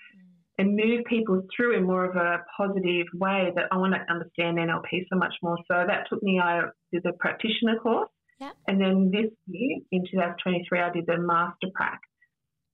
and 0.58 0.74
move 0.74 1.04
people 1.08 1.42
through 1.54 1.76
in 1.76 1.84
more 1.84 2.04
of 2.04 2.16
a 2.16 2.38
positive 2.56 3.06
way 3.14 3.52
that 3.54 3.66
I 3.70 3.76
want 3.76 3.94
to 3.94 4.12
understand 4.12 4.58
NLP 4.58 5.06
so 5.12 5.16
much 5.16 5.34
more. 5.42 5.56
So 5.70 5.84
that 5.86 6.06
took 6.08 6.22
me, 6.22 6.40
I 6.42 6.62
did 6.92 7.02
the 7.04 7.12
practitioner 7.18 7.78
course. 7.80 8.10
Yep. 8.40 8.52
And 8.68 8.80
then 8.80 9.10
this 9.12 9.30
year, 9.46 9.78
in 9.92 10.02
2023, 10.10 10.80
I 10.80 10.90
did 10.90 11.04
the 11.06 11.18
master 11.18 11.68
prac. 11.74 12.00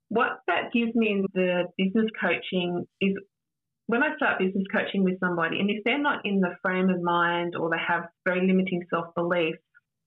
What 0.08 0.38
that 0.46 0.72
gives 0.72 0.94
me 0.94 1.10
in 1.10 1.26
the 1.34 1.64
business 1.76 2.06
coaching 2.20 2.86
is 3.00 3.14
when 3.86 4.02
I 4.02 4.14
start 4.16 4.38
business 4.38 4.64
coaching 4.72 5.04
with 5.04 5.18
somebody, 5.20 5.60
and 5.60 5.70
if 5.70 5.82
they're 5.84 5.98
not 5.98 6.24
in 6.24 6.40
the 6.40 6.56
frame 6.62 6.90
of 6.90 7.00
mind 7.02 7.54
or 7.56 7.70
they 7.70 7.82
have 7.86 8.08
very 8.24 8.46
limiting 8.46 8.82
self 8.90 9.14
beliefs, 9.14 9.58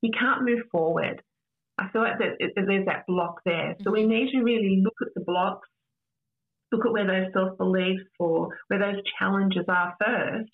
you 0.02 0.12
can't 0.18 0.44
move 0.44 0.62
forward. 0.72 1.22
I 1.78 1.90
feel 1.90 2.02
like 2.02 2.20
that 2.20 2.52
there's 2.56 2.86
that 2.86 3.06
block 3.08 3.42
there. 3.46 3.76
So 3.84 3.92
we 3.92 4.02
mm-hmm. 4.02 4.10
need 4.10 4.32
to 4.32 4.44
really 4.44 4.82
look 4.84 4.96
at 5.02 5.14
the 5.16 5.24
blocks, 5.26 5.68
look 6.72 6.86
at 6.86 6.92
where 6.92 7.08
those 7.08 7.34
self 7.34 7.58
beliefs 7.58 8.04
or 8.20 8.50
where 8.68 8.80
those 8.80 9.02
challenges 9.18 9.66
are 9.68 9.96
first. 10.04 10.50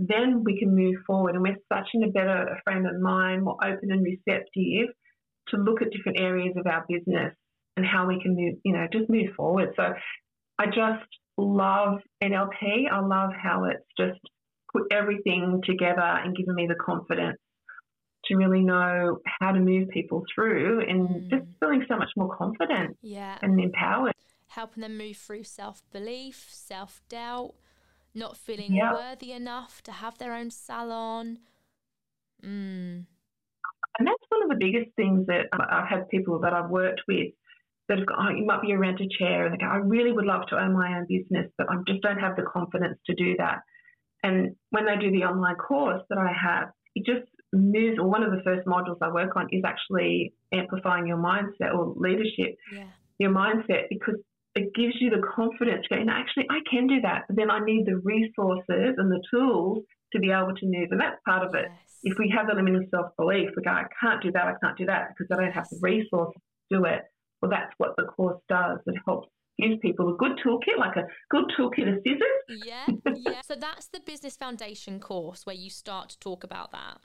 Then 0.00 0.44
we 0.44 0.58
can 0.58 0.76
move 0.76 0.96
forward, 1.06 1.34
and 1.34 1.42
we're 1.42 1.56
such 1.72 1.88
in 1.94 2.04
a 2.04 2.12
better 2.12 2.60
frame 2.64 2.86
of 2.86 3.00
mind, 3.00 3.44
more 3.44 3.56
open 3.62 3.90
and 3.90 4.04
receptive 4.04 4.94
to 5.48 5.56
look 5.56 5.82
at 5.82 5.90
different 5.90 6.20
areas 6.20 6.54
of 6.56 6.66
our 6.66 6.84
business 6.88 7.34
and 7.76 7.86
how 7.86 8.06
we 8.06 8.20
can 8.20 8.36
move, 8.36 8.54
you 8.64 8.72
know, 8.72 8.86
just 8.92 9.08
move 9.08 9.34
forward. 9.36 9.70
So 9.76 9.94
I 10.58 10.66
just 10.66 11.06
love 11.36 12.00
NLP. 12.22 12.90
I 12.92 13.00
love 13.00 13.30
how 13.40 13.64
it's 13.64 13.84
just 13.98 14.20
put 14.72 14.84
everything 14.92 15.62
together 15.64 16.00
and 16.00 16.36
given 16.36 16.54
me 16.54 16.66
the 16.68 16.74
confidence 16.74 17.38
to 18.28 18.36
really 18.36 18.60
know 18.60 19.18
how 19.40 19.52
to 19.52 19.60
move 19.60 19.88
people 19.88 20.24
through 20.34 20.80
and 20.88 21.08
mm. 21.08 21.30
just 21.30 21.44
feeling 21.60 21.84
so 21.88 21.96
much 21.96 22.10
more 22.16 22.34
confident 22.36 22.96
yeah. 23.02 23.38
and 23.42 23.58
empowered. 23.60 24.14
Helping 24.48 24.82
them 24.82 24.96
move 24.96 25.16
through 25.16 25.44
self 25.44 25.82
belief, 25.92 26.46
self 26.50 27.00
doubt, 27.08 27.54
not 28.14 28.36
feeling 28.36 28.78
worthy 28.78 29.32
enough 29.32 29.82
to 29.82 29.92
have 29.92 30.18
their 30.18 30.34
own 30.34 30.50
salon. 30.50 31.38
Mm. 32.44 33.06
And 33.98 34.06
that's 34.06 34.24
one 34.28 34.42
of 34.44 34.48
the 34.48 34.64
biggest 34.64 34.94
things 34.96 35.26
that 35.26 35.46
I've 35.52 35.88
had 35.88 36.08
people 36.08 36.38
that 36.40 36.52
I've 36.52 36.70
worked 36.70 37.02
with 37.08 37.32
that 37.88 37.98
have 37.98 38.06
got, 38.06 38.18
oh, 38.20 38.30
you 38.30 38.44
might 38.44 38.62
be 38.62 38.72
a 38.72 38.78
rent 38.78 39.00
a 39.00 39.08
chair 39.18 39.46
and 39.46 39.54
they 39.54 39.58
go, 39.58 39.66
I 39.66 39.76
really 39.76 40.12
would 40.12 40.26
love 40.26 40.46
to 40.48 40.56
own 40.56 40.74
my 40.74 40.98
own 40.98 41.06
business, 41.08 41.50
but 41.56 41.68
I 41.70 41.76
just 41.86 42.02
don't 42.02 42.18
have 42.18 42.36
the 42.36 42.42
confidence 42.42 42.98
to 43.06 43.14
do 43.14 43.34
that. 43.38 43.60
And 44.22 44.56
when 44.70 44.84
they 44.84 44.96
do 44.96 45.10
the 45.10 45.24
online 45.24 45.56
course 45.56 46.02
that 46.10 46.18
I 46.18 46.32
have, 46.32 46.70
it 46.94 47.06
just 47.06 47.26
moves, 47.52 47.98
or 47.98 48.08
one 48.08 48.22
of 48.22 48.30
the 48.30 48.42
first 48.44 48.66
modules 48.66 48.98
I 49.00 49.10
work 49.10 49.36
on 49.36 49.48
is 49.52 49.62
actually 49.64 50.34
amplifying 50.52 51.06
your 51.06 51.18
mindset 51.18 51.74
or 51.74 51.94
leadership, 51.96 52.56
yeah. 52.74 52.84
your 53.18 53.30
mindset, 53.30 53.88
because 53.90 54.16
it 54.54 54.74
gives 54.74 54.94
you 55.00 55.10
the 55.10 55.22
confidence 55.34 55.86
going, 55.88 56.08
actually, 56.08 56.46
I 56.50 56.60
can 56.70 56.86
do 56.86 57.00
that. 57.02 57.24
But 57.28 57.36
then 57.36 57.50
I 57.50 57.60
need 57.60 57.86
the 57.86 58.00
resources 58.02 58.96
and 58.96 59.10
the 59.10 59.22
tools 59.30 59.84
to 60.12 60.18
be 60.18 60.30
able 60.30 60.54
to 60.54 60.66
move. 60.66 60.88
And 60.90 61.00
that's 61.00 61.20
part 61.24 61.46
of 61.46 61.54
it. 61.54 61.66
Yes. 61.68 61.98
If 62.02 62.18
we 62.18 62.32
have 62.36 62.46
the 62.46 62.54
limiting 62.54 62.88
self 62.90 63.16
belief, 63.16 63.50
we 63.56 63.62
go, 63.62 63.70
I 63.70 63.84
can't 64.00 64.22
do 64.22 64.32
that, 64.32 64.44
I 64.44 64.54
can't 64.62 64.76
do 64.76 64.86
that 64.86 65.10
because 65.10 65.36
I 65.36 65.42
don't 65.42 65.52
have 65.52 65.68
the 65.68 65.78
resources 65.80 66.40
to 66.70 66.78
do 66.78 66.84
it. 66.84 67.02
Well, 67.40 67.50
that's 67.50 67.72
what 67.78 67.94
the 67.96 68.04
course 68.04 68.40
does. 68.48 68.78
It 68.86 68.96
helps 69.06 69.28
give 69.60 69.80
people 69.80 70.14
a 70.14 70.16
good 70.16 70.38
toolkit, 70.44 70.78
like 70.78 70.96
a 70.96 71.06
good 71.30 71.44
toolkit 71.58 71.88
of 71.88 72.02
scissors. 72.04 72.64
Yeah, 72.64 72.86
yeah. 73.16 73.40
so 73.42 73.54
that's 73.54 73.88
the 73.88 74.00
business 74.00 74.36
foundation 74.36 75.00
course 75.00 75.44
where 75.44 75.56
you 75.56 75.70
start 75.70 76.10
to 76.10 76.18
talk 76.18 76.44
about 76.44 76.72
that. 76.72 76.98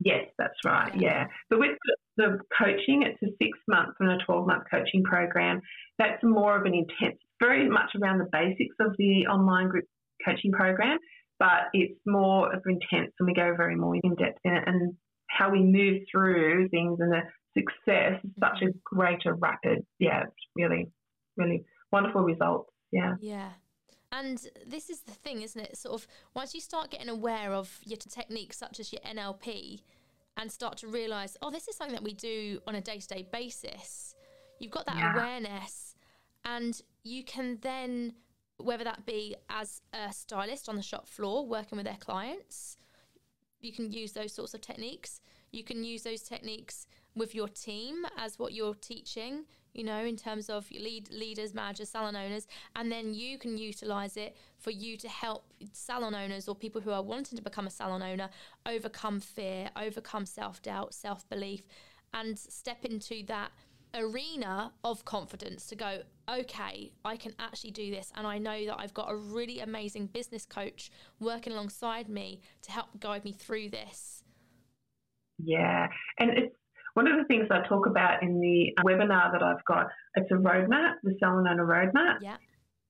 Yes, 0.00 0.26
that's 0.38 0.54
right. 0.64 0.92
Yeah. 0.96 1.26
But 1.50 1.58
with 1.58 1.76
the 2.16 2.38
coaching, 2.56 3.02
it's 3.02 3.22
a 3.22 3.34
six 3.42 3.58
month 3.66 3.94
and 4.00 4.10
a 4.10 4.24
12 4.24 4.46
month 4.46 4.64
coaching 4.70 5.02
program. 5.02 5.60
That's 5.98 6.22
more 6.22 6.56
of 6.56 6.66
an 6.66 6.74
intense, 6.74 7.18
very 7.40 7.68
much 7.68 7.90
around 8.00 8.18
the 8.18 8.28
basics 8.30 8.76
of 8.80 8.94
the 8.98 9.26
online 9.26 9.68
group 9.68 9.84
coaching 10.24 10.52
program, 10.52 10.98
but 11.38 11.68
it's 11.72 11.98
more 12.06 12.52
of 12.52 12.62
an 12.64 12.78
intense 12.80 13.12
and 13.18 13.26
we 13.26 13.34
go 13.34 13.54
very 13.56 13.76
more 13.76 13.96
in 13.96 14.14
depth 14.14 14.38
in 14.44 14.54
it 14.54 14.64
and 14.66 14.94
how 15.28 15.50
we 15.50 15.62
move 15.62 16.02
through 16.10 16.68
things 16.68 16.98
and 17.00 17.12
the 17.12 17.20
success 17.56 18.20
is 18.24 18.30
such 18.40 18.62
a 18.62 18.72
greater 18.84 19.34
rapid. 19.34 19.84
Yeah, 19.98 20.22
it's 20.22 20.36
really, 20.56 20.88
really 21.36 21.64
wonderful 21.92 22.22
results. 22.22 22.70
Yeah. 22.92 23.14
Yeah. 23.20 23.50
And 24.10 24.38
this 24.66 24.88
is 24.88 25.00
the 25.00 25.12
thing, 25.12 25.42
isn't 25.42 25.60
it? 25.60 25.76
Sort 25.76 25.94
of 25.94 26.08
once 26.34 26.54
you 26.54 26.60
start 26.60 26.90
getting 26.90 27.08
aware 27.08 27.52
of 27.52 27.78
your 27.84 27.98
techniques 27.98 28.56
such 28.56 28.80
as 28.80 28.92
your 28.92 29.02
NLP 29.02 29.82
and 30.36 30.50
start 30.50 30.78
to 30.78 30.86
realize, 30.86 31.36
oh, 31.42 31.50
this 31.50 31.68
is 31.68 31.76
something 31.76 31.94
that 31.94 32.02
we 32.04 32.14
do 32.14 32.60
on 32.66 32.74
a 32.74 32.80
day 32.80 32.98
to 32.98 33.06
day 33.06 33.26
basis, 33.30 34.14
you've 34.58 34.70
got 34.72 34.86
that 34.86 34.96
Yeah. 34.96 35.12
awareness 35.12 35.94
and 36.44 36.80
you 37.02 37.22
can 37.24 37.58
then, 37.60 38.14
whether 38.56 38.84
that 38.84 39.04
be 39.04 39.36
as 39.50 39.82
a 39.92 40.12
stylist 40.12 40.68
on 40.68 40.76
the 40.76 40.82
shop 40.82 41.06
floor 41.06 41.46
working 41.46 41.76
with 41.76 41.86
their 41.86 41.96
clients, 41.98 42.76
you 43.60 43.72
can 43.72 43.92
use 43.92 44.12
those 44.12 44.32
sorts 44.32 44.54
of 44.54 44.60
techniques. 44.60 45.20
You 45.50 45.64
can 45.64 45.82
use 45.82 46.02
those 46.02 46.22
techniques 46.22 46.86
with 47.14 47.34
your 47.34 47.48
team 47.48 48.06
as 48.16 48.38
what 48.38 48.52
you're 48.52 48.74
teaching, 48.74 49.46
you 49.74 49.84
know, 49.84 50.04
in 50.04 50.16
terms 50.16 50.48
of 50.48 50.70
lead 50.70 51.10
leaders, 51.10 51.54
managers, 51.54 51.88
salon 51.88 52.16
owners, 52.16 52.46
and 52.76 52.90
then 52.90 53.14
you 53.14 53.38
can 53.38 53.58
utilize 53.58 54.16
it 54.16 54.36
for 54.58 54.70
you 54.70 54.96
to 54.96 55.08
help 55.08 55.52
salon 55.72 56.14
owners 56.14 56.48
or 56.48 56.54
people 56.54 56.80
who 56.80 56.90
are 56.90 57.02
wanting 57.02 57.36
to 57.36 57.42
become 57.42 57.66
a 57.66 57.70
salon 57.70 58.02
owner 58.02 58.28
overcome 58.66 59.20
fear, 59.20 59.70
overcome 59.76 60.26
self-doubt, 60.26 60.94
self-belief 60.94 61.62
and 62.14 62.38
step 62.38 62.84
into 62.84 63.22
that 63.26 63.50
arena 63.94 64.72
of 64.84 65.04
confidence 65.04 65.66
to 65.66 65.76
go, 65.76 66.00
okay, 66.30 66.92
I 67.04 67.16
can 67.16 67.32
actually 67.38 67.70
do 67.70 67.90
this. 67.90 68.12
And 68.16 68.26
I 68.26 68.38
know 68.38 68.66
that 68.66 68.76
I've 68.78 68.94
got 68.94 69.10
a 69.10 69.16
really 69.16 69.60
amazing 69.60 70.06
business 70.06 70.44
coach 70.44 70.90
working 71.20 71.52
alongside 71.52 72.08
me 72.08 72.40
to 72.62 72.72
help 72.72 73.00
guide 73.00 73.24
me 73.24 73.32
through 73.32 73.70
this. 73.70 74.24
Yeah, 75.38 75.88
and 76.18 76.30
it's 76.30 76.54
one 76.98 77.06
of 77.06 77.16
the 77.16 77.24
things 77.30 77.46
I 77.48 77.60
talk 77.68 77.86
about 77.86 78.24
in 78.24 78.40
the 78.40 78.72
webinar 78.82 79.30
that 79.30 79.40
I've 79.40 79.64
got. 79.66 79.86
It's 80.16 80.28
a 80.32 80.34
roadmap, 80.34 80.94
the 81.04 81.14
Salon 81.20 81.46
Owner 81.46 81.64
Roadmap, 81.64 82.16
Yeah. 82.20 82.38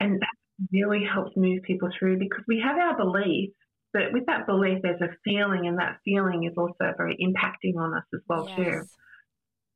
and 0.00 0.18
that 0.18 0.34
really 0.72 1.04
helps 1.04 1.36
move 1.36 1.62
people 1.62 1.90
through 1.98 2.18
because 2.18 2.42
we 2.48 2.58
have 2.64 2.78
our 2.78 2.96
belief, 2.96 3.50
but 3.92 4.10
with 4.14 4.24
that 4.24 4.46
belief, 4.46 4.78
there's 4.82 5.02
a 5.02 5.10
feeling, 5.24 5.66
and 5.66 5.78
that 5.78 5.98
feeling 6.06 6.44
is 6.44 6.54
also 6.56 6.94
very 6.96 7.16
impacting 7.26 7.76
on 7.76 7.92
us 7.92 8.04
as 8.14 8.20
well 8.30 8.46
too. 8.56 8.80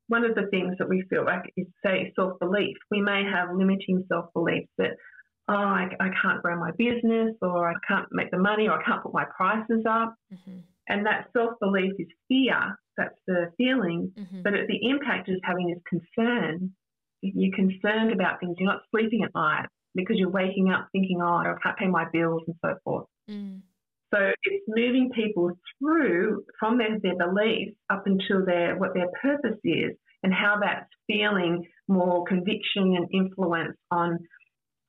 One 0.08 0.24
of 0.24 0.34
the 0.34 0.46
things 0.46 0.78
that 0.78 0.88
we 0.88 1.02
feel 1.10 1.26
like 1.26 1.52
is 1.58 1.66
say 1.84 2.10
self 2.16 2.38
belief. 2.40 2.78
We 2.90 3.02
may 3.02 3.24
have 3.24 3.54
limiting 3.54 4.04
self 4.08 4.32
beliefs 4.32 4.70
that. 4.78 4.92
Oh, 5.48 5.54
I, 5.54 5.90
I 5.98 6.08
can't 6.22 6.40
grow 6.40 6.56
my 6.56 6.70
business, 6.78 7.34
or 7.42 7.68
I 7.68 7.74
can't 7.86 8.06
make 8.12 8.30
the 8.30 8.38
money, 8.38 8.68
or 8.68 8.80
I 8.80 8.84
can't 8.84 9.02
put 9.02 9.12
my 9.12 9.26
prices 9.36 9.84
up. 9.86 10.14
hmm 10.30 10.60
And 10.88 11.06
that 11.06 11.28
self 11.32 11.52
belief 11.60 11.92
is 11.98 12.08
fear. 12.28 12.76
That's 12.96 13.18
the 13.26 13.50
feeling. 13.56 14.12
hmm 14.16 14.42
But 14.42 14.52
the 14.68 14.88
impact 14.88 15.28
is 15.28 15.38
having 15.44 15.68
this 15.68 15.82
concern. 15.88 16.72
You're 17.22 17.54
concerned 17.54 18.12
about 18.12 18.40
things. 18.40 18.56
You're 18.58 18.72
not 18.72 18.82
sleeping 18.90 19.22
at 19.22 19.34
night 19.34 19.66
because 19.94 20.16
you're 20.18 20.30
waking 20.30 20.70
up 20.70 20.88
thinking, 20.92 21.20
oh, 21.22 21.36
I 21.36 21.54
can't 21.62 21.78
pay 21.78 21.86
my 21.86 22.06
bills 22.12 22.42
and 22.46 22.56
so 22.64 22.74
forth. 22.84 23.06
Mm. 23.30 23.60
So 24.12 24.30
it's 24.42 24.64
moving 24.68 25.10
people 25.14 25.52
through 25.78 26.44
from 26.58 26.78
their, 26.78 26.98
their 27.00 27.16
beliefs 27.16 27.76
up 27.88 28.06
until 28.06 28.44
their 28.44 28.76
what 28.76 28.92
their 28.92 29.08
purpose 29.22 29.58
is 29.64 29.92
and 30.22 30.32
how 30.34 30.58
that's 30.60 30.88
feeling 31.06 31.64
more 31.88 32.24
conviction 32.24 32.96
and 32.96 33.08
influence 33.12 33.76
on 33.90 34.18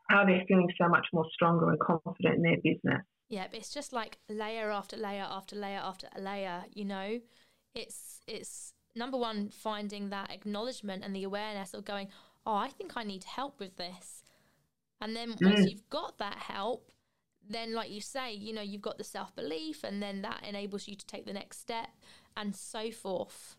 how 0.09 0.25
they're 0.25 0.43
feeling 0.47 0.69
so 0.79 0.89
much 0.89 1.05
more 1.13 1.25
stronger 1.33 1.69
and 1.69 1.79
confident 1.79 2.35
in 2.35 2.41
their 2.41 2.57
business. 2.57 3.01
Yeah, 3.33 3.47
but 3.49 3.57
it's 3.57 3.73
just 3.73 3.93
like 3.93 4.19
layer 4.29 4.69
after 4.69 4.95
layer 4.95 5.25
after 5.27 5.55
layer 5.55 5.79
after 5.83 6.07
layer, 6.19 6.65
you 6.71 6.85
know? 6.85 7.19
It's 7.73 8.21
it's 8.27 8.73
number 8.95 9.17
one 9.17 9.49
finding 9.49 10.09
that 10.11 10.29
acknowledgement 10.31 11.03
and 11.03 11.15
the 11.15 11.23
awareness 11.23 11.73
of 11.73 11.83
going, 11.83 12.09
"Oh, 12.45 12.53
I 12.53 12.67
think 12.69 12.95
I 12.95 13.03
need 13.03 13.23
help 13.23 13.59
with 13.59 13.75
this." 13.77 14.23
And 15.01 15.15
then 15.15 15.29
once 15.41 15.65
Mm. 15.65 15.71
you've 15.71 15.89
got 15.89 16.19
that 16.19 16.37
help, 16.37 16.91
then 17.49 17.73
like 17.73 17.89
you 17.89 18.01
say, 18.01 18.33
you 18.33 18.53
know, 18.53 18.61
you've 18.61 18.83
got 18.89 18.99
the 18.99 19.03
self-belief 19.03 19.83
and 19.83 20.01
then 20.03 20.21
that 20.21 20.43
enables 20.47 20.87
you 20.87 20.95
to 20.95 21.05
take 21.07 21.25
the 21.25 21.33
next 21.33 21.57
step 21.59 21.89
and 22.37 22.55
so 22.55 22.91
forth. 22.91 23.57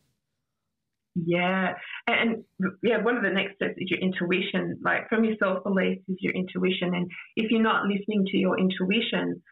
Yeah, 1.16 1.74
and 2.08 2.44
yeah, 2.82 2.98
one 3.02 3.16
of 3.16 3.22
the 3.22 3.30
next 3.30 3.56
steps 3.56 3.74
is 3.78 3.90
your 3.90 4.00
intuition. 4.00 4.78
Like 4.82 5.08
from 5.08 5.24
your 5.24 5.36
self 5.38 5.62
belief 5.64 5.98
is 6.08 6.16
your 6.20 6.34
intuition, 6.34 6.94
and 6.94 7.10
if 7.36 7.50
you're 7.50 7.62
not 7.62 7.86
listening 7.86 8.24
to 8.26 8.36
your 8.36 8.58
intuition, 8.58 9.42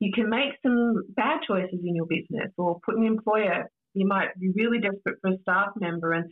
you 0.00 0.12
can 0.14 0.28
make 0.30 0.52
some 0.62 1.02
bad 1.16 1.40
choices 1.46 1.80
in 1.84 1.94
your 1.96 2.06
business 2.06 2.50
or 2.56 2.78
put 2.84 2.96
an 2.96 3.04
employer. 3.04 3.70
You 3.94 4.06
might 4.06 4.28
be 4.38 4.50
really 4.54 4.78
desperate 4.78 5.18
for 5.20 5.30
a 5.30 5.38
staff 5.42 5.70
member, 5.80 6.12
and 6.12 6.30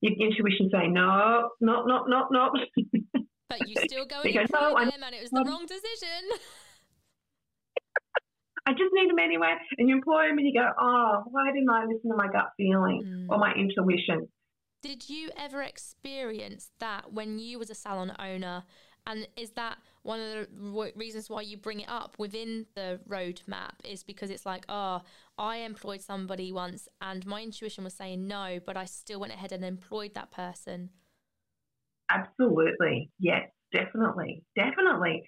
your 0.00 0.12
intuition 0.12 0.68
say 0.72 0.88
no, 0.88 1.50
no, 1.60 1.84
no, 1.84 2.04
no, 2.06 2.28
no. 2.30 2.50
But 3.48 3.68
you 3.68 3.74
still 3.88 4.06
go 4.06 4.20
and 4.24 4.32
go, 4.32 4.44
"No, 4.52 4.76
I'm 4.76 4.90
them 4.90 5.02
and 5.02 5.14
it 5.14 5.22
was 5.22 5.30
the 5.30 5.40
not." 5.42 5.48
wrong 5.48 5.66
decision. 5.66 6.22
I 8.66 8.72
just 8.72 8.90
need 8.92 9.10
them 9.10 9.18
anyway, 9.18 9.54
and 9.78 9.88
you 9.88 9.94
employ 9.96 10.28
them, 10.28 10.38
and 10.38 10.46
you 10.46 10.52
go, 10.52 10.68
oh, 10.78 11.22
why 11.30 11.50
didn't 11.52 11.70
I 11.70 11.86
listen 11.86 12.10
to 12.10 12.16
my 12.16 12.28
gut 12.30 12.50
feeling 12.56 13.02
Mm. 13.04 13.26
or 13.30 13.38
my 13.38 13.52
intuition? 13.54 14.28
Did 14.82 15.08
you 15.08 15.30
ever 15.36 15.62
experience 15.62 16.70
that 16.78 17.12
when 17.12 17.38
you 17.38 17.58
was 17.58 17.70
a 17.70 17.74
salon 17.74 18.14
owner? 18.18 18.64
And 19.06 19.26
is 19.36 19.52
that 19.52 19.78
one 20.02 20.20
of 20.20 20.46
the 20.48 20.92
reasons 20.96 21.28
why 21.28 21.42
you 21.42 21.56
bring 21.56 21.80
it 21.80 21.88
up 21.88 22.16
within 22.18 22.66
the 22.74 23.00
roadmap? 23.08 23.72
Is 23.84 24.02
because 24.02 24.30
it's 24.30 24.46
like, 24.46 24.64
oh, 24.68 25.02
I 25.38 25.58
employed 25.58 26.02
somebody 26.02 26.52
once, 26.52 26.88
and 27.00 27.24
my 27.26 27.42
intuition 27.42 27.84
was 27.84 27.94
saying 27.94 28.26
no, 28.26 28.60
but 28.64 28.76
I 28.76 28.84
still 28.84 29.20
went 29.20 29.32
ahead 29.32 29.52
and 29.52 29.64
employed 29.64 30.14
that 30.14 30.30
person. 30.30 30.90
Absolutely. 32.10 33.10
Yes, 33.18 33.48
definitely. 33.72 34.42
Definitely. 34.56 35.22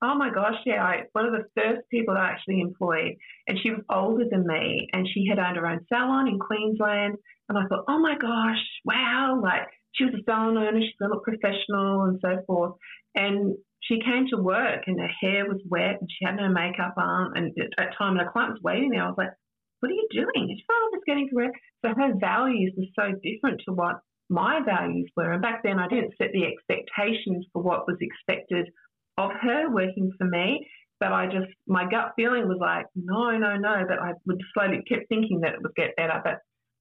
Oh 0.00 0.14
my 0.14 0.30
gosh, 0.32 0.54
yeah. 0.64 0.84
I, 0.84 1.02
one 1.12 1.26
of 1.26 1.32
the 1.32 1.44
first 1.56 1.80
people 1.90 2.14
I 2.16 2.30
actually 2.30 2.60
employed, 2.60 3.16
and 3.48 3.58
she 3.60 3.70
was 3.70 3.80
older 3.90 4.24
than 4.30 4.46
me, 4.46 4.88
and 4.92 5.08
she 5.12 5.26
had 5.28 5.40
owned 5.40 5.56
her 5.56 5.66
own 5.66 5.80
salon 5.92 6.28
in 6.28 6.38
Queensland. 6.38 7.16
And 7.48 7.58
I 7.58 7.62
thought, 7.66 7.84
oh 7.88 7.98
my 7.98 8.14
gosh, 8.16 8.62
wow. 8.84 9.40
Like, 9.42 9.66
she 9.94 10.04
was 10.04 10.14
a 10.14 10.22
salon 10.24 10.56
owner, 10.56 10.80
she's 10.80 10.92
to 11.02 11.08
look 11.08 11.24
professional 11.24 12.04
and 12.04 12.20
so 12.22 12.42
forth. 12.46 12.74
And 13.14 13.56
she 13.80 14.00
came 14.00 14.26
to 14.30 14.42
work, 14.42 14.84
and 14.86 15.00
her 15.00 15.10
hair 15.20 15.46
was 15.46 15.60
wet, 15.68 16.00
and 16.00 16.08
she 16.10 16.24
had 16.24 16.36
no 16.36 16.48
makeup 16.48 16.94
on. 16.96 17.36
And 17.36 17.52
at 17.78 17.96
time, 17.96 18.18
a 18.18 18.30
client 18.30 18.52
was 18.52 18.62
waiting 18.62 18.90
there. 18.90 19.04
I 19.04 19.08
was 19.08 19.18
like, 19.18 19.32
what 19.80 19.90
are 19.90 19.94
you 19.94 20.08
doing? 20.10 20.28
And 20.34 20.50
she 20.50 20.64
said, 20.66 20.74
oh, 20.74 20.90
just 20.94 21.06
getting 21.06 21.28
to 21.28 21.36
work. 21.36 21.52
So 21.84 21.94
her 21.94 22.12
values 22.18 22.74
were 22.76 22.90
so 22.98 23.14
different 23.22 23.62
to 23.66 23.74
what 23.74 24.00
my 24.28 24.60
values 24.64 25.10
were. 25.16 25.32
And 25.32 25.42
back 25.42 25.62
then, 25.62 25.78
I 25.78 25.88
didn't 25.88 26.14
set 26.18 26.32
the 26.32 26.44
expectations 26.44 27.46
for 27.52 27.62
what 27.62 27.86
was 27.86 27.96
expected 28.00 28.68
of 29.16 29.30
her 29.40 29.70
working 29.70 30.10
for 30.18 30.26
me. 30.26 30.66
But 31.00 31.12
I 31.12 31.26
just, 31.26 31.46
my 31.68 31.88
gut 31.88 32.12
feeling 32.16 32.48
was 32.48 32.58
like, 32.60 32.86
no, 32.96 33.38
no, 33.38 33.56
no. 33.56 33.84
But 33.88 34.00
I 34.00 34.12
would 34.26 34.40
slowly 34.52 34.82
kept 34.88 35.08
thinking 35.08 35.40
that 35.40 35.54
it 35.54 35.62
would 35.62 35.74
get 35.76 35.94
better. 35.96 36.20
But 36.24 36.38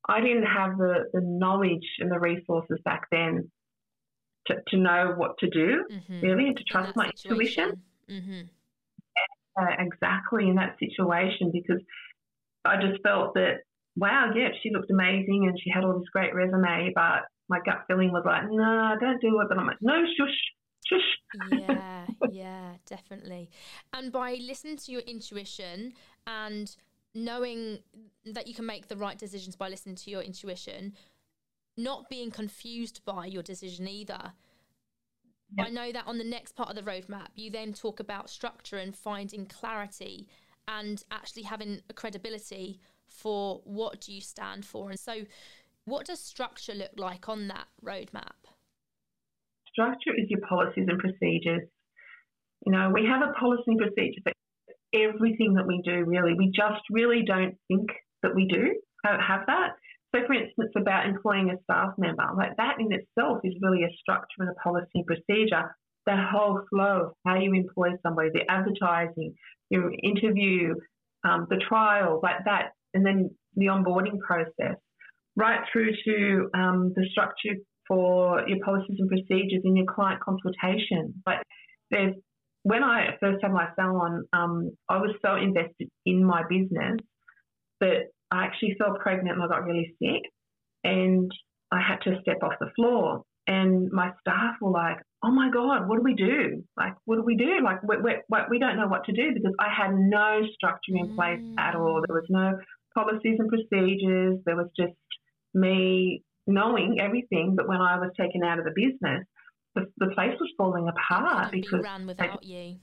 I 0.10 0.22
didn't 0.22 0.48
have 0.48 0.78
the, 0.78 1.06
the 1.14 1.22
knowledge 1.24 1.86
and 2.00 2.12
the 2.12 2.20
resources 2.20 2.80
back 2.84 3.04
then 3.12 3.52
to, 4.48 4.56
to 4.70 4.78
know 4.78 5.14
what 5.18 5.38
to 5.40 5.50
do, 5.50 5.86
Mm-hmm. 5.92 6.22
really, 6.22 6.48
and 6.48 6.58
to 6.58 6.64
trust 6.64 6.96
my 6.96 7.10
intuition. 7.10 7.82
Mm-hmm. 8.10 8.42
Uh, 9.60 9.76
exactly 9.80 10.48
in 10.48 10.56
that 10.56 10.76
situation 10.80 11.50
because 11.52 11.82
I 12.64 12.76
just 12.80 13.02
felt 13.02 13.34
that, 13.34 13.62
wow, 13.96 14.32
yeah, 14.36 14.50
she 14.62 14.70
looked 14.72 14.92
amazing 14.92 15.48
and 15.48 15.60
she 15.60 15.72
had 15.72 15.84
all 15.84 15.98
this 15.98 16.08
great 16.14 16.36
resume, 16.36 16.92
but 16.94 17.24
my 17.50 17.60
gut 17.66 17.84
feeling 17.88 18.12
was 18.12 18.24
like, 18.26 18.44
no, 18.52 18.96
don't 19.00 19.20
do 19.20 19.40
it. 19.42 19.48
But 19.50 19.58
I'm 19.58 19.66
like, 19.66 19.82
no, 19.82 20.04
shush, 20.16 20.30
shush. 20.86 21.60
yeah, 21.60 22.06
yeah, 22.32 22.74
definitely. 22.86 23.50
And 23.94 24.12
by 24.12 24.36
listening 24.36 24.78
to 24.78 24.92
your 24.92 25.02
intuition 25.02 25.94
and 26.28 26.76
knowing 27.16 27.80
that 28.26 28.48
you 28.48 28.54
can 28.54 28.66
make 28.66 28.90
the 28.90 28.98
right 28.98 29.18
decisions 29.18 29.56
by 29.56 29.70
listening 29.70 29.96
to 29.96 30.12
your 30.12 30.22
intuition, 30.22 30.94
not 31.78 32.10
being 32.10 32.32
confused 32.32 33.02
by 33.06 33.26
your 33.26 33.44
decision 33.44 33.88
either. 33.88 34.34
Yep. 35.58 35.68
I 35.68 35.70
know 35.70 35.92
that 35.92 36.08
on 36.08 36.18
the 36.18 36.24
next 36.24 36.56
part 36.56 36.70
of 36.70 36.76
the 36.76 36.82
roadmap, 36.82 37.28
you 37.36 37.50
then 37.50 37.72
talk 37.74 38.00
about 38.00 38.30
structure 38.30 38.78
and 38.78 38.96
finding 38.96 39.46
clarity 39.46 40.28
and 40.68 41.04
actually 41.12 41.44
having 41.44 41.82
a 41.90 41.94
credibility 41.94 42.82
for 43.08 43.62
what 43.64 44.02
do 44.02 44.14
you 44.14 44.20
stand 44.20 44.66
for. 44.66 44.90
And 44.90 45.00
so, 45.00 45.22
what 45.86 46.06
does 46.06 46.20
structure 46.20 46.74
look 46.74 46.92
like 46.98 47.30
on 47.30 47.48
that 47.48 47.68
roadmap? 47.84 48.52
Structure 49.72 50.14
is 50.18 50.30
your 50.30 50.42
policies 50.42 50.88
and 50.90 51.00
procedures. 51.00 51.70
You 52.66 52.72
know, 52.74 52.92
we 52.94 53.06
have 53.06 53.22
a 53.22 53.32
policy 53.40 53.64
and 53.68 53.78
procedure 53.78 54.22
for 54.24 54.34
everything 54.94 55.54
that 55.54 55.66
we 55.66 55.82
do, 55.86 56.04
really. 56.04 56.34
We 56.34 56.48
just 56.48 56.82
really 56.90 57.24
don't 57.26 57.56
think 57.70 57.88
that 58.24 58.36
we 58.36 58.48
do 58.48 58.76
have 59.04 59.46
that. 59.48 59.76
So, 60.18 60.26
for 60.26 60.34
instance, 60.34 60.72
about 60.76 61.08
employing 61.08 61.50
a 61.50 61.62
staff 61.64 61.94
member, 61.98 62.24
like 62.36 62.58
that 62.58 62.78
in 62.80 62.92
itself 62.92 63.40
is 63.44 63.54
really 63.62 63.84
a 63.84 63.90
structure 64.00 64.40
and 64.40 64.50
a 64.50 64.54
policy 64.56 65.04
procedure. 65.06 65.76
The 66.06 66.16
whole 66.32 66.62
flow 66.70 67.08
of 67.08 67.12
how 67.26 67.36
you 67.36 67.54
employ 67.54 67.90
somebody, 68.02 68.30
the 68.34 68.50
advertising, 68.50 69.34
your 69.70 69.92
interview, 70.02 70.74
um, 71.24 71.48
the 71.50 71.58
trial, 71.68 72.22
like 72.24 72.46
that, 72.46 72.72
and 72.94 73.06
then 73.06 73.30
the 73.56 73.66
onboarding 73.66 74.20
process, 74.20 74.78
right 75.36 75.60
through 75.72 75.92
to 76.06 76.50
um, 76.56 76.94
the 76.96 77.06
structure 77.12 77.56
for 77.88 78.48
your 78.48 78.60
policies 78.64 78.98
and 79.00 79.10
procedures 79.10 79.62
in 79.66 79.76
your 79.76 79.86
client 79.86 80.22
consultation. 80.22 81.22
Like 81.26 81.42
there's 81.92 82.16
when 82.64 82.84
I 82.84 83.16
first 83.20 83.40
had 83.42 83.52
my 83.52 83.68
salon, 83.76 84.24
um, 84.34 84.72
I 84.90 84.98
was 84.98 85.12
so 85.24 85.36
invested 85.36 85.90
in 86.06 86.24
my 86.24 86.44
business 86.50 86.98
that 87.82 88.08
I 88.32 88.46
actually 88.46 88.76
fell 88.78 88.98
pregnant 89.00 89.36
and 89.36 89.44
I 89.44 89.48
got 89.48 89.66
really 89.66 89.96
sick 90.02 90.24
and 90.84 91.32
I 91.72 91.82
had 91.82 91.98
to 92.04 92.20
step 92.22 92.38
off 92.44 92.54
the 92.60 92.72
floor. 92.76 93.24
And 93.48 93.90
my 93.92 94.12
staff 94.20 94.56
were 94.62 94.72
like, 94.72 94.98
oh 95.24 95.32
my 95.32 95.50
God, 95.50 95.88
what 95.88 95.98
do 95.98 96.04
we 96.04 96.16
do? 96.16 96.64
Like, 96.76 96.94
what 97.06 97.16
do 97.16 97.24
we 97.24 97.36
do? 97.36 97.62
Like, 97.64 97.82
we, 97.82 97.96
we, 97.98 98.16
we 98.50 98.60
don't 98.60 98.76
know 98.76 98.88
what 98.88 99.06
to 99.06 99.14
do 99.14 99.34
because 99.34 99.54
I 99.60 99.70
had 99.74 99.96
no 99.96 100.42
structure 100.54 100.96
in 100.96 101.16
place 101.16 101.40
mm. 101.40 101.56
at 101.58 101.76
all. 101.76 102.02
There 102.06 102.16
was 102.16 102.26
no 102.30 102.60
policies 102.94 103.38
and 103.40 103.50
procedures. 103.50 104.40
There 104.46 104.58
was 104.58 104.68
just 104.78 104.94
me 105.54 106.24
knowing 106.46 106.98
everything. 107.00 107.56
But 107.56 107.70
when 107.70 107.80
I 107.80 107.98
was 107.98 108.12
taken 108.20 108.44
out 108.44 108.60
of 108.60 108.66
the 108.66 108.74
business, 108.76 109.26
the, 109.76 109.86
the 109.98 110.14
place 110.14 110.36
was 110.40 110.50
falling 110.58 110.90
apart 110.90 111.52
because. 111.52 111.80
Be 111.80 111.84
ran 111.84 112.06
without 112.06 112.44
you. 112.44 112.78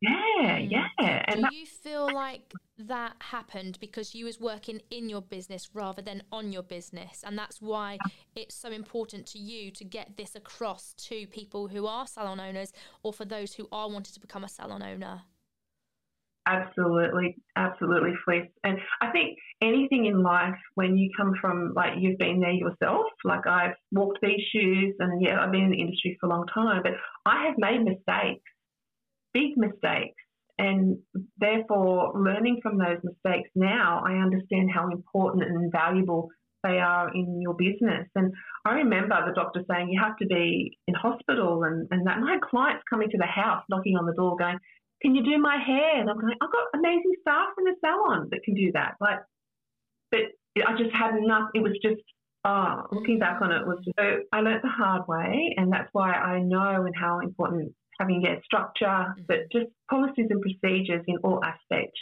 Yeah, 0.00 0.58
mm. 0.58 0.70
yeah. 0.70 1.24
And 1.26 1.46
Do 1.48 1.56
you 1.56 1.66
feel 1.66 2.12
like 2.12 2.52
that 2.78 3.16
happened 3.20 3.78
because 3.80 4.14
you 4.14 4.24
was 4.24 4.38
working 4.38 4.80
in 4.90 5.08
your 5.08 5.22
business 5.22 5.70
rather 5.74 6.02
than 6.02 6.22
on 6.30 6.52
your 6.52 6.62
business, 6.62 7.22
and 7.26 7.36
that's 7.36 7.60
why 7.60 7.98
it's 8.36 8.54
so 8.54 8.70
important 8.70 9.26
to 9.28 9.38
you 9.38 9.70
to 9.72 9.84
get 9.84 10.16
this 10.16 10.36
across 10.36 10.94
to 10.94 11.26
people 11.26 11.68
who 11.68 11.86
are 11.86 12.06
salon 12.06 12.38
owners 12.38 12.72
or 13.02 13.12
for 13.12 13.24
those 13.24 13.54
who 13.54 13.68
are 13.72 13.88
wanting 13.88 14.14
to 14.14 14.20
become 14.20 14.44
a 14.44 14.48
salon 14.48 14.82
owner? 14.82 15.22
Absolutely, 16.46 17.36
absolutely, 17.56 18.14
Fliss. 18.26 18.48
And 18.64 18.78
I 19.02 19.10
think 19.10 19.36
anything 19.60 20.06
in 20.06 20.22
life, 20.22 20.54
when 20.76 20.96
you 20.96 21.10
come 21.14 21.34
from 21.40 21.74
like 21.74 21.94
you've 21.98 22.16
been 22.18 22.40
there 22.40 22.52
yourself, 22.52 23.04
like 23.22 23.46
I've 23.46 23.74
walked 23.92 24.20
these 24.22 24.40
shoes, 24.50 24.94
and 24.98 25.20
yeah, 25.20 25.40
I've 25.40 25.52
been 25.52 25.64
in 25.64 25.72
the 25.72 25.80
industry 25.80 26.16
for 26.18 26.26
a 26.26 26.30
long 26.30 26.46
time, 26.46 26.82
but 26.82 26.92
I 27.26 27.44
have 27.46 27.56
made 27.58 27.84
mistakes 27.84 28.48
big 29.38 29.56
mistakes. 29.56 30.22
And 30.58 30.98
therefore, 31.38 32.12
learning 32.16 32.58
from 32.62 32.78
those 32.78 32.98
mistakes 33.04 33.48
now, 33.54 34.02
I 34.04 34.14
understand 34.14 34.70
how 34.74 34.90
important 34.90 35.44
and 35.44 35.70
valuable 35.70 36.28
they 36.64 36.78
are 36.80 37.14
in 37.14 37.40
your 37.40 37.54
business. 37.54 38.08
And 38.16 38.32
I 38.64 38.72
remember 38.82 39.14
the 39.24 39.34
doctor 39.34 39.62
saying 39.70 39.90
you 39.90 40.00
have 40.02 40.16
to 40.16 40.26
be 40.26 40.76
in 40.88 40.94
hospital 40.94 41.62
and, 41.62 41.86
and 41.92 42.04
that 42.08 42.18
my 42.18 42.38
clients 42.50 42.82
coming 42.90 43.08
to 43.10 43.18
the 43.18 43.26
house 43.26 43.62
knocking 43.70 43.96
on 43.96 44.06
the 44.06 44.14
door 44.14 44.36
going, 44.36 44.58
Can 45.00 45.14
you 45.14 45.22
do 45.22 45.38
my 45.38 45.56
hair? 45.64 46.00
And 46.00 46.10
I'm 46.10 46.18
going, 46.18 46.34
I've 46.42 46.50
got 46.50 46.74
amazing 46.74 47.14
staff 47.20 47.50
in 47.58 47.64
the 47.64 47.76
salon 47.78 48.28
that 48.32 48.42
can 48.44 48.54
do 48.54 48.72
that. 48.72 48.94
Like 49.00 49.20
but 50.10 50.20
I 50.66 50.72
just 50.76 50.94
had 50.94 51.16
enough 51.16 51.50
it 51.54 51.62
was 51.62 51.78
just 51.82 52.02
oh, 52.44 52.82
looking 52.92 53.18
back 53.18 53.40
on 53.42 53.52
it 53.52 53.66
was 53.66 53.78
so 53.98 54.18
I 54.32 54.40
learnt 54.40 54.62
the 54.62 54.68
hard 54.68 55.06
way 55.08 55.54
and 55.56 55.72
that's 55.72 55.88
why 55.92 56.12
I 56.12 56.40
know 56.40 56.84
and 56.86 56.94
how 56.96 57.20
important 57.20 57.72
having 57.98 58.22
yeah, 58.22 58.36
structure, 58.44 58.86
mm-hmm. 58.86 59.22
but 59.26 59.50
just 59.52 59.66
policies 59.90 60.26
and 60.30 60.40
procedures 60.40 61.04
in 61.06 61.16
all 61.18 61.40
aspects 61.44 62.00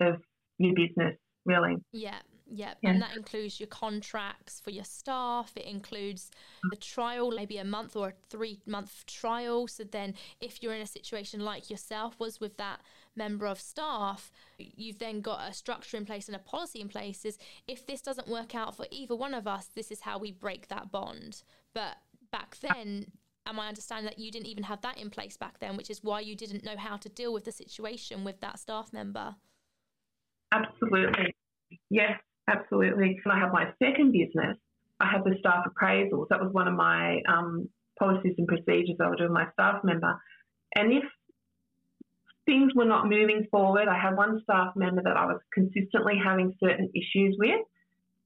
of 0.00 0.16
your 0.58 0.74
business, 0.74 1.16
really. 1.44 1.76
Yeah. 1.92 2.18
Yeah, 2.46 2.74
and 2.84 3.00
that 3.00 3.16
includes 3.16 3.58
your 3.58 3.68
contracts 3.68 4.60
for 4.60 4.70
your 4.70 4.84
staff. 4.84 5.52
It 5.56 5.64
includes 5.64 6.30
the 6.70 6.76
trial, 6.76 7.30
maybe 7.30 7.56
a 7.56 7.64
month 7.64 7.96
or 7.96 8.08
a 8.08 8.12
three 8.28 8.60
month 8.66 9.06
trial. 9.06 9.66
So 9.66 9.82
then, 9.84 10.14
if 10.40 10.62
you're 10.62 10.74
in 10.74 10.82
a 10.82 10.86
situation 10.86 11.40
like 11.40 11.70
yourself 11.70 12.20
was 12.20 12.40
with 12.40 12.58
that 12.58 12.80
member 13.16 13.46
of 13.46 13.58
staff, 13.58 14.30
you've 14.58 14.98
then 14.98 15.22
got 15.22 15.48
a 15.48 15.54
structure 15.54 15.96
in 15.96 16.04
place 16.04 16.28
and 16.28 16.36
a 16.36 16.38
policy 16.38 16.82
in 16.82 16.88
place. 16.88 17.24
Is 17.24 17.38
if 17.66 17.86
this 17.86 18.02
doesn't 18.02 18.28
work 18.28 18.54
out 18.54 18.76
for 18.76 18.86
either 18.90 19.16
one 19.16 19.32
of 19.32 19.46
us, 19.46 19.70
this 19.74 19.90
is 19.90 20.02
how 20.02 20.18
we 20.18 20.30
break 20.30 20.68
that 20.68 20.92
bond. 20.92 21.42
But 21.72 21.96
back 22.30 22.58
then, 22.60 23.06
am 23.46 23.60
I 23.60 23.68
understanding 23.68 24.06
that 24.06 24.18
you 24.18 24.30
didn't 24.30 24.46
even 24.46 24.64
have 24.64 24.80
that 24.82 24.98
in 24.98 25.10
place 25.10 25.36
back 25.36 25.58
then, 25.60 25.76
which 25.76 25.90
is 25.90 26.02
why 26.02 26.20
you 26.20 26.34
didn't 26.34 26.64
know 26.64 26.76
how 26.76 26.96
to 26.96 27.08
deal 27.08 27.32
with 27.32 27.44
the 27.44 27.52
situation 27.52 28.24
with 28.24 28.40
that 28.40 28.58
staff 28.58 28.92
member? 28.92 29.34
Absolutely. 30.52 31.34
Yes, 31.90 32.18
absolutely. 32.48 33.20
When 33.24 33.36
I 33.36 33.40
had 33.40 33.52
my 33.52 33.72
second 33.82 34.12
business, 34.12 34.56
I 35.00 35.10
had 35.10 35.24
the 35.24 35.36
staff 35.40 35.64
appraisals. 35.66 36.28
That 36.30 36.40
was 36.40 36.52
one 36.52 36.68
of 36.68 36.74
my 36.74 37.20
um, 37.28 37.68
policies 37.98 38.34
and 38.38 38.46
procedures 38.46 38.96
I 39.00 39.08
would 39.08 39.18
do 39.18 39.24
with 39.24 39.32
my 39.32 39.46
staff 39.52 39.82
member. 39.84 40.18
And 40.74 40.92
if 40.92 41.04
things 42.46 42.72
were 42.74 42.84
not 42.84 43.08
moving 43.08 43.46
forward, 43.50 43.88
I 43.88 43.98
had 43.98 44.16
one 44.16 44.40
staff 44.42 44.74
member 44.76 45.02
that 45.02 45.16
I 45.16 45.26
was 45.26 45.40
consistently 45.52 46.14
having 46.22 46.54
certain 46.62 46.90
issues 46.94 47.36
with. 47.38 47.60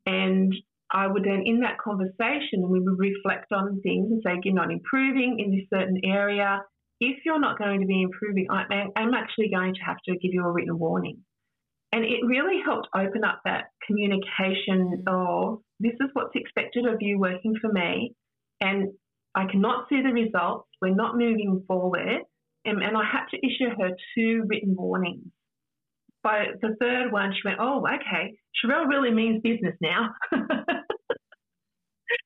And 0.07 0.55
I 0.91 1.07
would 1.07 1.25
then, 1.25 1.43
in 1.45 1.61
that 1.61 1.79
conversation, 1.79 2.69
we 2.69 2.81
would 2.81 2.99
reflect 2.99 3.53
on 3.53 3.81
things 3.83 4.11
and 4.11 4.23
say, 4.25 4.41
you're 4.43 4.55
not 4.55 4.73
improving 4.73 5.39
in 5.39 5.51
this 5.51 5.67
certain 5.73 6.01
area. 6.05 6.63
If 7.01 7.19
you're 7.25 7.41
not 7.41 7.59
going 7.59 7.81
to 7.81 7.87
be 7.87 8.03
improving, 8.03 8.47
I'm 8.51 9.15
actually 9.15 9.51
going 9.51 9.75
to 9.75 9.81
have 9.83 9.99
to 10.07 10.13
give 10.13 10.33
you 10.33 10.45
a 10.45 10.51
written 10.51 10.79
warning. 10.79 11.19
And 11.93 12.05
it 12.05 12.25
really 12.27 12.61
helped 12.65 12.89
open 12.95 13.25
up 13.25 13.41
that 13.45 13.67
communication 13.87 15.05
of 15.07 15.61
this 15.81 15.95
is 16.01 16.11
what's 16.13 16.35
expected 16.35 16.87
of 16.87 16.97
you 17.01 17.19
working 17.19 17.55
for 17.61 17.73
me. 17.73 18.15
And 18.61 18.89
I 19.35 19.47
cannot 19.51 19.89
see 19.89 20.03
the 20.03 20.13
results. 20.13 20.69
We're 20.83 20.95
not 20.95 21.17
moving 21.17 21.65
forward. 21.67 22.23
And, 22.65 22.83
and 22.83 22.97
I 22.97 23.05
had 23.05 23.27
to 23.31 23.39
issue 23.39 23.71
her 23.79 23.91
two 24.15 24.45
written 24.49 24.75
warnings 24.77 25.29
by 26.23 26.47
the 26.61 26.77
third 26.81 27.13
one, 27.13 27.33
she 27.33 27.47
went, 27.47 27.59
Oh, 27.61 27.85
okay, 27.87 28.37
Cheryelle 28.57 28.89
really 28.89 29.13
means 29.13 29.41
business 29.43 29.75
now. 29.81 30.11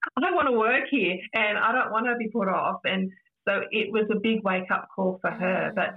I 0.17 0.21
don't 0.21 0.35
want 0.35 0.49
to 0.49 0.59
work 0.59 0.85
here 0.91 1.19
and 1.35 1.59
I 1.59 1.73
don't 1.73 1.93
want 1.93 2.07
to 2.07 2.17
be 2.17 2.29
put 2.29 2.49
off. 2.49 2.81
And 2.85 3.11
so 3.49 3.63
it 3.71 3.93
was 3.93 4.05
a 4.11 4.21
big 4.21 4.43
wake 4.45 4.71
up 4.71 4.89
call 4.95 5.19
for 5.21 5.31
her. 5.31 5.71
Mm. 5.71 5.75
But 5.75 5.95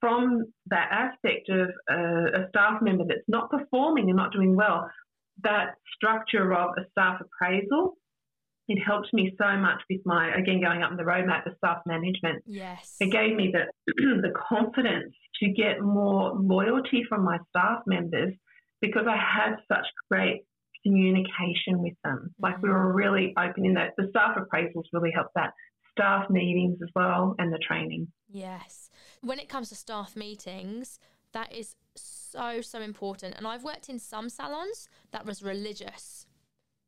from 0.00 0.44
that 0.66 0.88
aspect 0.90 1.48
of 1.48 1.68
uh, 1.90 2.42
a 2.42 2.48
staff 2.50 2.82
member 2.82 3.04
that's 3.04 3.28
not 3.28 3.50
performing 3.50 4.08
and 4.08 4.16
not 4.16 4.32
doing 4.32 4.54
well, 4.54 4.90
that 5.42 5.74
structure 5.96 6.52
of 6.54 6.70
a 6.78 6.88
staff 6.90 7.20
appraisal 7.20 7.96
it 8.68 8.80
helped 8.80 9.12
me 9.12 9.32
so 9.38 9.56
much 9.56 9.80
with 9.88 10.00
my 10.04 10.34
again 10.34 10.60
going 10.60 10.82
up 10.82 10.90
in 10.90 10.96
the 10.96 11.02
roadmap 11.02 11.44
the 11.44 11.54
staff 11.58 11.78
management 11.86 12.42
yes 12.46 12.96
it 13.00 13.10
gave 13.10 13.36
me 13.36 13.52
the 13.52 13.92
the 14.22 14.32
confidence 14.48 15.14
to 15.40 15.48
get 15.50 15.80
more 15.80 16.32
loyalty 16.34 17.04
from 17.08 17.24
my 17.24 17.38
staff 17.50 17.80
members 17.86 18.34
because 18.80 19.06
i 19.08 19.16
had 19.16 19.56
such 19.68 19.86
great 20.10 20.44
communication 20.86 21.82
with 21.82 21.94
them. 22.04 22.34
Like 22.40 22.60
we 22.62 22.68
were 22.68 22.92
really 22.92 23.34
open 23.38 23.64
in 23.64 23.74
that. 23.74 23.94
The 23.96 24.06
staff 24.10 24.36
appraisals 24.36 24.84
really 24.92 25.10
helped 25.10 25.34
that. 25.34 25.52
Staff 25.92 26.28
meetings 26.30 26.78
as 26.82 26.90
well 26.94 27.34
and 27.38 27.52
the 27.52 27.58
training. 27.58 28.08
Yes. 28.28 28.90
When 29.22 29.38
it 29.38 29.48
comes 29.48 29.70
to 29.70 29.74
staff 29.74 30.14
meetings 30.14 30.98
that 31.32 31.52
is 31.52 31.74
so 31.94 32.60
so 32.60 32.80
important. 32.80 33.34
And 33.36 33.46
i've 33.46 33.64
worked 33.64 33.88
in 33.88 33.98
some 33.98 34.28
salons 34.28 34.88
that 35.10 35.26
was 35.26 35.42
religious. 35.42 36.26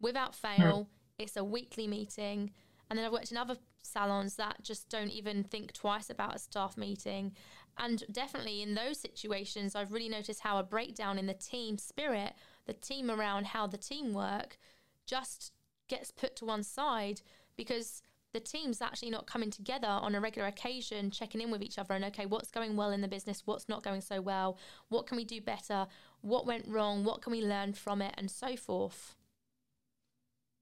Without 0.00 0.34
fail 0.34 0.84
mm 0.84 0.86
it's 1.18 1.36
a 1.36 1.44
weekly 1.44 1.86
meeting. 1.86 2.52
And 2.88 2.98
then 2.98 3.04
I've 3.04 3.12
worked 3.12 3.32
in 3.32 3.36
other 3.36 3.56
salons 3.82 4.36
that 4.36 4.62
just 4.62 4.88
don't 4.88 5.10
even 5.10 5.42
think 5.42 5.72
twice 5.72 6.10
about 6.10 6.36
a 6.36 6.38
staff 6.38 6.76
meeting. 6.76 7.32
And 7.76 8.02
definitely 8.10 8.62
in 8.62 8.74
those 8.74 8.98
situations, 8.98 9.74
I've 9.74 9.92
really 9.92 10.08
noticed 10.08 10.40
how 10.40 10.58
a 10.58 10.62
breakdown 10.62 11.18
in 11.18 11.26
the 11.26 11.34
team 11.34 11.78
spirit, 11.78 12.34
the 12.68 12.74
team 12.74 13.10
around 13.10 13.46
how 13.46 13.66
the 13.66 13.76
team 13.76 14.12
work, 14.12 14.58
just 15.06 15.52
gets 15.88 16.12
put 16.12 16.36
to 16.36 16.44
one 16.44 16.62
side 16.62 17.22
because 17.56 18.02
the 18.34 18.40
team's 18.40 18.82
actually 18.82 19.10
not 19.10 19.26
coming 19.26 19.50
together 19.50 19.88
on 19.88 20.14
a 20.14 20.20
regular 20.20 20.46
occasion, 20.46 21.10
checking 21.10 21.40
in 21.40 21.50
with 21.50 21.62
each 21.62 21.78
other 21.78 21.94
and 21.94 22.04
okay, 22.04 22.26
what's 22.26 22.50
going 22.50 22.76
well 22.76 22.90
in 22.90 23.00
the 23.00 23.08
business, 23.08 23.42
what's 23.46 23.68
not 23.68 23.82
going 23.82 24.02
so 24.02 24.20
well, 24.20 24.58
what 24.90 25.06
can 25.06 25.16
we 25.16 25.24
do 25.24 25.40
better, 25.40 25.86
what 26.20 26.46
went 26.46 26.68
wrong, 26.68 27.04
what 27.04 27.22
can 27.22 27.32
we 27.32 27.40
learn 27.40 27.72
from 27.72 28.02
it, 28.02 28.14
and 28.18 28.30
so 28.30 28.54
forth. 28.54 29.16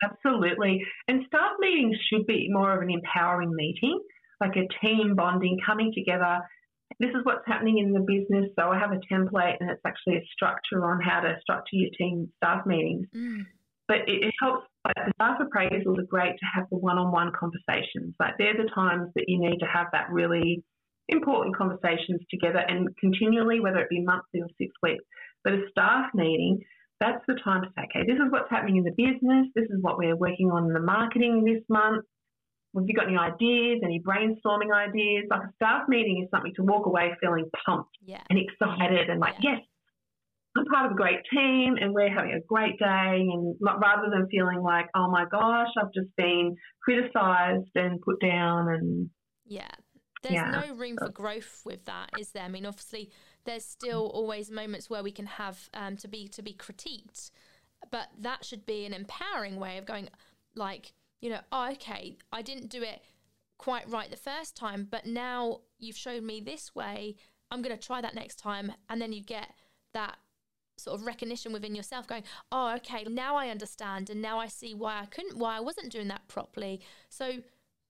Absolutely. 0.03 0.81
And 1.09 1.25
staff 1.27 1.53
meetings 1.59 1.97
should 2.09 2.27
be 2.27 2.49
more 2.51 2.77
of 2.77 2.83
an 2.83 2.91
empowering 2.91 3.55
meeting, 3.55 4.01
like 4.41 4.55
a 4.57 4.87
team 4.87 5.17
bonding, 5.17 5.59
coming 5.67 5.93
together. 5.93 6.39
This 6.99 7.11
is 7.11 7.25
what's 7.25 7.47
happening 7.47 7.79
in 7.79 7.93
the 7.93 8.01
business. 8.01 8.51
So 8.59 8.71
I 8.71 8.79
have 8.79 8.93
a 8.93 9.01
template 9.13 9.57
and 9.61 9.71
it's 9.71 9.83
actually 9.87 10.17
a 10.17 10.25
structure 10.33 10.85
on 10.85 11.01
how 11.01 11.21
to 11.21 11.37
structure 11.43 11.77
your 11.77 11.91
team 11.99 12.31
staff 12.37 12.65
meetings. 12.65 13.07
Mm. 13.15 13.45
But 13.89 14.09
it, 14.09 14.25
it 14.25 14.35
helps 14.41 14.67
like 14.85 14.97
the 14.97 15.13
staff 15.15 15.39
appraisals 15.41 15.99
are 15.99 16.07
great 16.09 16.39
to 16.39 16.47
have 16.55 16.67
the 16.71 16.79
one-on-one 16.79 17.33
conversations. 17.39 18.15
Like 18.19 18.35
they're 18.39 18.57
the 18.57 18.71
times 18.75 19.11
that 19.15 19.25
you 19.29 19.39
need 19.39 19.59
to 19.59 19.67
have 19.67 19.89
that 19.93 20.11
really 20.11 20.65
important 21.09 21.57
conversations 21.57 22.21
together 22.31 22.59
and 22.67 22.89
continually, 22.99 23.61
whether 23.61 23.79
it 23.79 23.91
be 23.91 24.01
monthly 24.01 24.41
or 24.41 24.49
six 24.59 24.73
weeks. 24.83 25.05
But 25.45 25.55
a 25.55 25.63
staff 25.71 26.07
meeting, 26.15 26.61
that's 26.99 27.23
the 27.29 27.39
time 27.45 27.63
to 27.63 27.69
say, 27.77 27.85
okay, 27.85 28.07
this 28.07 28.17
is 28.17 28.31
what's 28.31 28.51
happening 28.51 28.79
in 28.79 28.85
the 28.85 28.91
business. 28.91 29.47
This 29.55 29.67
is 29.71 29.79
what 29.83 29.99
we're 29.99 30.17
working 30.17 30.51
on 30.51 30.67
in 30.67 30.73
the 30.73 30.81
marketing 30.81 31.45
this 31.45 31.63
month. 31.69 32.05
Have 32.77 32.89
you 32.89 32.95
got 32.95 33.09
any 33.09 33.17
ideas, 33.17 33.81
any 33.83 34.01
brainstorming 34.01 34.73
ideas? 34.75 35.25
Like 35.31 35.43
a 35.43 35.53
staff 35.57 35.89
meeting 35.89 36.23
is 36.25 36.31
something 36.31 36.53
to 36.57 36.63
walk 36.63 36.87
away 36.87 37.13
feeling 37.21 37.51
pumped 37.65 37.97
yeah. 38.05 38.23
and 38.31 38.39
excited 38.39 39.09
and 39.09 39.21
like, 39.21 39.35
yeah. 39.41 39.53
yes, 39.53 39.61
I'm 40.57 40.65
part 40.67 40.87
of 40.87 40.93
a 40.93 40.95
great 40.95 41.21
team 41.33 41.77
and 41.81 41.93
we're 41.93 42.13
having 42.13 42.33
a 42.33 42.41
great 42.47 42.79
day. 42.79 43.27
And 43.33 43.57
rather 43.61 44.11
than 44.11 44.29
feeling 44.31 44.63
like, 44.63 44.87
oh 44.95 45.11
my 45.11 45.25
gosh, 45.31 45.69
I've 45.81 45.93
just 45.93 46.15
been 46.17 46.57
criticized 46.83 47.71
and 47.75 48.01
put 48.01 48.21
down 48.21 48.69
and. 48.69 49.11
Yeah. 49.47 49.69
There's 50.23 50.35
yeah. 50.35 50.63
no 50.67 50.75
room 50.75 50.97
for 50.99 51.11
growth 51.11 51.63
with 51.65 51.85
that, 51.85 52.11
is 52.19 52.31
there? 52.31 52.43
I 52.43 52.49
mean, 52.49 52.67
obviously, 52.67 53.11
there's 53.45 53.65
still 53.65 54.11
always 54.13 54.51
moments 54.51 54.91
where 54.91 55.03
we 55.03 55.13
can 55.13 55.27
have 55.27 55.69
um, 55.73 55.97
to 55.99 56.09
be 56.09 56.27
to 56.29 56.43
be 56.43 56.53
critiqued, 56.53 57.31
but 57.93 58.09
that 58.19 58.45
should 58.45 58.67
be 58.67 58.85
an 58.87 58.93
empowering 58.93 59.57
way 59.57 59.79
of 59.79 59.87
going, 59.87 60.09
like, 60.57 60.95
you 61.27 61.33
know, 61.33 61.41
oh, 61.51 61.73
okay, 61.73 62.17
I 62.31 62.41
didn't 62.41 62.69
do 62.69 62.85
it 62.85 63.03
quite 63.59 63.91
right 63.91 64.09
the 64.09 64.17
first 64.17 64.57
time, 64.57 64.87
but 64.89 65.07
now 65.07 65.63
you've 65.77 65.97
shown 65.97 66.25
me 66.25 66.41
this 66.41 66.73
way. 66.73 67.17
I'm 67.51 67.63
going 67.63 67.77
to 67.77 67.85
try 67.85 68.01
that 68.01 68.15
next 68.15 68.37
time, 68.37 68.71
and 68.89 69.03
then 69.03 69.13
you 69.13 69.25
get 69.25 69.53
that 69.93 70.19
sort 70.77 71.01
of 71.01 71.05
recognition 71.05 71.53
within 71.53 71.75
yourself 71.75 72.07
going 72.07 72.23
oh 72.53 72.75
okay 72.75 73.03
now 73.05 73.35
i 73.35 73.49
understand 73.49 74.11
and 74.11 74.21
now 74.21 74.39
i 74.39 74.47
see 74.47 74.75
why 74.75 75.01
i 75.01 75.07
couldn't 75.07 75.39
why 75.39 75.57
i 75.57 75.61
wasn't 75.61 75.91
doing 75.91 76.07
that 76.07 76.29
properly 76.29 76.83
so 77.09 77.37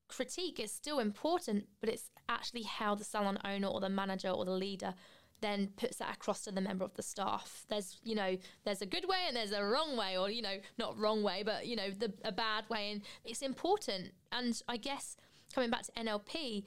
critique 0.07 0.61
is 0.61 0.71
still 0.71 1.01
important 1.01 1.67
but 1.81 1.89
it's 1.89 2.11
actually 2.29 2.63
how 2.63 2.95
the 2.95 3.03
salon 3.03 3.41
owner 3.45 3.67
or 3.67 3.81
the 3.81 3.89
manager 3.89 4.29
or 4.29 4.45
the 4.45 4.53
leader 4.53 4.95
then 5.41 5.69
puts 5.77 5.99
that 5.99 6.15
across 6.15 6.43
to 6.45 6.53
the 6.53 6.61
member 6.61 6.85
of 6.85 6.95
the 6.95 7.03
staff. 7.03 7.65
There's 7.69 7.99
you 8.03 8.15
know 8.15 8.37
there's 8.65 8.83
a 8.83 8.87
good 8.87 9.07
way 9.09 9.19
and 9.27 9.37
there's 9.37 9.53
a 9.53 9.65
wrong 9.65 9.97
way 9.97 10.17
or 10.17 10.31
you 10.31 10.43
know 10.43 10.57
not 10.79 10.99
wrong 10.99 11.23
way 11.23 11.43
but 11.45 11.67
you 11.67 11.77
know 11.77 11.91
the 11.91 12.13
a 12.25 12.33
bad 12.33 12.65
way 12.69 12.91
and 12.93 13.03
it's 13.25 13.43
important. 13.43 14.13
And 14.33 14.61
i 14.69 14.77
guess 14.77 15.17
coming 15.55 15.71
back 15.71 15.83
to 15.85 15.93
nlp 15.93 16.65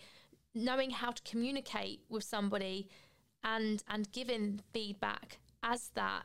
knowing 0.56 0.90
how 0.90 1.12
to 1.12 1.22
communicate 1.24 2.02
with 2.10 2.24
somebody 2.24 2.88
and 3.44 3.84
and 3.88 4.12
giving 4.12 4.62
feedback 4.74 5.40
as 5.64 5.90
that 5.96 6.24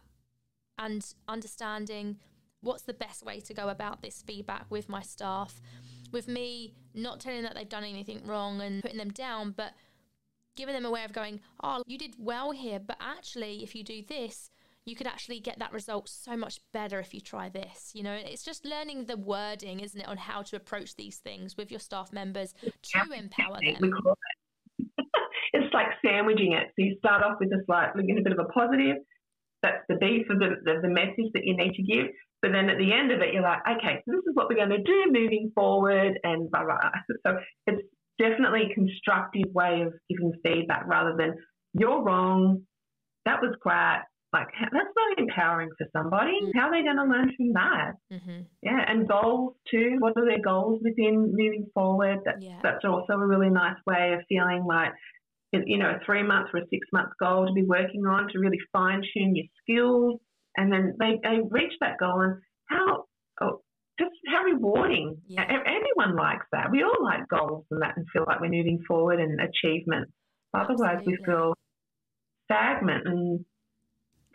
and 0.79 1.15
understanding 1.29 2.17
what's 2.61 2.83
the 2.83 2.95
best 2.95 3.25
way 3.25 3.41
to 3.41 3.55
go 3.55 3.69
about 3.69 4.03
this 4.03 4.23
feedback 4.27 4.65
with 4.71 4.89
my 4.89 5.03
staff. 5.03 5.61
With 6.13 6.29
me 6.29 6.75
not 6.95 7.21
telling 7.21 7.43
that 7.43 7.55
they've 7.55 7.69
done 7.69 7.85
anything 7.85 8.23
wrong 8.25 8.61
and 8.61 8.83
putting 8.83 8.99
them 8.99 9.11
down 9.11 9.53
but 9.57 9.73
giving 10.57 10.75
them 10.75 10.85
a 10.85 10.91
way 10.91 11.05
of 11.05 11.13
going 11.13 11.41
oh 11.63 11.83
you 11.87 11.99
did 11.99 12.15
well 12.19 12.51
here 12.51 12.79
but 12.79 12.97
actually 13.01 13.63
if 13.63 13.75
you 13.75 13.83
do 13.83 14.03
this 14.09 14.51
you 14.87 14.95
could 14.95 15.07
actually 15.07 15.41
get 15.41 15.59
that 15.59 15.73
result 15.73 16.09
so 16.09 16.37
much 16.37 16.61
better 16.73 17.01
if 17.01 17.15
you 17.15 17.21
try 17.21 17.49
this 17.49 17.93
you 17.95 18.03
know? 18.03 18.15
It's 18.15 18.43
just 18.43 18.65
learning 18.65 19.07
the 19.07 19.17
wording 19.17 19.81
isn't 19.81 20.01
it 20.01 20.09
on 20.09 20.17
how 20.17 20.43
to 20.43 20.57
approach 20.57 20.97
these 20.97 21.19
things 21.19 21.57
with 21.57 21.71
your 21.71 21.81
staff 21.81 22.13
members 22.13 22.55
to 22.63 23.13
empower 23.13 23.59
them. 23.61 23.93
It's 25.53 25.73
like 25.73 25.87
sandwiching 26.05 26.53
it. 26.53 26.67
So 26.71 26.85
you 26.85 26.97
start 26.99 27.23
off 27.23 27.37
with 27.39 27.49
a 27.53 27.63
slight 27.67 27.91
a 27.95 28.03
bit 28.03 28.33
of 28.33 28.41
a 28.41 28.51
positive 28.51 28.97
that's 29.65 29.83
the 29.89 29.97
beef 29.97 30.29
of 30.29 30.39
the, 30.39 30.61
of 30.71 30.83
the 30.83 30.89
message 30.89 31.33
that 31.33 31.45
you 31.45 31.57
need 31.57 31.73
to 31.75 31.83
give. 31.83 32.07
But 32.43 32.53
then 32.53 32.69
at 32.69 32.77
the 32.77 32.93
end 32.93 33.11
of 33.11 33.23
it, 33.23 33.33
you're 33.33 33.43
like, 33.43 33.61
okay, 33.65 34.03
so 34.05 34.13
this 34.13 34.25
is 34.29 34.35
what 34.35 34.49
we're 34.51 34.61
going 34.61 34.77
to 34.77 34.83
do 34.83 35.05
moving 35.09 35.51
forward, 35.55 36.21
and 36.23 36.51
blah 36.51 36.65
blah. 36.65 36.91
So 37.27 37.39
it's 37.67 37.81
definitely 38.19 38.73
constructive 38.75 39.53
way 39.53 39.83
of 39.83 39.93
giving 40.09 40.33
feedback 40.45 40.87
rather 40.87 41.15
than 41.17 41.35
you're 41.73 42.03
wrong, 42.03 42.63
that 43.25 43.41
was 43.43 43.55
crap. 43.61 44.07
Like 44.33 44.49
that's 44.61 44.73
not 44.75 45.19
empowering 45.19 45.71
for 45.79 45.87
somebody. 45.97 46.33
Mm-hmm. 46.43 46.59
How 46.59 46.69
are 46.69 46.73
they 46.73 46.83
going 46.83 46.97
to 46.97 47.05
learn 47.05 47.33
from 47.37 47.53
that? 47.53 47.93
Mm-hmm. 48.13 48.41
Yeah, 48.63 48.85
and 48.89 49.09
goals 49.09 49.55
too. 49.71 49.97
What 50.01 50.15
are 50.17 50.27
their 50.27 50.43
goals 50.43 50.81
within 50.83 51.33
moving 51.37 51.67
forward? 51.73 52.19
That's 52.25 52.43
yeah. 52.43 52.59
that's 52.61 52.85
also 52.85 53.13
a 53.13 53.27
really 53.27 53.51
nice 53.51 53.77
way 53.87 54.15
of 54.15 54.25
feeling 54.29 54.65
like 54.67 54.91
you 55.67 55.79
know, 55.79 55.91
a 55.91 56.05
three 56.05 56.23
month 56.23 56.49
or 56.53 56.61
a 56.61 56.69
six 56.71 56.87
month 56.93 57.11
goal 57.21 57.47
to 57.47 57.53
be 57.53 57.63
working 57.63 58.07
on 58.07 58.29
to 58.29 58.39
really 58.39 58.59
fine 58.73 59.03
tune 59.15 59.37
your 59.37 59.47
skills. 59.63 60.21
And 60.57 60.73
then 60.73 60.95
they, 60.99 61.19
they 61.23 61.41
reach 61.51 61.73
that 61.81 61.99
goal 61.99 62.21
and 62.21 62.41
how, 62.67 63.05
oh, 63.41 63.61
just 63.99 64.13
how 64.29 64.43
rewarding. 64.43 65.17
Yeah. 65.27 65.45
Everyone 65.45 66.17
likes 66.17 66.47
that. 66.53 66.71
We 66.71 66.83
all 66.83 67.03
like 67.03 67.29
goals 67.29 67.65
and 67.71 67.83
that 67.83 67.97
and 67.97 68.07
feel 68.13 68.25
like 68.27 68.41
we're 68.41 68.49
moving 68.49 68.83
forward 68.87 69.21
and 69.21 69.41
achievement. 69.41 70.09
Otherwise, 70.53 70.99
Absolutely. 70.99 71.17
we 71.19 71.25
feel 71.25 71.55
stagnant 72.45 73.07
and 73.07 73.45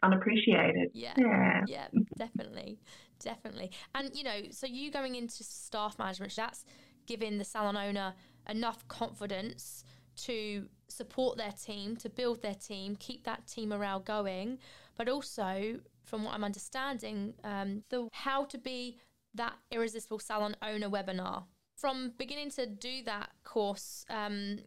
unappreciated. 0.03 0.89
Yeah. 0.93 1.13
Yeah. 1.17 1.61
Yeah, 1.67 1.87
definitely. 2.17 2.79
Definitely. 3.19 3.71
And, 3.93 4.11
you 4.13 4.23
know, 4.23 4.41
so 4.51 4.65
you 4.67 4.91
going 4.91 5.15
into 5.15 5.43
staff 5.43 5.99
management, 5.99 6.33
that's 6.35 6.65
giving 7.05 7.37
the 7.37 7.43
salon 7.43 7.75
owner 7.75 8.13
enough 8.47 8.87
confidence 8.87 9.83
to 10.15 10.67
support 10.87 11.37
their 11.37 11.51
team, 11.51 11.95
to 11.97 12.09
build 12.09 12.41
their 12.41 12.55
team, 12.55 12.95
keep 12.97 13.23
that 13.25 13.47
team 13.47 13.69
morale 13.69 13.99
going, 13.99 14.59
but 14.97 15.07
also, 15.07 15.79
from 16.03 16.23
what 16.23 16.33
I'm 16.33 16.43
understanding, 16.43 17.33
um, 17.43 17.83
the 17.89 18.09
how 18.11 18.43
to 18.45 18.57
be 18.57 18.97
that 19.33 19.53
irresistible 19.71 20.19
salon 20.19 20.55
owner 20.61 20.89
webinar. 20.89 21.43
From 21.75 22.13
beginning 22.17 22.51
to 22.51 22.65
do 22.65 23.03
that 23.05 23.29
course 23.43 24.05
um, 24.09 24.59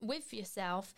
with 0.00 0.32
yourself, 0.32 0.94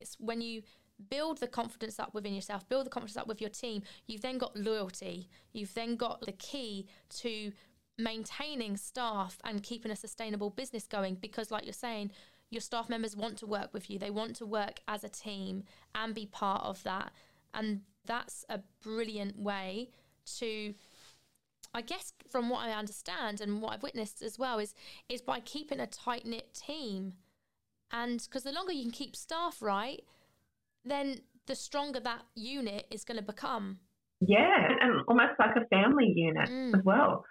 it's 0.00 0.16
when 0.20 0.40
you 0.40 0.62
build 1.10 1.38
the 1.38 1.48
confidence 1.48 1.98
up 1.98 2.14
within 2.14 2.34
yourself, 2.34 2.68
build 2.68 2.86
the 2.86 2.90
confidence 2.90 3.16
up 3.16 3.26
with 3.26 3.40
your 3.40 3.50
team, 3.50 3.82
you've 4.06 4.22
then 4.22 4.38
got 4.38 4.56
loyalty. 4.56 5.28
You've 5.52 5.74
then 5.74 5.96
got 5.96 6.20
the 6.22 6.32
key 6.32 6.86
to 7.20 7.52
maintaining 7.98 8.76
staff 8.76 9.38
and 9.44 9.62
keeping 9.62 9.90
a 9.90 9.96
sustainable 9.96 10.50
business 10.50 10.86
going 10.86 11.16
because, 11.16 11.50
like 11.50 11.64
you're 11.64 11.72
saying, 11.72 12.10
your 12.50 12.60
staff 12.60 12.88
members 12.88 13.16
want 13.16 13.38
to 13.38 13.46
work 13.46 13.72
with 13.72 13.90
you. 13.90 13.98
They 13.98 14.10
want 14.10 14.36
to 14.36 14.46
work 14.46 14.80
as 14.86 15.02
a 15.04 15.08
team 15.08 15.64
and 15.94 16.14
be 16.14 16.26
part 16.26 16.62
of 16.62 16.82
that. 16.84 17.12
And 17.52 17.82
that's 18.04 18.44
a 18.48 18.60
brilliant 18.82 19.38
way 19.38 19.90
to 20.38 20.74
I 21.74 21.80
guess 21.80 22.12
from 22.30 22.48
what 22.48 22.60
I 22.60 22.72
understand 22.72 23.40
and 23.40 23.60
what 23.60 23.72
I've 23.72 23.82
witnessed 23.82 24.22
as 24.22 24.38
well 24.38 24.58
is 24.58 24.74
is 25.08 25.20
by 25.20 25.40
keeping 25.40 25.80
a 25.80 25.86
tight 25.86 26.24
knit 26.24 26.54
team. 26.54 27.14
And 27.92 28.20
because 28.22 28.44
the 28.44 28.52
longer 28.52 28.72
you 28.72 28.82
can 28.82 28.92
keep 28.92 29.16
staff 29.16 29.60
right, 29.60 30.02
then 30.84 31.20
the 31.46 31.54
stronger 31.54 32.00
that 32.00 32.22
unit 32.34 32.86
is 32.90 33.04
going 33.04 33.18
to 33.18 33.24
become. 33.24 33.78
Yeah, 34.20 34.68
and 34.80 35.02
almost 35.08 35.32
like 35.38 35.56
a 35.56 35.66
family 35.68 36.12
unit 36.14 36.48
mm. 36.48 36.76
as 36.76 36.84
well. 36.84 37.24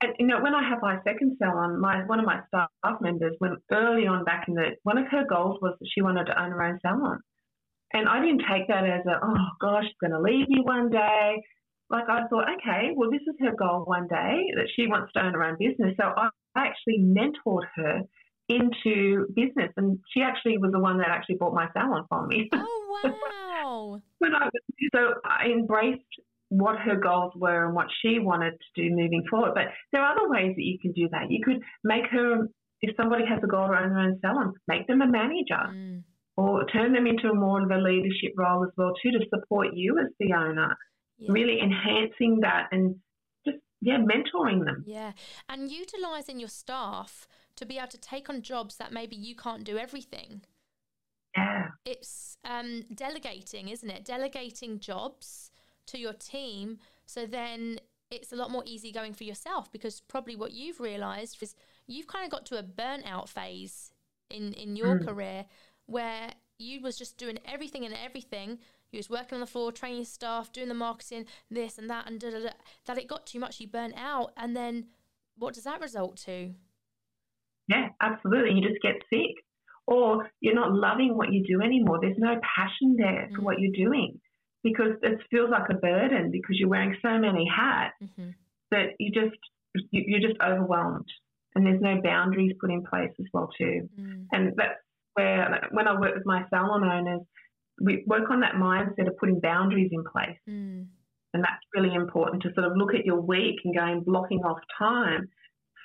And 0.00 0.12
you 0.18 0.26
know, 0.26 0.40
when 0.42 0.54
I 0.54 0.68
had 0.68 0.78
my 0.82 0.96
second 1.04 1.36
salon, 1.38 1.80
my 1.80 2.04
one 2.06 2.18
of 2.18 2.26
my 2.26 2.40
staff 2.48 2.68
members, 3.00 3.36
went 3.40 3.54
early 3.70 4.06
on 4.06 4.24
back 4.24 4.46
in 4.48 4.54
the, 4.54 4.70
one 4.82 4.98
of 4.98 5.06
her 5.10 5.24
goals 5.28 5.58
was 5.62 5.76
that 5.78 5.88
she 5.94 6.02
wanted 6.02 6.24
to 6.26 6.42
own 6.42 6.50
her 6.50 6.62
own 6.62 6.78
salon, 6.80 7.20
and 7.92 8.08
I 8.08 8.20
didn't 8.20 8.42
take 8.50 8.66
that 8.68 8.84
as 8.84 9.06
a, 9.06 9.20
oh 9.22 9.46
gosh, 9.60 9.84
she's 9.84 9.94
going 10.00 10.10
to 10.10 10.20
leave 10.20 10.48
me 10.48 10.60
one 10.62 10.90
day. 10.90 11.42
Like 11.90 12.08
I 12.08 12.26
thought, 12.28 12.46
okay, 12.58 12.90
well, 12.96 13.10
this 13.10 13.20
is 13.22 13.34
her 13.40 13.54
goal 13.54 13.84
one 13.84 14.08
day 14.08 14.46
that 14.56 14.68
she 14.74 14.86
wants 14.86 15.12
to 15.12 15.24
own 15.24 15.34
her 15.34 15.44
own 15.44 15.56
business. 15.58 15.94
So 16.00 16.06
I 16.16 16.28
actually 16.56 16.98
mentored 17.00 17.66
her 17.76 18.00
into 18.48 19.26
business, 19.34 19.72
and 19.76 19.98
she 20.12 20.20
actually 20.22 20.58
was 20.58 20.72
the 20.72 20.78
one 20.78 20.98
that 20.98 21.08
actually 21.08 21.36
bought 21.36 21.54
my 21.54 21.68
salon 21.72 22.04
for 22.08 22.26
me. 22.26 22.48
Oh 23.06 23.10
wow! 23.62 24.00
when 24.18 24.34
I 24.34 24.48
so 24.94 25.14
I 25.24 25.46
embraced 25.46 26.02
what 26.48 26.78
her 26.78 26.96
goals 26.96 27.32
were 27.36 27.66
and 27.66 27.74
what 27.74 27.86
she 28.00 28.18
wanted 28.18 28.52
to 28.52 28.82
do 28.82 28.94
moving 28.94 29.24
forward. 29.28 29.52
But 29.54 29.68
there 29.92 30.02
are 30.02 30.12
other 30.12 30.28
ways 30.28 30.54
that 30.56 30.62
you 30.62 30.78
can 30.78 30.92
do 30.92 31.08
that. 31.10 31.30
You 31.30 31.42
could 31.44 31.60
make 31.82 32.06
her, 32.10 32.48
if 32.80 32.94
somebody 32.96 33.24
has 33.26 33.40
a 33.42 33.46
goal 33.46 33.68
to 33.68 33.74
own 33.74 33.90
their 33.90 33.98
own 33.98 34.18
salon, 34.20 34.52
make 34.68 34.86
them 34.86 35.02
a 35.02 35.06
manager 35.06 35.64
mm. 35.70 36.02
or 36.36 36.64
turn 36.66 36.92
them 36.92 37.06
into 37.06 37.28
a 37.28 37.34
more 37.34 37.62
of 37.62 37.70
a 37.70 37.82
leadership 37.82 38.32
role 38.36 38.62
as 38.64 38.70
well 38.76 38.92
too 39.02 39.10
to 39.12 39.24
support 39.34 39.68
you 39.74 39.98
as 39.98 40.12
the 40.20 40.32
owner. 40.32 40.76
Yeah. 41.18 41.32
Really 41.32 41.60
enhancing 41.60 42.40
that 42.40 42.68
and 42.72 42.96
just 43.46 43.58
yeah, 43.80 43.98
mentoring 43.98 44.64
them. 44.64 44.84
Yeah. 44.86 45.12
And 45.48 45.70
utilizing 45.70 46.38
your 46.38 46.48
staff 46.48 47.26
to 47.56 47.66
be 47.66 47.78
able 47.78 47.88
to 47.88 47.98
take 47.98 48.28
on 48.28 48.42
jobs 48.42 48.76
that 48.76 48.92
maybe 48.92 49.16
you 49.16 49.36
can't 49.36 49.64
do 49.64 49.78
everything. 49.78 50.42
Yeah. 51.36 51.68
It's 51.84 52.36
um, 52.44 52.82
delegating, 52.94 53.68
isn't 53.68 53.90
it? 53.90 54.04
Delegating 54.04 54.80
jobs 54.80 55.50
to 55.86 55.98
your 55.98 56.14
team 56.14 56.78
so 57.06 57.26
then 57.26 57.78
it's 58.10 58.32
a 58.32 58.36
lot 58.36 58.50
more 58.50 58.62
easy 58.66 58.92
going 58.92 59.12
for 59.12 59.24
yourself 59.24 59.70
because 59.72 60.00
probably 60.00 60.36
what 60.36 60.52
you've 60.52 60.80
realized 60.80 61.42
is 61.42 61.54
you've 61.86 62.06
kind 62.06 62.24
of 62.24 62.30
got 62.30 62.46
to 62.46 62.58
a 62.58 62.62
burnout 62.62 63.28
phase 63.28 63.92
in 64.30 64.52
in 64.54 64.76
your 64.76 64.98
mm. 64.98 65.06
career 65.06 65.44
where 65.86 66.32
you 66.58 66.80
was 66.80 66.96
just 66.96 67.18
doing 67.18 67.38
everything 67.44 67.84
and 67.84 67.94
everything 67.94 68.58
you 68.94 68.98
was 68.98 69.10
working 69.10 69.34
on 69.36 69.40
the 69.40 69.46
floor 69.46 69.72
training 69.72 70.04
staff 70.04 70.52
doing 70.52 70.68
the 70.68 70.74
marketing 70.74 71.26
this 71.50 71.78
and 71.78 71.90
that 71.90 72.08
and 72.08 72.20
da, 72.20 72.30
da, 72.30 72.38
da, 72.40 72.50
that 72.86 72.98
it 72.98 73.08
got 73.08 73.26
too 73.26 73.38
much 73.38 73.60
you 73.60 73.68
burnt 73.68 73.94
out. 73.96 74.32
And 74.36 74.56
then 74.56 74.86
what 75.36 75.54
does 75.54 75.64
that 75.64 75.80
result 75.80 76.16
to? 76.24 76.52
Yeah 77.68 77.88
absolutely. 78.00 78.54
You 78.54 78.68
just 78.68 78.82
get 78.82 78.96
sick. 79.10 79.34
Or 79.86 80.30
you're 80.40 80.54
not 80.54 80.72
loving 80.72 81.14
what 81.14 81.30
you 81.30 81.44
do 81.46 81.62
anymore. 81.62 81.98
There's 82.00 82.16
no 82.16 82.40
passion 82.56 82.96
there 82.96 83.28
mm. 83.30 83.36
for 83.36 83.42
what 83.42 83.58
you're 83.58 83.72
doing 83.76 84.18
because 84.62 84.92
it 85.02 85.18
feels 85.30 85.50
like 85.50 85.68
a 85.68 85.74
burden 85.74 86.30
because 86.30 86.56
you're 86.58 86.70
wearing 86.70 86.96
so 87.02 87.18
many 87.18 87.46
hats 87.54 87.94
mm-hmm. 88.02 88.30
that 88.70 88.94
you 88.98 89.12
just 89.12 89.36
you, 89.90 90.16
are 90.16 90.26
just 90.26 90.40
overwhelmed. 90.40 91.04
And 91.54 91.66
there's 91.66 91.82
no 91.82 92.00
boundaries 92.02 92.56
put 92.58 92.70
in 92.70 92.82
place 92.82 93.12
as 93.20 93.26
well 93.32 93.50
too. 93.58 93.88
Mm. 94.00 94.26
and 94.32 94.52
that's 94.56 94.80
where 95.14 95.68
when 95.70 95.86
I 95.86 95.98
work 96.00 96.14
with 96.14 96.26
my 96.26 96.44
salon 96.48 96.82
owners 96.82 97.20
we 97.80 98.04
work 98.06 98.30
on 98.30 98.40
that 98.40 98.54
mindset 98.54 99.08
of 99.08 99.16
putting 99.18 99.40
boundaries 99.40 99.90
in 99.92 100.04
place 100.04 100.38
mm. 100.48 100.86
and 101.34 101.42
that's 101.42 101.64
really 101.74 101.94
important 101.94 102.42
to 102.42 102.52
sort 102.54 102.66
of 102.66 102.76
look 102.76 102.94
at 102.94 103.04
your 103.04 103.20
week 103.20 103.56
and 103.64 103.76
going 103.76 104.02
blocking 104.02 104.40
off 104.40 104.58
time 104.78 105.28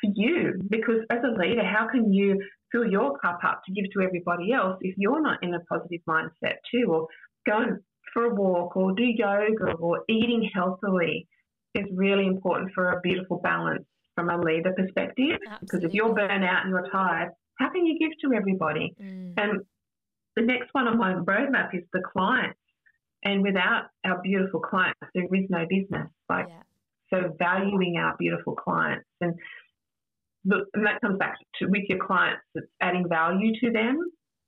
for 0.02 0.12
you 0.16 0.54
because 0.70 1.02
as 1.10 1.20
a 1.24 1.40
leader 1.40 1.64
how 1.64 1.88
can 1.90 2.14
you 2.14 2.40
fill 2.72 2.86
your 2.86 3.18
cup 3.20 3.40
up 3.44 3.62
to 3.66 3.74
give 3.74 3.92
to 3.92 4.02
everybody 4.02 4.54
else 4.54 4.78
if 4.82 4.96
you're 4.98 5.22
not 5.22 5.42
in 5.44 5.54
a 5.54 5.60
positive 5.62 6.02
mindset 6.08 6.56
too 6.72 6.86
or 6.90 7.08
go 7.46 7.78
for 8.14 8.26
a 8.26 8.34
walk 8.34 8.76
or 8.76 8.94
do 8.94 9.04
yoga 9.04 9.74
or 9.80 10.04
eating 10.08 10.50
healthily 10.54 11.28
is 11.76 11.86
really 11.94 12.26
important 12.26 12.72
for 12.74 12.92
a 12.92 13.02
beautiful 13.02 13.38
balance 13.38 13.86
from 14.16 14.30
a 14.30 14.42
leader 14.42 14.74
perspective. 14.74 15.38
Absolutely. 15.48 15.58
Because 15.62 15.84
if 15.84 15.94
you're 15.94 16.14
burnt 16.14 16.44
out 16.44 16.66
and 16.66 16.70
you're 16.70 16.90
tired, 16.90 17.30
how 17.58 17.70
can 17.70 17.86
you 17.86 17.98
give 18.00 18.12
to 18.24 18.36
everybody? 18.36 18.94
Mm. 19.02 19.34
And 19.38 19.60
the 20.36 20.44
next 20.44 20.70
one 20.74 20.88
on 20.88 20.98
my 20.98 21.14
roadmap 21.14 21.76
is 21.76 21.84
the 21.94 22.02
clients. 22.14 22.60
And 23.24 23.44
without 23.44 23.88
our 24.06 24.22
beautiful 24.22 24.62
clients, 24.62 25.00
there 25.14 25.26
is 25.26 25.46
no 25.50 25.66
business. 25.70 26.08
Like, 26.30 26.48
yeah. 26.50 26.62
so 27.12 27.36
valuing 27.38 27.98
our 27.98 28.16
beautiful 28.18 28.56
clients 28.56 29.06
and 29.20 29.36
look, 30.46 30.68
and 30.74 30.86
that 30.86 31.02
comes 31.02 31.18
back 31.18 31.38
to 31.60 31.66
with 31.68 31.84
your 31.90 32.00
clients, 32.06 32.42
it's 32.56 32.68
adding 32.82 33.08
value 33.10 33.54
to 33.62 33.72
them. 33.72 34.00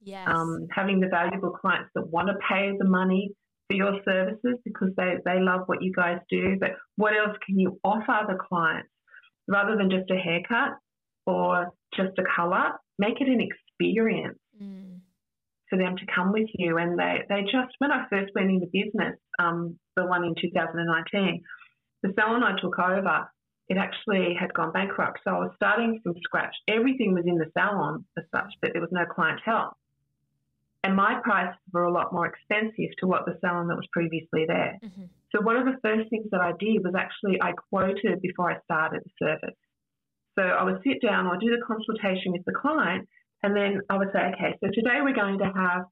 Yes. 0.04 0.28
Um, 0.28 0.68
having 0.72 1.00
the 1.00 1.08
valuable 1.08 1.52
clients 1.52 1.92
that 1.94 2.08
want 2.08 2.28
to 2.30 2.34
pay 2.50 2.72
the 2.78 2.86
money 2.86 3.32
for 3.68 3.76
your 3.76 4.00
services 4.04 4.58
because 4.64 4.90
they, 4.98 5.18
they 5.26 5.40
love 5.40 5.62
what 5.68 5.84
you 5.84 5.92
guys 5.94 6.18
do. 6.30 6.58
But 6.60 6.72
what 6.96 7.14
else 7.14 7.38
can 7.46 7.60
you 7.60 7.80
offer 7.84 8.26
the 8.28 8.38
clients 8.50 8.90
rather 9.48 9.78
than 9.78 9.92
just 9.92 10.10
a 10.10 10.16
haircut 10.16 10.78
or 11.28 11.72
just 11.96 12.18
a 12.18 12.24
colour? 12.36 12.72
Make 12.98 13.22
it 13.22 13.28
an 13.28 13.42
experience 13.42 14.40
mm. 14.62 15.01
For 15.72 15.78
them 15.78 15.98
to 15.98 16.06
come 16.14 16.32
with 16.32 16.50
you. 16.54 16.78
And 16.78 17.00
they, 17.00 17.24
they 17.28 17.42
just, 17.42 17.74
when 17.80 17.92
I 17.92 18.06
first 18.12 18.32
went 18.36 18.52
into 18.52 18.68
business, 18.68 19.18
um, 19.40 19.80
the 19.96 20.06
one 20.06 20.24
in 20.24 20.36
2019, 20.40 21.42
the 22.04 22.14
salon 22.14 22.44
I 22.44 22.60
took 22.62 22.78
over, 22.78 23.28
it 23.70 23.78
actually 23.78 24.36
had 24.40 24.54
gone 24.54 24.72
bankrupt. 24.72 25.22
So 25.24 25.32
I 25.32 25.40
was 25.40 25.52
starting 25.56 26.00
from 26.04 26.14
scratch. 26.22 26.54
Everything 26.68 27.16
was 27.16 27.24
in 27.26 27.38
the 27.38 27.50
salon 27.58 28.06
as 28.18 28.26
such, 28.36 28.54
but 28.62 28.74
there 28.74 28.82
was 28.82 28.92
no 28.92 29.06
clientele 29.06 29.76
and 30.84 30.96
my 30.96 31.20
prices 31.24 31.60
were 31.72 31.84
a 31.84 31.92
lot 31.92 32.12
more 32.12 32.26
expensive 32.26 32.90
to 33.00 33.08
what 33.08 33.26
the 33.26 33.38
salon 33.40 33.68
that 33.68 33.76
was 33.76 33.88
previously 33.92 34.46
there. 34.48 34.80
Mm-hmm. 34.84 35.04
So 35.32 35.42
one 35.42 35.56
of 35.56 35.66
the 35.66 35.78
first 35.82 36.10
things 36.10 36.28
that 36.32 36.42
I 36.42 36.54
did 36.60 36.84
was 36.84 36.94
actually 36.98 37.42
I 37.42 37.52
quoted 37.52 38.22
before 38.22 38.52
I 38.52 38.60
started 38.64 39.02
the 39.04 39.26
service. 39.26 39.56
So 40.38 40.44
I 40.44 40.64
would 40.64 40.82
sit 40.84 41.02
down, 41.02 41.28
I'd 41.28 41.40
do 41.40 41.52
the 41.52 41.64
consultation 41.66 42.32
with 42.32 42.44
the 42.46 42.54
client, 42.54 43.08
and 43.44 43.56
then 43.56 43.82
I 43.90 43.98
would 43.98 44.10
say, 44.14 44.20
okay, 44.34 44.58
so 44.64 44.70
today 44.74 45.00
we're 45.02 45.16
going 45.16 45.40
to 45.40 45.52
have 45.56 45.84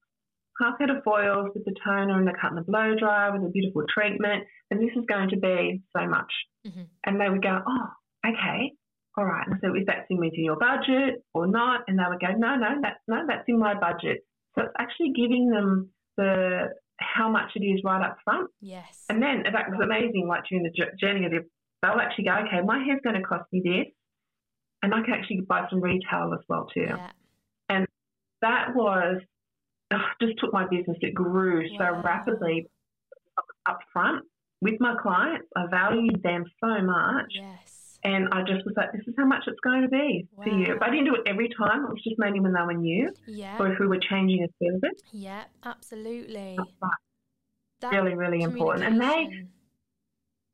half 0.59 0.77
head 0.79 0.89
of 0.89 1.03
foils 1.03 1.49
with 1.55 1.65
the 1.65 1.73
toner 1.85 2.17
and 2.17 2.27
the 2.27 2.33
cut 2.39 2.51
and 2.51 2.57
the 2.57 2.69
blow 2.69 2.93
dry 2.99 3.29
with 3.29 3.43
a 3.43 3.49
beautiful 3.49 3.83
treatment, 3.93 4.43
and 4.69 4.79
this 4.79 4.91
is 4.95 5.05
going 5.07 5.29
to 5.29 5.37
be 5.37 5.81
so 5.95 6.07
much. 6.07 6.31
Mm-hmm. 6.67 6.83
And 7.05 7.21
they 7.21 7.29
would 7.29 7.41
go, 7.41 7.59
oh, 7.65 7.87
okay, 8.27 8.73
all 9.17 9.25
right. 9.25 9.47
And 9.47 9.59
so 9.63 9.73
is 9.75 9.85
that 9.87 10.05
in 10.09 10.17
within 10.17 10.43
your 10.43 10.57
budget 10.57 11.23
or 11.33 11.47
not? 11.47 11.81
And 11.87 11.97
they 11.97 12.03
would 12.07 12.19
go, 12.19 12.27
no, 12.37 12.55
no, 12.55 12.75
that's 12.81 12.99
no, 13.07 13.23
that's 13.27 13.45
in 13.47 13.59
my 13.59 13.73
budget. 13.73 14.19
So 14.55 14.63
it's 14.63 14.73
actually 14.77 15.13
giving 15.15 15.49
them 15.49 15.89
the 16.17 16.69
how 16.99 17.29
much 17.29 17.51
it 17.55 17.63
is 17.63 17.81
right 17.83 18.05
up 18.05 18.17
front. 18.25 18.49
Yes. 18.59 19.05
And 19.09 19.21
then 19.23 19.43
that 19.43 19.69
was 19.69 19.79
amazing. 19.81 20.27
Like 20.27 20.43
during 20.49 20.63
the 20.63 20.71
journey 20.99 21.25
of 21.25 21.31
it, 21.31 21.49
they'll 21.81 21.99
actually 21.99 22.25
go, 22.25 22.35
okay, 22.45 22.61
my 22.65 22.83
hair's 22.83 22.99
going 23.03 23.15
to 23.15 23.21
cost 23.21 23.45
me 23.53 23.61
this, 23.63 23.93
and 24.83 24.93
I 24.93 25.01
can 25.03 25.13
actually 25.13 25.41
buy 25.47 25.65
some 25.69 25.81
retail 25.81 26.33
as 26.33 26.43
well 26.49 26.67
too. 26.73 26.81
Yeah. 26.81 27.11
That 28.41 28.75
was 28.75 29.21
oh, 29.93 29.97
just 30.21 30.39
took 30.39 30.53
my 30.53 30.67
business. 30.67 30.97
It 31.01 31.13
grew 31.13 31.67
wow. 31.71 31.77
so 31.77 32.01
rapidly 32.03 32.67
up 33.67 33.79
front 33.91 34.25
with 34.61 34.75
my 34.79 34.95
clients. 35.01 35.47
I 35.55 35.67
valued 35.67 36.21
them 36.23 36.45
so 36.61 36.81
much. 36.81 37.31
Yes. 37.31 37.99
And 38.03 38.29
I 38.31 38.41
just 38.43 38.65
was 38.65 38.73
like, 38.77 38.93
this 38.93 39.01
is 39.07 39.13
how 39.17 39.25
much 39.25 39.43
it's 39.45 39.59
going 39.61 39.81
to 39.81 39.89
be 39.89 40.25
wow. 40.33 40.43
for 40.43 40.49
you. 40.49 40.75
But 40.79 40.87
I 40.87 40.91
didn't 40.91 41.05
do 41.05 41.15
it 41.15 41.21
every 41.25 41.49
time. 41.49 41.83
It 41.83 41.89
was 41.89 42.01
just 42.03 42.17
mainly 42.17 42.39
when 42.39 42.53
they 42.53 42.61
were 42.61 42.73
new. 42.73 43.09
Yeah. 43.27 43.57
Or 43.59 43.71
if 43.71 43.79
we 43.79 43.87
were 43.87 43.99
changing 43.99 44.45
a 44.45 44.65
service. 44.65 45.01
Yeah, 45.11 45.43
absolutely. 45.63 46.57
That's 47.81 47.93
really, 47.93 48.15
really 48.15 48.41
important. 48.41 48.85
And 48.85 49.01
they, 49.01 49.27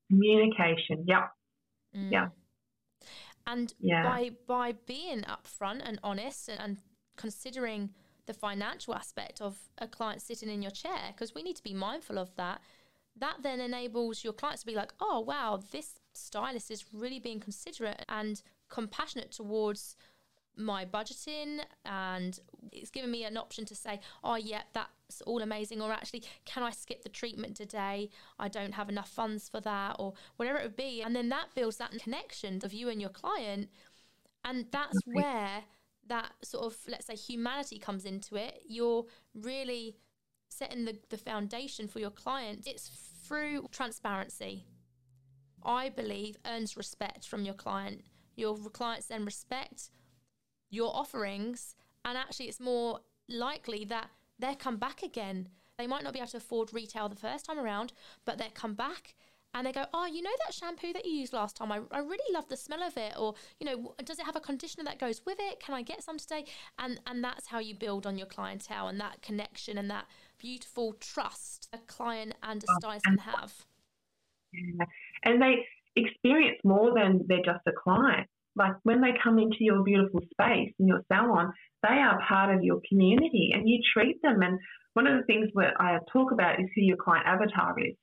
communication. 0.10 1.06
Yep. 1.08 1.32
Mm. 1.96 2.12
Yeah. 2.12 2.28
And 3.48 3.74
yeah. 3.80 4.04
by 4.04 4.32
by 4.48 4.74
being 4.88 5.22
upfront 5.22 5.82
and 5.88 6.00
honest 6.04 6.50
and, 6.50 6.60
and 6.60 6.78
considering 7.16 7.92
the 8.26 8.34
financial 8.34 8.96
aspect 8.96 9.42
of 9.42 9.58
a 9.78 9.88
client 9.88 10.22
sitting 10.22 10.50
in 10.50 10.62
your 10.62 10.72
chair, 10.72 11.14
because 11.14 11.36
we 11.36 11.44
need 11.44 11.56
to 11.56 11.64
be 11.64 11.74
mindful 11.74 12.18
of 12.18 12.36
that, 12.36 12.62
that 13.18 13.38
then 13.44 13.60
enables 13.60 14.24
your 14.24 14.34
clients 14.34 14.62
to 14.62 14.68
be 14.68 14.76
like, 14.76 14.94
oh 15.00 15.20
wow, 15.20 15.60
this 15.72 16.00
stylist 16.14 16.72
is 16.72 16.86
really 16.94 17.20
being 17.20 17.40
considerate 17.40 18.04
and 18.10 18.42
compassionate 18.70 19.32
towards 19.32 19.96
my 20.58 20.86
budgeting 20.86 21.60
and 21.86 22.40
it's 22.72 22.90
given 22.90 23.12
me 23.12 23.26
an 23.26 23.36
option 23.36 23.66
to 23.66 23.76
say 23.76 24.00
oh 24.24 24.36
yeah 24.36 24.62
that's 24.74 25.22
all 25.26 25.42
amazing 25.42 25.82
or 25.82 25.92
actually 25.92 26.24
can 26.46 26.64
i 26.64 26.72
skip 26.72 27.04
the 27.04 27.10
treatment 27.10 27.56
today? 27.56 28.10
I 28.40 28.48
don't 28.48 28.74
have 28.74 28.90
enough 28.90 29.10
funds 29.10 29.50
for 29.50 29.60
that 29.62 29.98
or 30.00 30.14
whatever 30.38 30.58
it 30.60 30.64
would 30.64 30.76
be. 30.76 31.02
And 31.02 31.16
then 31.16 31.30
that 31.30 31.54
builds 31.56 31.78
that 31.78 31.92
connection 31.92 32.62
of 32.64 32.74
you 32.74 32.90
and 32.90 33.02
your 33.02 33.10
client 33.10 33.70
and 34.44 34.66
that's 34.72 34.98
where 35.06 35.64
that 36.08 36.32
sort 36.44 36.66
of 36.66 36.78
let's 36.88 37.08
say 37.08 37.16
humanity 37.16 37.80
comes 37.80 38.06
into 38.06 38.36
it 38.36 38.62
you're 38.68 39.06
really 39.34 39.96
setting 40.50 40.86
the, 40.86 40.98
the 41.10 41.18
foundation 41.18 41.88
for 41.88 42.00
your 42.00 42.12
client 42.12 42.64
it's 42.66 42.90
through 43.24 43.68
transparency 43.72 44.66
I 45.66 45.90
believe, 45.90 46.38
earns 46.46 46.78
respect 46.78 47.28
from 47.28 47.44
your 47.44 47.56
client. 47.56 48.04
Your 48.36 48.56
clients 48.56 49.08
then 49.08 49.26
respect 49.26 49.90
your 50.70 50.96
offerings, 50.96 51.76
and 52.04 52.18
actually, 52.18 52.48
it's 52.48 52.60
more 52.60 53.00
likely 53.28 53.84
that 53.86 54.10
they'll 54.38 54.56
come 54.56 54.78
back 54.78 55.02
again. 55.02 55.50
They 55.78 55.88
might 55.88 56.04
not 56.04 56.14
be 56.14 56.20
able 56.20 56.30
to 56.30 56.38
afford 56.38 56.74
retail 56.74 57.10
the 57.10 57.16
first 57.16 57.46
time 57.46 57.58
around, 57.58 57.94
but 58.26 58.38
they'll 58.38 58.50
come 58.52 58.76
back 58.76 59.16
and 59.56 59.66
they 59.66 59.72
go, 59.72 59.86
Oh, 59.94 60.06
you 60.06 60.22
know 60.22 60.36
that 60.46 60.54
shampoo 60.54 60.92
that 60.94 61.06
you 61.06 61.14
used 61.14 61.34
last 61.34 61.56
time? 61.56 61.72
I, 61.72 61.80
I 61.92 62.00
really 62.00 62.34
love 62.34 62.48
the 62.50 62.58
smell 62.58 62.84
of 62.84 62.96
it. 62.98 63.14
Or, 63.18 63.34
you 63.60 63.66
know, 63.66 63.96
does 64.04 64.20
it 64.20 64.26
have 64.26 64.36
a 64.36 64.42
conditioner 64.42 64.84
that 64.84 65.00
goes 65.00 65.22
with 65.26 65.38
it? 65.40 65.62
Can 65.62 65.74
I 65.74 65.82
get 65.82 66.04
some 66.04 66.18
today? 66.18 66.46
And, 66.78 67.00
and 67.08 67.24
that's 67.24 67.48
how 67.48 67.60
you 67.60 67.74
build 67.74 68.06
on 68.06 68.18
your 68.18 68.28
clientele 68.28 68.90
and 68.90 69.00
that 69.00 69.22
connection 69.22 69.78
and 69.78 69.90
that 69.90 70.06
beautiful 70.38 70.94
trust 71.00 71.70
a 71.72 71.78
client 71.78 72.36
and 72.44 72.64
a 72.64 72.72
um, 72.72 72.78
stylist 72.80 73.06
can 73.06 73.18
have. 73.18 73.54
Yeah. 74.54 74.86
And 75.24 75.42
they 75.42 75.66
experience 75.96 76.58
more 76.66 76.94
than 76.94 77.22
they're 77.28 77.38
just 77.38 77.66
a 77.66 77.72
client. 77.72 78.28
Like 78.58 78.74
when 78.84 79.02
they 79.02 79.12
come 79.24 79.40
into 79.40 79.58
your 79.62 79.84
beautiful 79.84 80.20
space 80.32 80.74
in 80.80 80.88
your 80.88 81.02
salon, 81.12 81.54
they 81.82 81.96
are 81.96 82.20
part 82.28 82.54
of 82.54 82.62
your 82.62 82.82
community 82.90 83.52
and 83.54 83.68
you 83.68 83.80
treat 83.94 84.22
them. 84.22 84.42
And 84.42 84.60
one 84.94 85.08
of 85.08 85.18
the 85.18 85.26
things 85.26 85.50
that 85.56 85.74
I 85.80 85.98
talk 86.12 86.34
about 86.34 86.60
is 86.60 86.68
who 86.76 86.82
your 86.82 86.98
client 86.98 87.26
avatar 87.26 87.76
is 87.80 87.96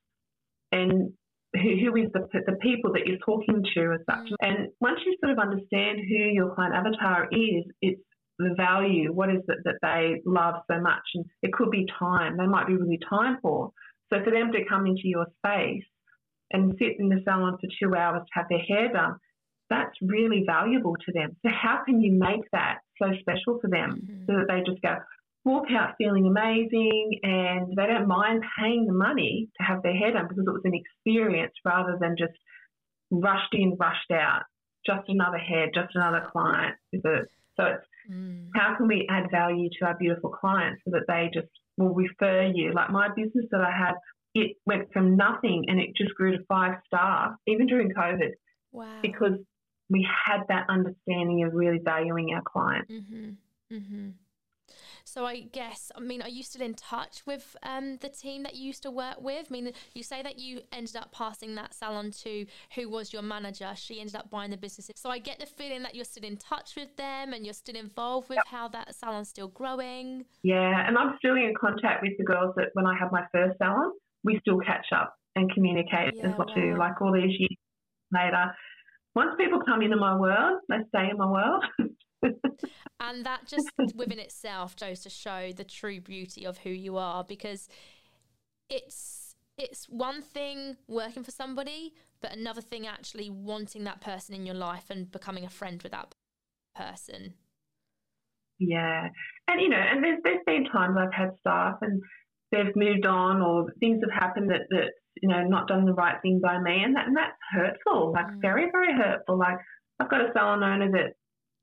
and 0.73 1.13
who, 1.55 1.97
is 1.97 2.11
the, 2.13 2.27
the 2.47 2.57
people 2.61 2.93
that 2.93 3.07
you're 3.07 3.19
talking 3.19 3.63
to 3.75 3.93
as 3.93 4.01
such. 4.09 4.31
Mm. 4.31 4.37
And 4.41 4.69
once 4.81 5.01
you 5.05 5.17
sort 5.21 5.33
of 5.33 5.39
understand 5.39 5.99
who 6.09 6.15
your 6.15 6.55
client 6.55 6.75
avatar 6.75 7.29
is, 7.31 7.65
it's 7.81 8.01
the 8.39 8.55
value, 8.57 9.13
what 9.13 9.31
is 9.31 9.43
it 9.49 9.59
that 9.65 9.77
they 9.83 10.23
love 10.25 10.63
so 10.71 10.81
much? 10.81 11.03
And 11.15 11.25
it 11.43 11.53
could 11.53 11.71
be 11.71 11.87
time. 11.99 12.37
They 12.37 12.47
might 12.47 12.67
be 12.67 12.77
really 12.77 12.99
time 13.09 13.39
poor. 13.43 13.71
So 14.13 14.23
for 14.25 14.31
them 14.31 14.53
to 14.53 14.65
come 14.69 14.87
into 14.87 15.05
your 15.05 15.27
space 15.45 15.85
and 16.53 16.75
sit 16.79 16.99
in 16.99 17.09
the 17.09 17.21
salon 17.25 17.59
for 17.61 17.69
two 17.81 17.95
hours 17.95 18.23
to 18.23 18.33
have 18.33 18.47
their 18.49 18.59
hair 18.59 18.93
done, 18.93 19.17
that's 19.71 19.97
really 20.03 20.45
valuable 20.47 20.97
to 21.07 21.13
them. 21.13 21.37
So 21.45 21.51
how 21.51 21.83
can 21.85 22.01
you 22.01 22.13
make 22.13 22.45
that 22.53 22.79
so 23.01 23.09
special 23.21 23.59
for 23.61 23.69
them 23.71 24.03
mm-hmm. 24.03 24.25
so 24.27 24.39
that 24.39 24.47
they 24.49 24.61
just 24.71 24.83
go, 24.83 24.97
walk 25.45 25.67
out 25.77 25.95
feeling 25.99 26.27
amazing 26.27 27.19
and 27.23 27.77
they 27.77 27.87
don't 27.87 28.07
mind 28.07 28.43
paying 28.59 28.87
the 28.87 28.93
money 28.93 29.49
to 29.59 29.65
have 29.65 29.83
their 29.83 29.95
hair 29.95 30.13
done 30.13 30.27
because 30.29 30.45
it 30.47 30.51
was 30.51 30.63
an 30.65 30.75
experience 30.75 31.53
rather 31.65 31.99
than 32.01 32.17
just 32.17 32.33
rushed 33.11 33.53
in, 33.53 33.77
rushed 33.79 34.11
out, 34.13 34.43
just 34.87 35.09
another 35.09 35.39
hair, 35.39 35.69
just 35.75 35.95
another 35.95 36.27
client. 36.31 36.77
So 36.95 37.65
it's 37.65 37.87
mm. 38.11 38.49
how 38.55 38.77
can 38.77 38.89
we 38.89 39.07
add 39.11 39.31
value 39.31 39.69
to 39.79 39.87
our 39.87 39.97
beautiful 39.99 40.31
clients 40.31 40.83
so 40.85 40.93
that 40.93 41.07
they 41.09 41.31
just 41.35 41.51
will 41.77 41.95
refer 41.95 42.51
you? 42.55 42.73
Like 42.73 42.91
my 42.91 43.09
business 43.09 43.47
that 43.51 43.61
I 43.61 43.77
had, 43.77 43.95
it 44.35 44.57
went 44.65 44.93
from 44.93 45.17
nothing 45.17 45.65
and 45.69 45.81
it 45.81 45.91
just 45.97 46.15
grew 46.15 46.37
to 46.37 46.45
five 46.49 46.77
staff, 46.87 47.33
even 47.47 47.67
during 47.67 47.91
COVID. 47.91 48.31
Wow. 48.71 49.01
Because 49.03 49.39
we 49.91 50.07
had 50.27 50.45
that 50.49 50.67
understanding 50.71 51.45
of 51.45 51.53
really 51.53 51.81
valuing 51.85 52.33
our 52.33 52.43
clients. 52.43 52.91
Mm-hmm. 52.91 53.75
Mm-hmm. 53.75 54.09
So 55.13 55.27
I 55.27 55.41
guess, 55.41 55.93
I 55.95 56.01
mean, 56.01 56.23
are 56.23 56.29
you 56.31 56.43
still 56.43 56.63
in 56.63 56.73
touch 56.73 57.27
with 57.27 57.55
um, 57.65 57.99
the 57.99 58.09
team 58.09 58.45
that 58.45 58.55
you 58.55 58.65
used 58.65 58.83
to 58.85 58.91
work 58.91 59.21
with? 59.21 59.49
I 59.51 59.53
mean, 59.53 59.73
you 59.93 60.03
say 60.03 60.23
that 60.23 60.39
you 60.39 60.63
ended 60.73 60.97
up 60.97 61.13
passing 61.13 61.55
that 61.57 61.75
salon 61.75 62.13
to 62.23 62.47
who 62.75 62.89
was 62.89 63.13
your 63.13 63.21
manager. 63.21 63.71
She 63.77 64.01
ended 64.01 64.17
up 64.17 64.31
buying 64.31 64.51
the 64.51 64.57
business. 64.57 64.91
So 64.97 65.11
I 65.11 65.19
get 65.19 65.39
the 65.39 65.45
feeling 65.45 65.83
that 65.83 65.95
you're 65.95 66.07
still 66.07 66.25
in 66.25 66.39
touch 66.39 66.77
with 66.77 66.97
them 66.97 67.35
and 67.35 67.45
you're 67.45 67.53
still 67.53 67.77
involved 67.77 68.31
with 68.31 68.37
yep. 68.37 68.47
how 68.47 68.69
that 68.69 68.95
salon's 68.95 69.29
still 69.29 69.49
growing. 69.49 70.25
Yeah, 70.43 70.89
and 70.89 70.97
I'm 70.97 71.17
still 71.19 71.35
in 71.35 71.53
contact 71.61 72.01
with 72.03 72.13
the 72.17 72.25
girls 72.25 72.55
that 72.57 72.69
when 72.73 72.87
I 72.87 72.97
had 72.99 73.13
my 73.13 73.25
first 73.33 73.59
salon, 73.59 73.93
we 74.25 74.39
still 74.41 74.61
catch 74.61 74.87
up 74.97 75.15
and 75.37 75.53
communicate 75.53 76.15
yeah, 76.15 76.29
as 76.29 76.39
well 76.39 76.47
wow. 76.57 76.79
Like 76.79 77.03
all 77.03 77.13
these 77.13 77.39
years 77.39 77.59
later, 78.11 78.51
once 79.15 79.33
people 79.37 79.61
come 79.61 79.83
into 79.83 79.99
my 79.99 80.17
world, 80.17 80.61
they 80.71 80.77
stay 80.89 81.11
in 81.11 81.19
my 81.19 81.31
world. 81.31 81.63
and 83.01 83.27
that 83.27 83.47
just 83.47 83.71
within 83.95 84.19
itself 84.19 84.77
goes 84.77 85.01
to 85.01 85.11
show 85.11 85.53
the 85.53 85.65
true 85.65 86.01
beauty 86.01 86.47
of 86.47 86.59
who 86.59 86.71
you 86.71 86.97
are 86.97 87.25
because 87.25 87.69
it's 88.69 89.35
it's 89.59 89.87
one 89.87 90.23
thing 90.23 90.77
working 90.89 91.23
for 91.23 91.31
somebody 91.31 91.93
but 92.23 92.33
another 92.33 92.61
thing 92.61 92.87
actually 92.87 93.29
wanting 93.29 93.85
that 93.85 94.01
person 94.01 94.35
in 94.35 94.47
your 94.47 94.55
life 94.55 94.85
and 94.89 95.11
becoming 95.11 95.45
a 95.45 95.51
friend 95.51 95.83
with 95.83 95.93
that 95.93 96.15
person. 96.75 97.35
Yeah. 98.59 99.09
And 99.49 99.61
you 99.61 99.69
know 99.69 99.77
and 99.77 100.03
there's 100.03 100.21
there's 100.23 100.45
been 100.47 100.65
times 100.73 100.97
i've 100.99 101.13
had 101.13 101.31
staff 101.41 101.75
and 101.83 102.01
they've 102.53 102.75
moved 102.77 103.05
on 103.05 103.43
or 103.43 103.67
things 103.81 104.01
have 104.03 104.23
happened 104.23 104.51
that 104.51 104.63
that 104.71 104.93
you 105.21 105.29
know 105.29 105.43
not 105.43 105.67
done 105.67 105.85
the 105.85 105.93
right 105.93 106.17
thing 106.23 106.41
by 106.43 106.59
me 106.61 106.83
and 106.83 106.95
that 106.95 107.09
and 107.09 107.17
that's 107.17 107.37
hurtful 107.53 108.13
like 108.13 108.27
mm. 108.27 108.41
very 108.41 108.71
very 108.71 108.95
hurtful. 108.97 109.37
Like 109.37 109.59
i've 109.99 110.09
got 110.09 110.21
a 110.21 110.33
salon 110.33 110.63
owner 110.63 110.91
that 110.93 111.15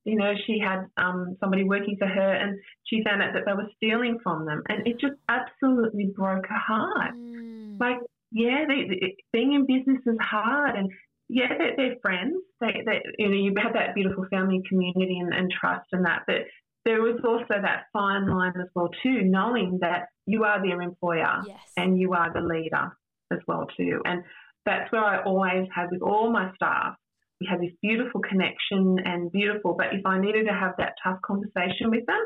you 0.09 0.15
know, 0.15 0.33
she 0.45 0.59
had 0.59 0.85
um, 0.97 1.37
somebody 1.39 1.63
working 1.63 1.95
for 1.99 2.07
her 2.07 2.33
and 2.33 2.59
she 2.85 3.03
found 3.03 3.21
out 3.21 3.33
that 3.33 3.43
they 3.45 3.53
were 3.53 3.69
stealing 3.77 4.17
from 4.23 4.45
them. 4.45 4.63
And 4.67 4.87
it 4.87 4.99
just 4.99 5.15
absolutely 5.29 6.11
broke 6.15 6.47
her 6.47 6.57
heart. 6.67 7.15
Mm. 7.15 7.79
Like, 7.79 7.97
yeah, 8.31 8.65
they, 8.67 8.87
they, 8.89 9.15
being 9.31 9.53
in 9.53 9.65
business 9.65 10.01
is 10.05 10.17
hard. 10.21 10.75
And 10.75 10.89
yeah, 11.29 11.49
they're, 11.57 11.75
they're 11.77 11.95
friends. 12.01 12.35
They, 12.59 12.81
they, 12.85 13.01
you 13.17 13.29
know, 13.29 13.35
you 13.35 13.53
have 13.61 13.73
that 13.73 13.95
beautiful 13.95 14.25
family 14.29 14.61
community 14.67 15.19
and, 15.19 15.33
and 15.33 15.51
trust 15.51 15.87
and 15.91 16.05
that. 16.05 16.23
But 16.27 16.47
there 16.85 17.01
was 17.01 17.19
also 17.23 17.61
that 17.61 17.83
fine 17.93 18.27
line 18.27 18.53
as 18.59 18.67
well, 18.73 18.89
too, 19.03 19.21
knowing 19.23 19.79
that 19.81 20.07
you 20.25 20.43
are 20.43 20.61
their 20.61 20.81
employer 20.81 21.43
yes. 21.45 21.59
and 21.77 21.99
you 21.99 22.13
are 22.13 22.31
the 22.33 22.41
leader 22.41 22.91
as 23.31 23.39
well, 23.47 23.67
too. 23.77 24.01
And 24.05 24.23
that's 24.65 24.91
where 24.91 25.03
I 25.03 25.23
always 25.23 25.67
have 25.75 25.89
with 25.91 26.01
all 26.01 26.31
my 26.31 26.51
staff 26.55 26.95
we 27.39 27.47
had 27.49 27.61
this 27.61 27.71
beautiful 27.81 28.21
connection 28.21 28.97
and 29.05 29.31
beautiful. 29.31 29.75
But 29.77 29.87
if 29.93 30.05
I 30.05 30.19
needed 30.19 30.45
to 30.47 30.53
have 30.53 30.73
that 30.77 30.93
tough 31.03 31.19
conversation 31.25 31.89
with 31.89 32.05
them, 32.05 32.21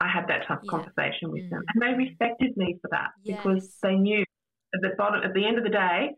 I 0.00 0.08
had 0.08 0.26
that 0.28 0.46
tough 0.48 0.60
yeah. 0.62 0.70
conversation 0.70 1.30
with 1.30 1.44
mm. 1.44 1.50
them, 1.50 1.62
and 1.74 1.82
they 1.82 2.04
respected 2.04 2.56
me 2.56 2.76
for 2.82 2.88
that 2.90 3.10
yes. 3.22 3.38
because 3.42 3.76
they 3.82 3.94
knew 3.94 4.24
at 4.74 4.80
the 4.82 4.90
bottom, 4.98 5.22
at 5.22 5.32
the 5.34 5.46
end 5.46 5.56
of 5.56 5.64
the 5.64 5.70
day, 5.70 6.10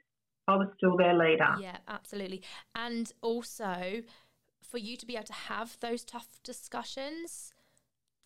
I 0.49 0.57
was 0.57 0.69
still 0.77 0.97
their 0.97 1.15
leader. 1.15 1.57
Yeah, 1.61 1.77
absolutely. 1.89 2.43
And 2.75 3.13
also, 3.21 4.03
for 4.63 4.79
you 4.79 4.97
to 4.97 5.07
be 5.07 5.15
able 5.15 5.27
to 5.27 5.33
have 5.33 5.77
those 5.81 6.05
tough 6.05 6.29
discussions, 6.43 7.53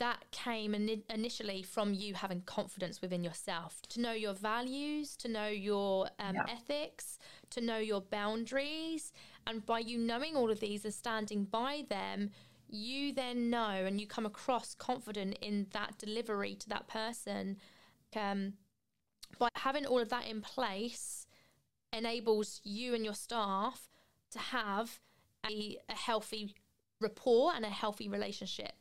that 0.01 0.31
came 0.33 0.75
in- 0.75 1.03
initially 1.11 1.63
from 1.63 1.93
you 1.93 2.15
having 2.15 2.41
confidence 2.41 3.03
within 3.03 3.23
yourself 3.23 3.83
to 3.91 4.01
know 4.01 4.13
your 4.13 4.33
values, 4.33 5.15
to 5.15 5.29
know 5.29 5.47
your 5.49 6.09
um, 6.19 6.35
yeah. 6.35 6.45
ethics, 6.49 7.19
to 7.51 7.61
know 7.61 7.77
your 7.79 8.01
boundaries. 8.01 9.13
And 9.51 9.67
by 9.67 9.81
you 9.81 9.99
knowing 9.99 10.37
all 10.37 10.49
of 10.49 10.61
these 10.61 10.85
and 10.85 10.95
standing 10.95 11.45
by 11.45 11.85
them, 11.89 12.31
you 12.69 13.13
then 13.13 13.51
know 13.51 13.85
and 13.85 14.01
you 14.01 14.07
come 14.07 14.25
across 14.25 14.75
confident 14.75 15.39
in 15.43 15.67
that 15.73 15.99
delivery 15.99 16.55
to 16.55 16.69
that 16.69 16.87
person. 16.87 17.57
Um, 18.15 18.53
by 19.41 19.49
having 19.57 19.87
all 19.87 19.99
of 19.99 20.09
that 20.11 20.29
in 20.29 20.41
place, 20.41 21.27
enables 21.93 22.61
you 22.63 22.95
and 22.95 23.05
your 23.05 23.15
staff 23.15 23.89
to 24.31 24.39
have 24.39 25.01
a, 25.45 25.79
a 25.89 25.95
healthy 25.95 26.55
rapport 27.01 27.53
and 27.53 27.65
a 27.65 27.71
healthy 27.71 28.09
relationship. 28.09 28.75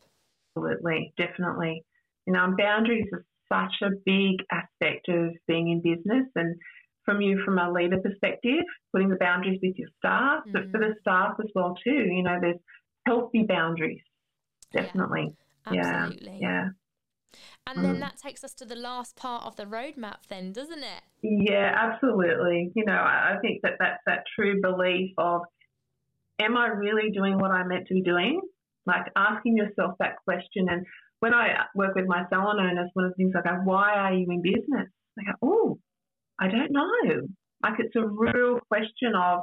Absolutely, 0.56 1.14
definitely. 1.18 1.84
You 2.28 2.34
know, 2.34 2.54
boundaries 2.56 3.08
are 3.12 3.26
such 3.52 3.74
a 3.82 3.96
big 4.06 4.46
aspect 4.52 5.10
of 5.10 5.32
being 5.48 5.70
in 5.70 5.82
business 5.82 6.28
and 6.36 6.56
from 7.10 7.22
you 7.22 7.42
from 7.44 7.58
a 7.58 7.72
leader 7.72 7.98
perspective, 8.00 8.64
putting 8.92 9.10
the 9.10 9.16
boundaries 9.16 9.60
with 9.64 9.78
your 9.78 9.90
staff, 9.98 10.44
mm. 10.48 10.54
but 10.54 10.64
for 10.72 10.80
the 10.80 10.94
staff 11.02 11.34
as 11.40 11.50
well 11.56 11.76
too. 11.84 11.90
You 11.90 12.24
know, 12.24 12.38
there's 12.40 12.60
healthy 13.06 13.46
boundaries, 13.48 14.02
definitely. 14.74 15.34
Yeah, 15.72 15.82
absolutely. 15.82 16.38
Yeah. 16.42 16.50
yeah. 16.50 16.70
And 17.68 17.84
then 17.84 17.98
mm. 17.98 18.00
that 18.00 18.18
takes 18.18 18.44
us 18.44 18.54
to 18.56 18.66
the 18.66 18.76
last 18.76 19.16
part 19.16 19.46
of 19.46 19.56
the 19.56 19.66
roadmap, 19.66 20.28
then, 20.28 20.52
doesn't 20.52 20.84
it? 20.84 21.02
Yeah, 21.22 21.72
absolutely. 21.76 22.72
You 22.76 22.86
know, 22.86 22.94
I 22.94 23.36
think 23.42 23.62
that 23.64 23.74
that's 23.80 24.02
that 24.08 24.24
true 24.36 24.60
belief 24.62 25.12
of, 25.18 25.42
am 26.40 26.58
I 26.58 26.68
really 26.68 27.12
doing 27.12 27.38
what 27.38 27.52
I'm 27.52 27.68
meant 27.68 27.88
to 27.88 27.94
be 27.94 28.02
doing? 28.02 28.42
like 28.90 29.06
asking 29.16 29.56
yourself 29.56 29.96
that 30.00 30.16
question. 30.26 30.68
And 30.70 30.86
when 31.20 31.34
I 31.34 31.66
work 31.76 31.96
with 31.96 32.08
my 32.08 32.24
salon 32.30 32.60
owners, 32.60 32.90
one 32.94 33.06
of 33.06 33.12
the 33.12 33.16
things 33.16 33.34
I 33.38 33.48
go, 33.48 33.56
why 33.64 33.94
are 33.94 34.14
you 34.14 34.26
in 34.30 34.42
business? 34.42 34.90
They 35.16 35.24
go, 35.24 35.34
oh, 35.42 35.80
I 36.40 36.48
don't 36.48 36.72
know. 36.72 37.28
Like 37.64 37.80
it's 37.80 37.96
a 37.96 38.08
real 38.08 38.60
question 38.70 39.14
of 39.16 39.42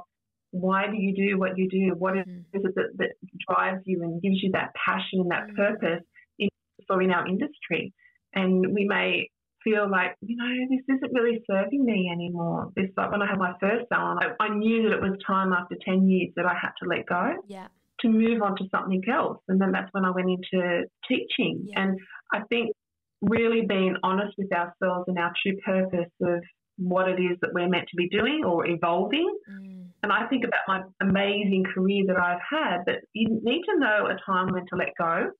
why 0.50 0.86
do 0.86 0.96
you 0.96 1.14
do 1.14 1.38
what 1.38 1.58
you 1.58 1.68
do? 1.68 1.94
What 1.98 2.16
is 2.16 2.24
mm. 2.26 2.44
it 2.52 2.74
that, 2.74 2.96
that 2.96 3.10
drives 3.48 3.82
you 3.84 4.02
and 4.02 4.22
gives 4.22 4.42
you 4.42 4.50
that 4.52 4.72
passion 4.74 5.20
and 5.20 5.30
that 5.30 5.48
mm. 5.48 5.56
purpose 5.56 6.04
in, 6.38 6.48
so 6.90 6.98
in 6.98 7.10
our 7.10 7.26
industry? 7.26 7.92
And 8.34 8.74
we 8.74 8.86
may 8.86 9.28
feel 9.62 9.90
like, 9.90 10.14
you 10.20 10.36
know, 10.36 10.66
this 10.70 10.96
isn't 10.96 11.12
really 11.12 11.42
serving 11.50 11.84
me 11.84 12.10
anymore. 12.12 12.70
It's 12.76 12.96
like 12.96 13.10
when 13.10 13.22
I 13.22 13.26
had 13.26 13.38
my 13.38 13.52
first 13.60 13.86
salon, 13.92 14.18
I, 14.20 14.44
I 14.44 14.54
knew 14.54 14.88
that 14.88 14.96
it 14.96 15.02
was 15.02 15.18
time 15.26 15.52
after 15.52 15.76
10 15.84 16.08
years 16.08 16.32
that 16.36 16.46
I 16.46 16.54
had 16.54 16.70
to 16.82 16.88
let 16.88 17.06
go. 17.06 17.32
Yeah 17.48 17.68
to 18.00 18.08
move 18.08 18.42
on 18.42 18.56
to 18.56 18.64
something 18.70 19.02
else. 19.10 19.38
And 19.48 19.60
then 19.60 19.72
that's 19.72 19.88
when 19.92 20.04
I 20.04 20.10
went 20.10 20.28
into 20.28 20.84
teaching. 21.08 21.64
Yeah. 21.68 21.82
And 21.82 21.98
I 22.32 22.40
think 22.48 22.70
really 23.22 23.62
being 23.66 23.96
honest 24.02 24.34
with 24.36 24.52
ourselves 24.52 25.04
and 25.08 25.18
our 25.18 25.32
true 25.42 25.56
purpose 25.64 26.10
of 26.22 26.42
what 26.76 27.08
it 27.08 27.20
is 27.20 27.38
that 27.40 27.50
we're 27.52 27.68
meant 27.68 27.88
to 27.88 27.96
be 27.96 28.08
doing 28.08 28.42
or 28.44 28.66
evolving. 28.66 29.34
Mm. 29.50 29.86
And 30.02 30.12
I 30.12 30.26
think 30.28 30.44
about 30.44 30.60
my 30.68 30.82
amazing 31.00 31.64
career 31.74 32.04
that 32.06 32.16
I've 32.16 32.40
had, 32.48 32.84
that 32.86 33.00
you 33.12 33.40
need 33.42 33.62
to 33.62 33.78
know 33.78 34.06
a 34.06 34.16
time 34.24 34.52
when 34.52 34.64
to 34.66 34.76
let 34.76 34.90
go 34.98 35.30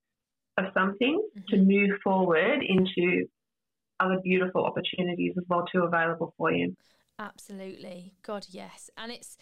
of 0.59 0.65
something 0.75 1.23
mm-hmm. 1.39 1.55
to 1.55 1.63
move 1.63 1.99
forward 2.03 2.63
into 2.67 3.27
other 4.01 4.19
beautiful 4.23 4.65
opportunities 4.65 5.35
as 5.37 5.45
well 5.49 5.65
too 5.73 5.83
available 5.83 6.35
for 6.37 6.53
you. 6.53 6.75
Absolutely. 7.19 8.13
God, 8.23 8.47
yes. 8.51 8.91
And 8.97 9.13
it's 9.13 9.37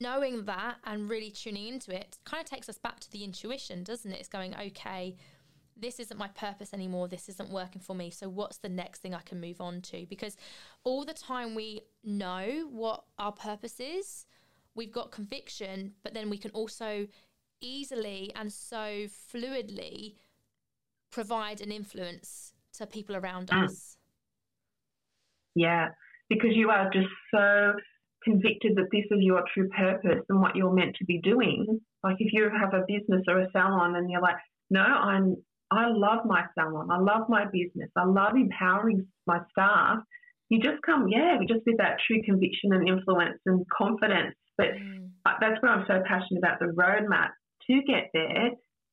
knowing 0.00 0.44
that 0.44 0.76
and 0.84 1.10
really 1.10 1.30
tuning 1.30 1.68
into 1.68 1.94
it 1.94 2.16
kind 2.24 2.42
of 2.42 2.48
takes 2.48 2.68
us 2.68 2.78
back 2.78 3.00
to 3.00 3.10
the 3.10 3.24
intuition, 3.24 3.82
doesn't 3.82 4.12
it? 4.12 4.20
It's 4.20 4.28
going, 4.28 4.54
okay, 4.54 5.16
this 5.78 6.00
isn't 6.00 6.18
my 6.18 6.28
purpose 6.28 6.74
anymore. 6.74 7.08
This 7.08 7.28
isn't 7.28 7.50
working 7.50 7.80
for 7.80 7.94
me. 7.94 8.10
So, 8.10 8.28
what's 8.28 8.58
the 8.58 8.68
next 8.68 9.00
thing 9.00 9.14
I 9.14 9.20
can 9.20 9.40
move 9.40 9.60
on 9.60 9.80
to? 9.82 10.06
Because 10.08 10.36
all 10.84 11.04
the 11.04 11.14
time 11.14 11.54
we 11.54 11.82
know 12.04 12.68
what 12.70 13.04
our 13.18 13.32
purpose 13.32 13.80
is, 13.80 14.26
we've 14.74 14.92
got 14.92 15.10
conviction, 15.10 15.92
but 16.02 16.14
then 16.14 16.30
we 16.30 16.38
can 16.38 16.50
also 16.52 17.06
easily 17.60 18.32
and 18.36 18.52
so 18.52 19.06
fluidly 19.32 20.14
provide 21.10 21.60
an 21.60 21.72
influence 21.72 22.52
to 22.74 22.86
people 22.86 23.16
around 23.16 23.48
mm. 23.48 23.64
us. 23.64 23.96
Yeah, 25.54 25.88
because 26.28 26.50
you 26.52 26.70
are 26.70 26.90
just 26.92 27.08
so 27.34 27.72
convicted 28.22 28.76
that 28.76 28.88
this 28.92 29.04
is 29.10 29.18
your 29.20 29.42
true 29.54 29.68
purpose 29.70 30.22
and 30.28 30.40
what 30.40 30.54
you're 30.54 30.72
meant 30.72 30.96
to 30.96 31.04
be 31.04 31.20
doing. 31.22 31.80
Like 32.04 32.16
if 32.20 32.32
you 32.32 32.48
have 32.48 32.74
a 32.74 32.84
business 32.86 33.22
or 33.26 33.40
a 33.40 33.50
salon 33.52 33.96
and 33.96 34.10
you're 34.10 34.20
like, 34.20 34.36
no, 34.70 34.80
I'm 34.80 35.36
I 35.70 35.88
love 35.88 36.24
my 36.24 36.44
salon. 36.58 36.90
I 36.90 36.98
love 36.98 37.28
my 37.28 37.44
business. 37.44 37.90
I 37.96 38.04
love 38.04 38.34
empowering 38.36 39.06
my 39.26 39.40
staff. 39.50 39.98
you 40.48 40.60
just 40.60 40.80
come, 40.82 41.08
yeah, 41.08 41.36
just 41.46 41.60
with 41.66 41.76
that 41.78 41.98
true 42.06 42.22
conviction 42.24 42.72
and 42.72 42.88
influence 42.88 43.38
and 43.44 43.66
confidence. 43.76 44.34
But 44.56 44.68
mm. 44.68 45.10
that's 45.40 45.60
where 45.60 45.72
I'm 45.72 45.84
so 45.86 46.02
passionate 46.06 46.38
about 46.38 46.58
the 46.58 46.66
roadmap 46.66 47.30
to 47.66 47.82
get 47.86 48.10
there. 48.14 48.50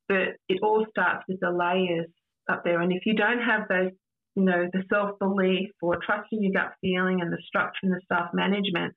But 0.07 0.35
it 0.49 0.59
all 0.61 0.85
starts 0.89 1.23
with 1.27 1.39
the 1.39 1.51
layers 1.51 2.07
up 2.49 2.63
there. 2.63 2.81
And 2.81 2.91
if 2.91 3.05
you 3.05 3.15
don't 3.15 3.41
have 3.41 3.67
those, 3.69 3.91
you 4.35 4.43
know, 4.43 4.67
the 4.71 4.83
self 4.93 5.17
belief 5.17 5.69
or 5.81 5.97
trusting 6.05 6.43
your 6.43 6.51
gut 6.51 6.73
feeling 6.81 7.21
and 7.21 7.31
the 7.31 7.41
structure 7.47 7.79
and 7.83 7.93
the 7.93 8.01
staff 8.03 8.31
management 8.33 8.93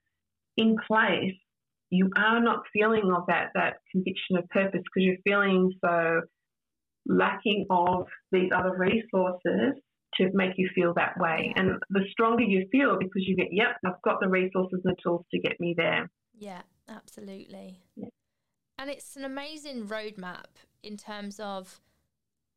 in 0.57 0.77
place, 0.87 1.37
you 1.91 2.11
are 2.17 2.41
not 2.41 2.65
feeling 2.73 3.11
of 3.17 3.25
that 3.29 3.51
that 3.55 3.77
conviction 3.93 4.37
of 4.37 4.49
purpose 4.51 4.83
because 4.83 5.07
you're 5.07 5.17
feeling 5.25 5.73
so 5.83 6.21
lacking 7.09 7.67
of 7.71 8.07
these 8.31 8.51
other 8.55 8.77
resources 8.77 9.75
to 10.15 10.31
make 10.33 10.53
you 10.57 10.69
feel 10.75 10.95
that 10.95 11.19
way. 11.19 11.53
And 11.57 11.79
the 11.91 12.01
stronger 12.13 12.43
you 12.43 12.67
feel 12.71 12.99
because 12.99 13.23
you 13.27 13.37
get, 13.37 13.49
yep, 13.51 13.77
I've 13.85 14.01
got 14.03 14.21
the 14.21 14.29
resources 14.29 14.81
and 14.85 14.95
the 14.97 15.03
tools 15.03 15.25
to 15.33 15.41
get 15.41 15.59
me 15.61 15.75
there. 15.77 16.11
Yeah, 16.37 16.63
absolutely. 16.89 17.81
Yeah. 17.97 18.09
And 18.79 18.91
it's 18.91 19.17
an 19.17 19.25
amazing 19.25 19.87
roadmap 19.89 20.47
in 20.83 20.97
terms 20.97 21.41
of 21.41 21.81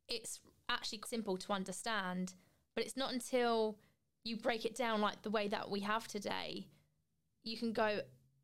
it's 0.08 0.40
actually 0.70 1.02
simple 1.08 1.38
to 1.38 1.52
understand, 1.52 2.36
but 2.76 2.86
it's 2.86 2.96
not 2.96 3.12
until 3.12 3.78
you 4.24 4.38
break 4.38 4.66
it 4.66 4.76
down 4.76 5.02
like 5.02 5.24
the 5.24 5.30
way 5.30 5.48
that 5.48 5.70
we 5.70 5.80
have 5.82 6.08
today, 6.08 6.68
you 7.44 7.58
can 7.58 7.74
go, 7.74 8.02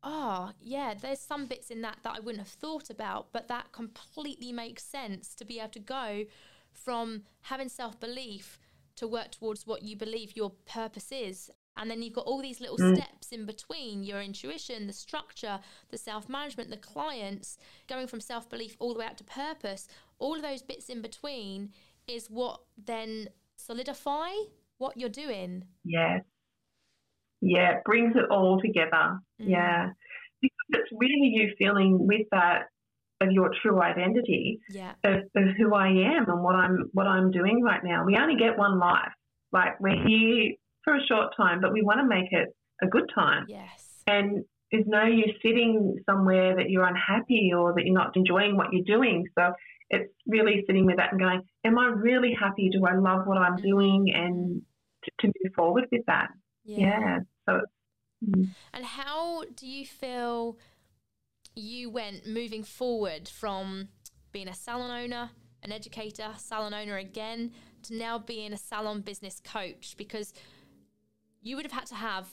oh, 0.08 0.50
yeah, 0.62 0.94
there's 1.00 1.20
some 1.20 1.44
bits 1.44 1.70
in 1.70 1.82
that 1.82 1.98
that 2.02 2.16
I 2.16 2.20
wouldn't 2.20 2.42
have 2.42 2.48
thought 2.48 2.88
about, 2.88 3.28
but 3.32 3.46
that 3.48 3.72
completely 3.72 4.52
makes 4.52 4.82
sense 4.82 5.34
to 5.34 5.44
be 5.44 5.58
able 5.58 5.68
to 5.70 5.80
go 5.80 6.24
from 6.72 7.22
having 7.42 7.68
self 7.68 8.00
belief 8.00 8.58
to 8.96 9.06
work 9.06 9.30
towards 9.30 9.66
what 9.66 9.82
you 9.82 9.96
believe 9.96 10.34
your 10.34 10.50
purpose 10.66 11.12
is. 11.12 11.50
And 11.76 11.88
then 11.88 12.02
you've 12.02 12.14
got 12.14 12.24
all 12.24 12.42
these 12.42 12.60
little 12.60 12.78
mm. 12.78 12.96
steps 12.96 13.30
in 13.30 13.46
between 13.46 14.02
your 14.02 14.20
intuition, 14.20 14.88
the 14.88 14.92
structure, 14.92 15.60
the 15.90 15.98
self 15.98 16.28
management, 16.28 16.70
the 16.70 16.78
clients, 16.78 17.58
going 17.86 18.06
from 18.06 18.20
self 18.20 18.48
belief 18.48 18.76
all 18.78 18.94
the 18.94 19.00
way 19.00 19.06
out 19.06 19.18
to 19.18 19.24
purpose. 19.24 19.88
All 20.18 20.36
of 20.36 20.42
those 20.42 20.62
bits 20.62 20.88
in 20.88 21.02
between 21.02 21.70
is 22.06 22.28
what 22.30 22.60
then 22.82 23.28
solidify 23.56 24.30
what 24.78 24.96
you're 24.96 25.10
doing. 25.10 25.64
Yeah. 25.84 26.20
Yeah, 27.40 27.76
it 27.76 27.84
brings 27.84 28.14
it 28.16 28.30
all 28.30 28.60
together. 28.60 29.20
Mm. 29.40 29.50
Yeah. 29.50 29.90
Because 30.40 30.68
it's 30.70 30.90
really 30.92 31.32
you 31.34 31.52
feeling 31.58 32.06
with 32.06 32.26
that 32.32 32.66
of 33.20 33.32
your 33.32 33.50
true 33.62 33.82
identity 33.82 34.60
yeah. 34.70 34.92
of, 35.04 35.16
of 35.36 35.56
who 35.56 35.74
I 35.74 35.88
am 35.88 36.28
and 36.28 36.42
what 36.42 36.54
I'm 36.54 36.88
what 36.92 37.06
I'm 37.06 37.30
doing 37.30 37.62
right 37.62 37.82
now. 37.82 38.04
We 38.04 38.16
only 38.16 38.36
get 38.36 38.56
one 38.56 38.78
life. 38.78 39.12
Like 39.52 39.80
we're 39.80 40.06
here 40.06 40.52
for 40.84 40.94
a 40.94 41.06
short 41.06 41.34
time, 41.36 41.60
but 41.60 41.72
we 41.72 41.82
want 41.82 42.00
to 42.00 42.06
make 42.06 42.32
it 42.32 42.48
a 42.82 42.86
good 42.86 43.10
time. 43.14 43.46
Yes. 43.48 44.02
And 44.06 44.44
there's 44.70 44.86
no 44.86 45.04
use 45.04 45.34
sitting 45.42 45.96
somewhere 46.08 46.54
that 46.56 46.70
you're 46.70 46.86
unhappy 46.86 47.52
or 47.56 47.74
that 47.74 47.84
you're 47.84 47.94
not 47.94 48.16
enjoying 48.16 48.56
what 48.56 48.68
you're 48.72 48.84
doing. 48.84 49.24
So 49.36 49.52
it's 49.90 50.12
really 50.26 50.62
sitting 50.66 50.86
with 50.86 50.96
that 50.96 51.12
and 51.12 51.20
going, 51.20 51.42
Am 51.64 51.78
I 51.78 51.86
really 51.86 52.36
happy? 52.38 52.70
Do 52.70 52.84
I 52.86 52.94
love 52.94 53.26
what 53.26 53.38
I'm 53.38 53.56
doing? 53.56 54.12
And 54.14 54.62
to, 55.04 55.10
to 55.20 55.26
move 55.26 55.54
forward 55.54 55.84
with 55.90 56.02
that. 56.06 56.28
Yeah. 56.68 57.00
yeah. 57.00 57.18
So. 57.46 57.60
Mm. 58.26 58.48
And 58.74 58.84
how 58.84 59.44
do 59.56 59.66
you 59.66 59.86
feel 59.86 60.58
you 61.54 61.90
went 61.90 62.26
moving 62.26 62.62
forward 62.62 63.28
from 63.28 63.88
being 64.32 64.48
a 64.48 64.54
salon 64.54 64.90
owner, 64.90 65.30
an 65.62 65.72
educator, 65.72 66.28
salon 66.36 66.74
owner 66.74 66.96
again, 66.96 67.52
to 67.84 67.94
now 67.94 68.18
being 68.18 68.52
a 68.52 68.58
salon 68.58 69.00
business 69.00 69.40
coach? 69.42 69.94
Because 69.96 70.34
you 71.42 71.56
would 71.56 71.64
have 71.64 71.72
had 71.72 71.86
to 71.86 71.94
have 71.94 72.28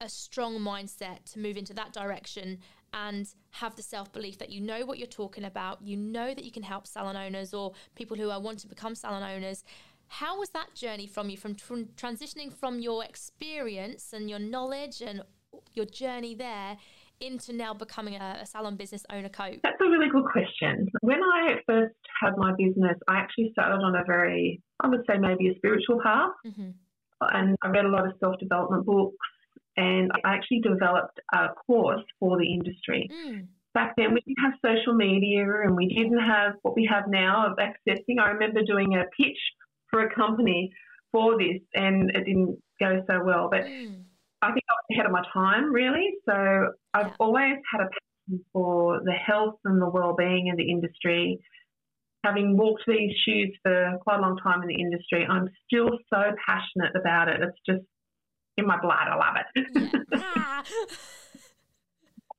a 0.00 0.08
strong 0.08 0.58
mindset 0.58 1.24
to 1.32 1.38
move 1.38 1.56
into 1.56 1.72
that 1.72 1.92
direction 1.92 2.58
and 2.92 3.34
have 3.50 3.74
the 3.76 3.82
self 3.82 4.12
belief 4.12 4.38
that 4.38 4.50
you 4.50 4.60
know 4.60 4.84
what 4.84 4.98
you're 4.98 5.06
talking 5.06 5.44
about, 5.44 5.82
you 5.82 5.96
know 5.96 6.34
that 6.34 6.44
you 6.44 6.52
can 6.52 6.62
help 6.62 6.86
salon 6.86 7.16
owners 7.16 7.54
or 7.54 7.72
people 7.94 8.16
who 8.16 8.30
are 8.30 8.40
want 8.40 8.58
to 8.60 8.68
become 8.68 8.94
salon 8.94 9.22
owners, 9.22 9.64
how 10.20 10.38
was 10.38 10.50
that 10.50 10.74
journey 10.74 11.06
from 11.08 11.28
you, 11.28 11.36
from, 11.36 11.56
from 11.56 11.86
transitioning 11.96 12.52
from 12.52 12.78
your 12.78 13.04
experience 13.04 14.12
and 14.12 14.30
your 14.30 14.38
knowledge 14.38 15.00
and 15.00 15.22
your 15.72 15.86
journey 15.86 16.36
there 16.36 16.76
into 17.20 17.52
now 17.52 17.74
becoming 17.74 18.14
a, 18.14 18.38
a, 18.42 18.46
salon 18.46 18.76
business 18.76 19.04
owner 19.10 19.28
coach? 19.28 19.58
That's 19.64 19.80
a 19.80 19.90
really 19.90 20.08
good 20.12 20.24
question. 20.30 20.88
When 21.00 21.20
I 21.20 21.54
first 21.66 21.96
had 22.22 22.34
my 22.36 22.52
business, 22.56 22.96
I 23.08 23.16
actually 23.16 23.50
started 23.52 23.82
on 23.82 23.96
a 23.96 24.04
very, 24.06 24.62
I 24.80 24.86
would 24.86 25.00
say 25.08 25.18
maybe 25.18 25.48
a 25.48 25.56
spiritual 25.56 25.98
path. 26.00 26.30
Mm-hmm. 26.46 26.70
And 27.20 27.56
I 27.62 27.68
read 27.68 27.84
a 27.84 27.88
lot 27.88 28.06
of 28.06 28.12
self 28.20 28.38
development 28.38 28.86
books 28.86 29.16
and 29.76 30.12
I 30.14 30.34
actually 30.34 30.60
developed 30.60 31.18
a 31.32 31.48
course 31.66 32.04
for 32.20 32.38
the 32.38 32.46
industry. 32.52 33.08
Mm 33.12 33.48
back 33.74 33.92
then 33.96 34.14
we 34.14 34.20
didn't 34.20 34.38
have 34.38 34.54
social 34.64 34.94
media 34.94 35.42
and 35.64 35.74
we 35.74 35.88
didn't 35.88 36.20
have 36.20 36.52
what 36.62 36.76
we 36.76 36.88
have 36.88 37.04
now 37.08 37.44
of 37.44 37.58
accessing. 37.58 38.22
I 38.22 38.30
remember 38.30 38.60
doing 38.64 38.94
a 38.94 39.02
pitch 39.20 39.38
for 39.94 40.02
a 40.02 40.12
company 40.12 40.72
for 41.12 41.38
this, 41.38 41.62
and 41.74 42.10
it 42.10 42.24
didn't 42.24 42.58
go 42.80 43.00
so 43.08 43.22
well. 43.24 43.48
But 43.48 43.60
mm. 43.60 44.02
I 44.42 44.48
think 44.48 44.64
I 44.68 44.72
was 44.72 44.84
ahead 44.90 45.06
of 45.06 45.12
my 45.12 45.22
time, 45.32 45.72
really. 45.72 46.10
So 46.28 46.34
I've 46.92 47.06
yeah. 47.06 47.14
always 47.20 47.56
had 47.72 47.82
a 47.82 47.88
passion 47.88 48.44
for 48.52 49.00
the 49.04 49.12
health 49.12 49.54
and 49.64 49.80
the 49.80 49.88
well-being 49.88 50.50
of 50.50 50.56
the 50.56 50.68
industry. 50.68 51.38
Having 52.24 52.56
walked 52.56 52.82
these 52.88 53.12
shoes 53.24 53.56
for 53.62 53.98
quite 54.02 54.18
a 54.18 54.22
long 54.22 54.36
time 54.42 54.62
in 54.62 54.68
the 54.68 54.80
industry, 54.80 55.24
I'm 55.28 55.48
still 55.66 55.90
so 56.10 56.22
passionate 56.44 56.96
about 56.96 57.28
it. 57.28 57.40
It's 57.40 57.58
just 57.64 57.86
in 58.56 58.66
my 58.66 58.80
blood. 58.80 59.06
I 59.08 59.14
love 59.14 59.36
it. 59.54 60.06
Yeah. 60.12 60.62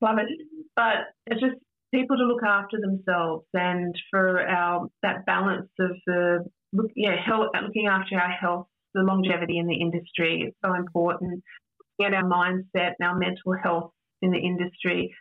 love 0.02 0.18
it. 0.18 0.28
But 0.74 1.14
it's 1.26 1.40
just 1.40 1.56
people 1.94 2.16
to 2.18 2.24
look 2.24 2.42
after 2.42 2.78
themselves 2.78 3.46
and 3.54 3.94
for 4.10 4.46
our 4.46 4.88
that 5.02 5.24
balance 5.24 5.70
of 5.78 5.92
the 6.06 6.44
look, 6.76 6.90
yeah, 6.94 7.16
health, 7.24 7.48
looking 7.62 7.86
after 7.86 8.18
our 8.18 8.30
health, 8.30 8.66
the 8.94 9.02
longevity 9.02 9.58
in 9.58 9.66
the 9.66 9.74
industry 9.74 10.42
is 10.46 10.54
so 10.64 10.74
important. 10.74 11.42
At 12.02 12.12
our 12.12 12.24
mindset 12.24 12.92
and 12.98 13.08
our 13.08 13.16
mental 13.16 13.54
health 13.62 13.90
in 14.20 14.30
the 14.30 14.38
industry, 14.38 15.14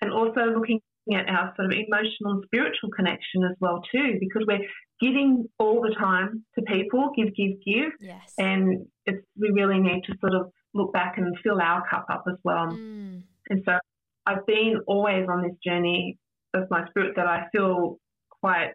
and 0.00 0.12
also 0.12 0.40
looking 0.56 0.80
at 1.12 1.28
our 1.28 1.52
sort 1.56 1.72
of 1.72 1.72
emotional 1.72 2.34
and 2.34 2.44
spiritual 2.44 2.90
connection 2.94 3.42
as 3.44 3.56
well 3.60 3.82
too, 3.90 4.18
because 4.20 4.44
we're 4.46 4.64
giving 5.00 5.48
all 5.58 5.80
the 5.82 5.94
time 5.98 6.44
to 6.54 6.62
people, 6.62 7.10
give, 7.16 7.34
give, 7.34 7.56
give, 7.66 7.92
yes. 8.00 8.32
and 8.38 8.86
it's 9.04 9.24
we 9.36 9.50
really 9.50 9.80
need 9.80 10.04
to 10.04 10.14
sort 10.20 10.34
of 10.34 10.52
look 10.74 10.92
back 10.92 11.18
and 11.18 11.36
fill 11.42 11.60
our 11.60 11.82
cup 11.88 12.06
up 12.08 12.24
as 12.28 12.36
well. 12.44 12.68
Mm. 12.68 13.24
And 13.50 13.62
so 13.66 13.78
I've 14.26 14.46
been 14.46 14.80
always 14.86 15.26
on 15.28 15.42
this 15.42 15.56
journey 15.64 16.18
of 16.54 16.70
my 16.70 16.86
spirit 16.88 17.14
that 17.16 17.26
I 17.26 17.46
feel 17.50 17.98
quite 18.40 18.74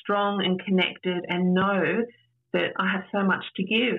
strong 0.00 0.44
and 0.44 0.60
connected 0.64 1.24
and 1.28 1.54
know 1.54 2.04
that 2.52 2.72
I 2.78 2.90
have 2.90 3.04
so 3.12 3.22
much 3.22 3.44
to 3.56 3.62
give 3.62 3.98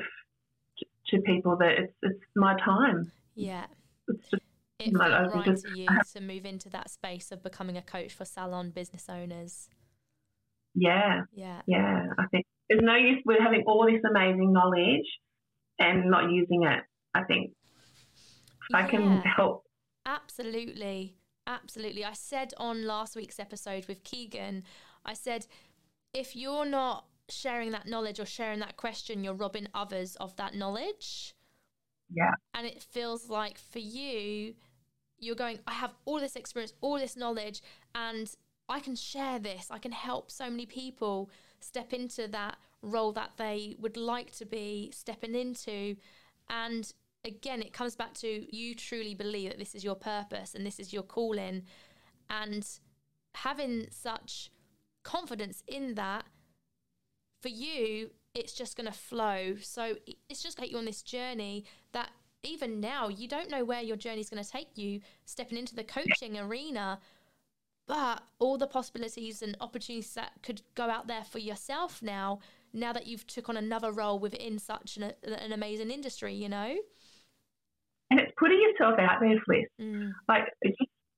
to, 0.78 0.86
to 1.08 1.22
people 1.22 1.58
that 1.58 1.72
it's 1.78 1.94
it's 2.02 2.20
my 2.36 2.58
time. 2.60 3.12
Yeah. 3.36 3.66
It's 4.08 4.30
just, 4.30 4.44
it 4.80 4.98
felt 4.98 5.34
right 5.34 5.46
just, 5.46 5.66
to 5.66 5.78
you 5.78 5.86
have, 5.90 6.10
to 6.14 6.22
move 6.22 6.46
into 6.46 6.70
that 6.70 6.90
space 6.90 7.32
of 7.32 7.44
becoming 7.44 7.78
a 7.78 7.82
coach 7.82 8.14
for 8.14 8.26
salon 8.26 8.72
business 8.72 9.06
owners. 9.10 9.70
Yeah. 10.74 11.22
Yeah. 11.34 11.62
Yeah. 11.68 12.08
I 12.18 12.26
think 12.32 12.46
there's 12.70 12.82
no 12.84 12.96
use 12.96 13.22
with 13.26 13.40
having 13.40 13.64
all 13.68 13.86
this 13.86 14.02
amazing 14.10 14.54
knowledge 14.54 15.06
and 15.80 16.10
not 16.10 16.32
using 16.32 16.64
it. 16.64 16.84
I 17.14 17.24
think 17.24 17.52
if 17.52 18.68
yeah. 18.72 18.78
I 18.78 18.84
can 18.84 19.22
help. 19.22 19.64
Absolutely. 20.06 21.16
Absolutely. 21.48 22.06
I 22.06 22.14
said 22.14 22.54
on 22.58 22.86
last 22.86 23.16
week's 23.16 23.40
episode 23.40 23.88
with 23.88 24.04
Keegan, 24.04 24.64
I 25.04 25.14
said 25.14 25.48
if 26.14 26.36
you're 26.36 26.66
not 26.66 27.05
sharing 27.30 27.72
that 27.72 27.88
knowledge 27.88 28.20
or 28.20 28.26
sharing 28.26 28.60
that 28.60 28.78
question, 28.78 29.24
you're 29.24 29.34
robbing 29.34 29.68
others 29.74 30.16
of 30.18 30.36
that 30.38 30.55
knowledge. 30.55 31.36
Yeah. 32.12 32.34
And 32.53 32.66
it 32.66 32.82
feels 32.82 33.30
like 33.30 33.60
for 33.60 33.80
you, 33.80 34.55
you're 35.20 35.36
going, 35.36 35.60
I 35.68 35.74
have 35.74 35.93
all 36.05 36.20
this 36.20 36.36
experience, 36.36 36.74
all 36.82 36.97
this 36.97 37.16
knowledge, 37.16 37.62
and 37.93 38.34
I 38.68 38.80
can 38.80 38.95
share 38.95 39.39
this. 39.39 39.68
I 39.70 39.78
can 39.78 39.91
help 39.91 40.32
so 40.32 40.49
many 40.49 40.66
people 40.66 41.30
step 41.60 41.93
into 41.93 42.28
that 42.30 42.57
role 42.82 43.12
that 43.14 43.32
they 43.38 43.76
would 43.80 43.97
like 43.97 44.32
to 44.38 44.45
be 44.45 44.91
stepping 44.93 45.36
into. 45.36 45.95
And 46.49 46.91
again, 47.26 47.62
it 47.62 47.74
comes 47.74 47.95
back 47.95 48.14
to 48.16 48.55
you 48.55 48.76
truly 48.76 49.14
believe 49.14 49.49
that 49.49 49.60
this 49.60 49.76
is 49.76 49.84
your 49.84 49.95
purpose 49.95 50.55
and 50.55 50.66
this 50.66 50.80
is 50.80 50.93
your 50.93 51.03
calling. 51.03 51.64
And 52.30 52.68
having 53.36 53.88
such 53.91 54.51
confidence 55.10 55.64
in 55.68 55.95
that, 55.95 56.26
for 57.41 57.49
you, 57.49 58.12
it's 58.36 58.53
just 58.53 58.78
going 58.78 58.86
to 58.88 58.97
flow. 58.97 59.55
So 59.62 59.95
it's 60.30 60.43
just 60.43 60.57
take 60.57 60.72
you 60.72 60.78
on 60.78 60.86
this 60.86 61.01
journey 61.01 61.66
that 61.93 62.10
even 62.43 62.80
now 62.80 63.10
you 63.10 63.28
don't 63.28 63.49
know 63.49 63.66
where 63.66 63.82
your 63.82 63.97
journey 63.97 64.22
is 64.22 64.30
going 64.30 64.43
to 64.43 64.49
take 64.49 64.78
you 64.78 65.01
stepping 65.26 65.57
into 65.57 65.76
the 65.76 65.84
coaching 65.84 66.38
arena 66.38 66.99
but 67.86 68.22
all 68.38 68.57
the 68.57 68.68
possibilities 68.68 69.41
and 69.41 69.57
opportunities 69.60 70.14
that 70.14 70.32
could 70.41 70.62
go 70.74 70.89
out 70.89 71.07
there 71.07 71.26
for 71.26 71.39
yourself 71.39 72.01
now 72.01 72.39
now 72.72 72.93
that 72.93 73.07
you've 73.07 73.28
took 73.28 73.49
on 73.49 73.57
another 73.57 73.91
role 73.91 74.20
within 74.20 74.57
such 74.57 74.95
an, 74.95 75.12
an 75.24 75.51
amazing 75.51 75.91
industry 75.91 76.34
you 76.34 76.47
know 76.47 76.78
and 78.12 78.20
it's 78.20 78.32
putting 78.38 78.60
yourself 78.62 78.97
out 78.99 79.20
there, 79.20 79.39
Fliss. 79.47 79.66
Mm. 79.80 80.14
Like, 80.28 80.45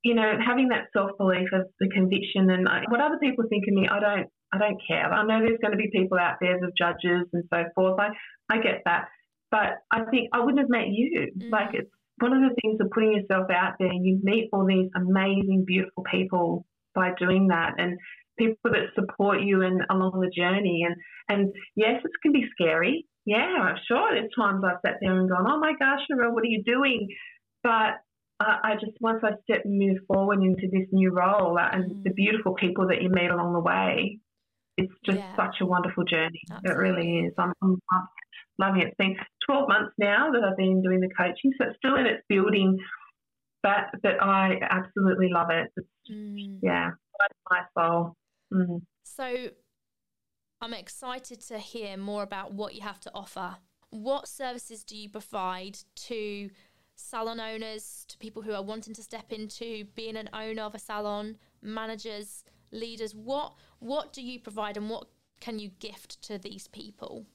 you 0.03 0.15
know, 0.15 0.33
having 0.45 0.69
that 0.69 0.87
self 0.93 1.11
belief 1.17 1.49
of 1.53 1.67
the 1.79 1.89
conviction 1.89 2.49
and 2.49 2.67
what 2.89 3.01
other 3.01 3.17
people 3.21 3.45
think 3.49 3.65
of 3.67 3.73
me, 3.73 3.87
I 3.87 3.99
don't, 3.99 4.27
I 4.53 4.57
don't 4.57 4.81
care. 4.87 5.11
I 5.11 5.23
know 5.23 5.39
there's 5.39 5.59
going 5.61 5.71
to 5.71 5.77
be 5.77 5.89
people 5.91 6.17
out 6.17 6.37
there, 6.41 6.59
the 6.59 6.71
judges 6.77 7.27
and 7.33 7.43
so 7.53 7.63
forth. 7.75 7.99
I, 7.99 8.09
I 8.53 8.61
get 8.61 8.81
that, 8.85 9.05
but 9.51 9.79
I 9.91 10.03
think 10.09 10.29
I 10.33 10.39
wouldn't 10.39 10.59
have 10.59 10.69
met 10.69 10.87
you. 10.89 11.27
Mm. 11.37 11.51
Like, 11.51 11.73
it's 11.73 11.89
one 12.19 12.33
of 12.33 12.41
the 12.41 12.55
things 12.61 12.79
of 12.81 12.89
putting 12.91 13.13
yourself 13.13 13.49
out 13.51 13.73
there. 13.79 13.93
You 13.93 14.19
meet 14.23 14.49
all 14.51 14.65
these 14.65 14.89
amazing, 14.95 15.65
beautiful 15.65 16.03
people 16.09 16.65
by 16.93 17.11
doing 17.19 17.47
that, 17.47 17.73
and 17.77 17.97
people 18.37 18.71
that 18.71 18.93
support 18.95 19.41
you 19.41 19.61
and 19.61 19.81
along 19.89 20.19
the 20.19 20.31
journey. 20.35 20.83
And 20.85 20.95
and 21.29 21.53
yes, 21.75 22.01
it 22.03 22.11
can 22.21 22.31
be 22.31 22.45
scary. 22.51 23.05
Yeah, 23.25 23.37
I'm 23.37 23.77
sure 23.87 24.09
there's 24.11 24.31
times 24.37 24.63
I've 24.65 24.81
sat 24.85 24.97
there 24.99 25.17
and 25.17 25.29
gone, 25.29 25.45
oh 25.47 25.59
my 25.59 25.73
gosh, 25.77 25.99
Cheryelle, 26.09 26.33
what 26.33 26.43
are 26.43 26.47
you 26.47 26.63
doing? 26.65 27.07
But 27.63 28.01
I, 28.41 28.71
I 28.71 28.73
just 28.73 28.99
once 28.99 29.21
I 29.23 29.31
step 29.43 29.65
and 29.65 29.77
move 29.77 29.97
forward 30.07 30.41
into 30.41 30.67
this 30.71 30.87
new 30.91 31.11
role 31.11 31.57
uh, 31.57 31.69
and 31.71 31.91
mm. 31.91 32.03
the 32.03 32.11
beautiful 32.11 32.53
people 32.53 32.87
that 32.87 33.01
you 33.01 33.09
meet 33.09 33.29
along 33.29 33.53
the 33.53 33.59
way, 33.59 34.19
it's 34.77 34.93
just 35.05 35.19
yeah. 35.19 35.35
such 35.35 35.55
a 35.61 35.65
wonderful 35.65 36.03
journey. 36.03 36.41
Absolutely. 36.51 36.71
It 36.71 36.77
really 36.77 37.19
is. 37.27 37.33
I'm, 37.37 37.53
I'm 37.61 37.79
loving 38.57 38.81
it. 38.81 38.87
It's 38.87 38.97
been 38.97 39.15
12 39.47 39.67
months 39.67 39.93
now 39.97 40.31
that 40.31 40.43
I've 40.43 40.57
been 40.57 40.81
doing 40.81 41.01
the 41.01 41.09
coaching, 41.17 41.51
so 41.57 41.67
it's 41.67 41.77
still 41.77 41.95
in 41.95 42.05
its 42.05 42.23
building, 42.27 42.77
but 43.63 43.91
but 44.01 44.21
I 44.21 44.59
absolutely 44.69 45.29
love 45.31 45.49
it. 45.49 45.71
It's, 45.75 45.87
mm. 46.11 46.59
Yeah, 46.61 46.91
my 47.49 47.61
soul. 47.77 48.15
Mm. 48.53 48.81
So 49.03 49.49
I'm 50.61 50.73
excited 50.73 51.41
to 51.47 51.59
hear 51.59 51.97
more 51.97 52.23
about 52.23 52.53
what 52.53 52.75
you 52.75 52.81
have 52.81 52.99
to 53.01 53.11
offer. 53.13 53.57
What 53.89 54.27
services 54.27 54.83
do 54.83 54.95
you 54.95 55.09
provide 55.09 55.77
to 56.07 56.49
salon 57.01 57.39
owners, 57.39 58.05
to 58.07 58.17
people 58.17 58.41
who 58.41 58.53
are 58.53 58.63
wanting 58.63 58.93
to 58.93 59.03
step 59.03 59.31
into 59.31 59.85
being 59.95 60.15
an 60.15 60.29
owner 60.33 60.63
of 60.63 60.75
a 60.75 60.79
salon, 60.79 61.37
managers, 61.61 62.43
leaders? 62.71 63.13
What 63.15 63.53
what 63.79 64.13
do 64.13 64.21
you 64.21 64.39
provide 64.39 64.77
and 64.77 64.89
what 64.89 65.07
can 65.39 65.59
you 65.59 65.69
gift 65.79 66.21
to 66.23 66.37
these 66.37 66.67
people? 66.67 67.25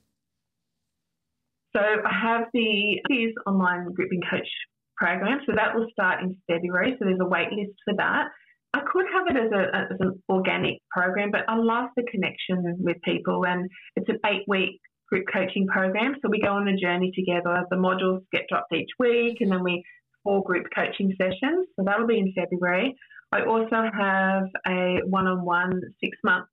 So 1.75 1.83
I 1.83 2.13
have 2.23 2.47
the 2.55 3.01
these 3.09 3.35
online 3.47 3.93
grouping 3.93 4.23
coach 4.31 4.49
program. 4.97 5.41
So 5.47 5.53
that 5.55 5.75
will 5.75 5.87
start 5.93 6.23
in 6.23 6.37
February. 6.51 6.97
So 6.99 7.05
there's 7.05 7.21
a 7.21 7.29
wait 7.29 7.53
list 7.53 7.75
for 7.85 7.95
that. 7.97 8.29
I 8.75 8.81
could 8.93 9.07
have 9.13 9.27
it 9.29 9.37
as, 9.41 9.53
a, 9.53 9.77
as 9.93 9.97
an 10.01 10.23
organic 10.29 10.79
program, 10.91 11.31
but 11.31 11.43
I 11.49 11.57
love 11.57 11.89
the 11.97 12.03
connection 12.11 12.77
with 12.81 12.97
people, 13.05 13.47
and 13.47 13.71
it's 13.95 14.09
an 14.09 14.19
eight 14.27 14.45
week 14.47 14.81
group 15.09 15.27
coaching 15.33 15.67
program. 15.67 16.17
So 16.23 16.29
we 16.29 16.41
go 16.41 16.53
on 16.53 16.65
the 16.65 16.77
journey 16.77 17.13
together. 17.15 17.65
The 17.71 17.77
modules 17.77 18.23
get 18.33 18.47
dropped 18.49 18.73
each 18.73 18.91
week, 18.99 19.39
and 19.41 19.51
then 19.51 19.63
we 19.63 19.85
four 20.25 20.43
group 20.43 20.67
coaching 20.75 21.15
sessions. 21.17 21.69
So 21.77 21.85
that'll 21.85 22.07
be 22.07 22.19
in 22.19 22.33
February. 22.35 22.95
I 23.33 23.45
also 23.45 23.91
have 23.97 24.45
a 24.67 25.01
one 25.07 25.27
on 25.27 25.45
one 25.45 25.81
six 26.03 26.17
month 26.25 26.47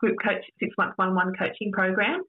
group 0.00 0.16
coach, 0.22 0.44
six 0.60 0.74
month 0.76 0.94
one 0.96 1.08
on 1.08 1.14
one 1.14 1.32
coaching 1.38 1.72
program. 1.72 2.22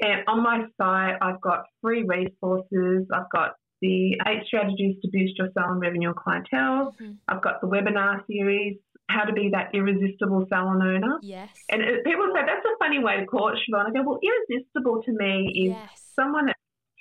And 0.00 0.22
on 0.28 0.42
my 0.42 0.64
site, 0.80 1.16
I've 1.20 1.40
got 1.40 1.64
free 1.80 2.04
resources. 2.04 3.06
I've 3.12 3.30
got 3.32 3.54
the 3.80 4.12
eight 4.26 4.42
strategies 4.46 4.96
to 5.02 5.08
boost 5.12 5.38
your 5.38 5.48
sales 5.56 5.70
and 5.70 5.80
revenue 5.80 6.08
and 6.08 6.16
clientele. 6.16 6.94
Mm-hmm. 7.00 7.12
I've 7.28 7.42
got 7.42 7.60
the 7.60 7.68
webinar 7.68 8.26
series, 8.26 8.76
how 9.08 9.24
to 9.24 9.32
be 9.32 9.50
that 9.52 9.70
irresistible 9.74 10.46
salon 10.48 10.82
owner. 10.82 11.18
Yes. 11.22 11.48
And 11.70 11.82
it, 11.82 12.04
people 12.04 12.26
say 12.34 12.40
that's 12.46 12.64
a 12.64 12.78
funny 12.78 13.02
way 13.02 13.16
to 13.16 13.26
call 13.26 13.48
it, 13.48 13.58
Siobhan. 13.68 13.88
I 13.88 13.92
go, 13.92 14.02
well, 14.02 14.20
irresistible 14.22 15.02
to 15.02 15.12
me 15.12 15.66
is 15.66 15.76
yes. 15.76 16.12
someone 16.14 16.46
that 16.46 16.56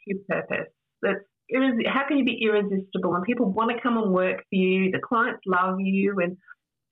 has 0.07 0.17
purpose. 0.27 0.71
That's 1.01 1.19
how 1.85 2.07
can 2.07 2.17
you 2.17 2.25
be 2.25 2.39
irresistible? 2.41 3.15
And 3.15 3.23
people 3.23 3.51
want 3.51 3.75
to 3.75 3.81
come 3.81 3.97
and 3.97 4.11
work 4.11 4.39
for 4.39 4.55
you. 4.55 4.91
The 4.91 4.99
clients 4.99 5.41
love 5.45 5.79
you, 5.79 6.19
and 6.19 6.37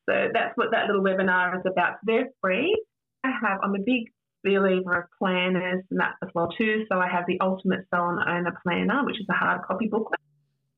so 0.09 0.30
that's 0.34 0.55
what 0.55 0.72
that 0.72 0.88
little 0.88 1.03
webinar 1.03 1.57
is 1.57 1.63
about. 1.66 1.95
they're 2.03 2.30
free. 2.41 2.76
I 3.24 3.32
have. 3.32 3.59
I'm 3.63 3.76
a 3.76 3.80
big 3.80 4.11
believer 4.45 5.01
of 5.01 5.05
planners 5.18 5.84
and 5.89 5.99
that 5.99 6.13
as 6.24 6.30
well 6.36 6.49
too. 6.57 6.86
So 6.89 6.99
I 6.99 7.09
have 7.09 7.26
the 7.28 7.39
Ultimate 7.41 7.86
Salon 7.89 8.20
Owner 8.28 8.55
Planner, 8.63 9.03
which 9.03 9.20
is 9.20 9.26
a 9.30 9.34
hard 9.34 9.63
copy 9.63 9.88
booklet, 9.88 10.20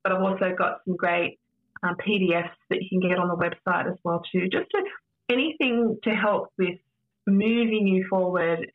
but 0.04 0.14
I've 0.14 0.22
also 0.22 0.56
got 0.58 0.80
some 0.86 0.96
great 0.96 1.38
um, 1.84 1.96
PDFs 1.96 2.52
that 2.70 2.80
you 2.82 2.90
can 2.90 3.10
get 3.10 3.18
on 3.18 3.28
the 3.28 3.36
website 3.36 3.90
as 3.92 3.98
well 4.04 4.22
too. 4.32 4.48
Just 4.52 4.70
to, 4.72 4.84
anything 5.30 5.98
to 6.04 6.12
help 6.12 6.50
with 6.58 6.78
moving 7.26 7.88
you 7.88 8.06
forward 8.10 8.72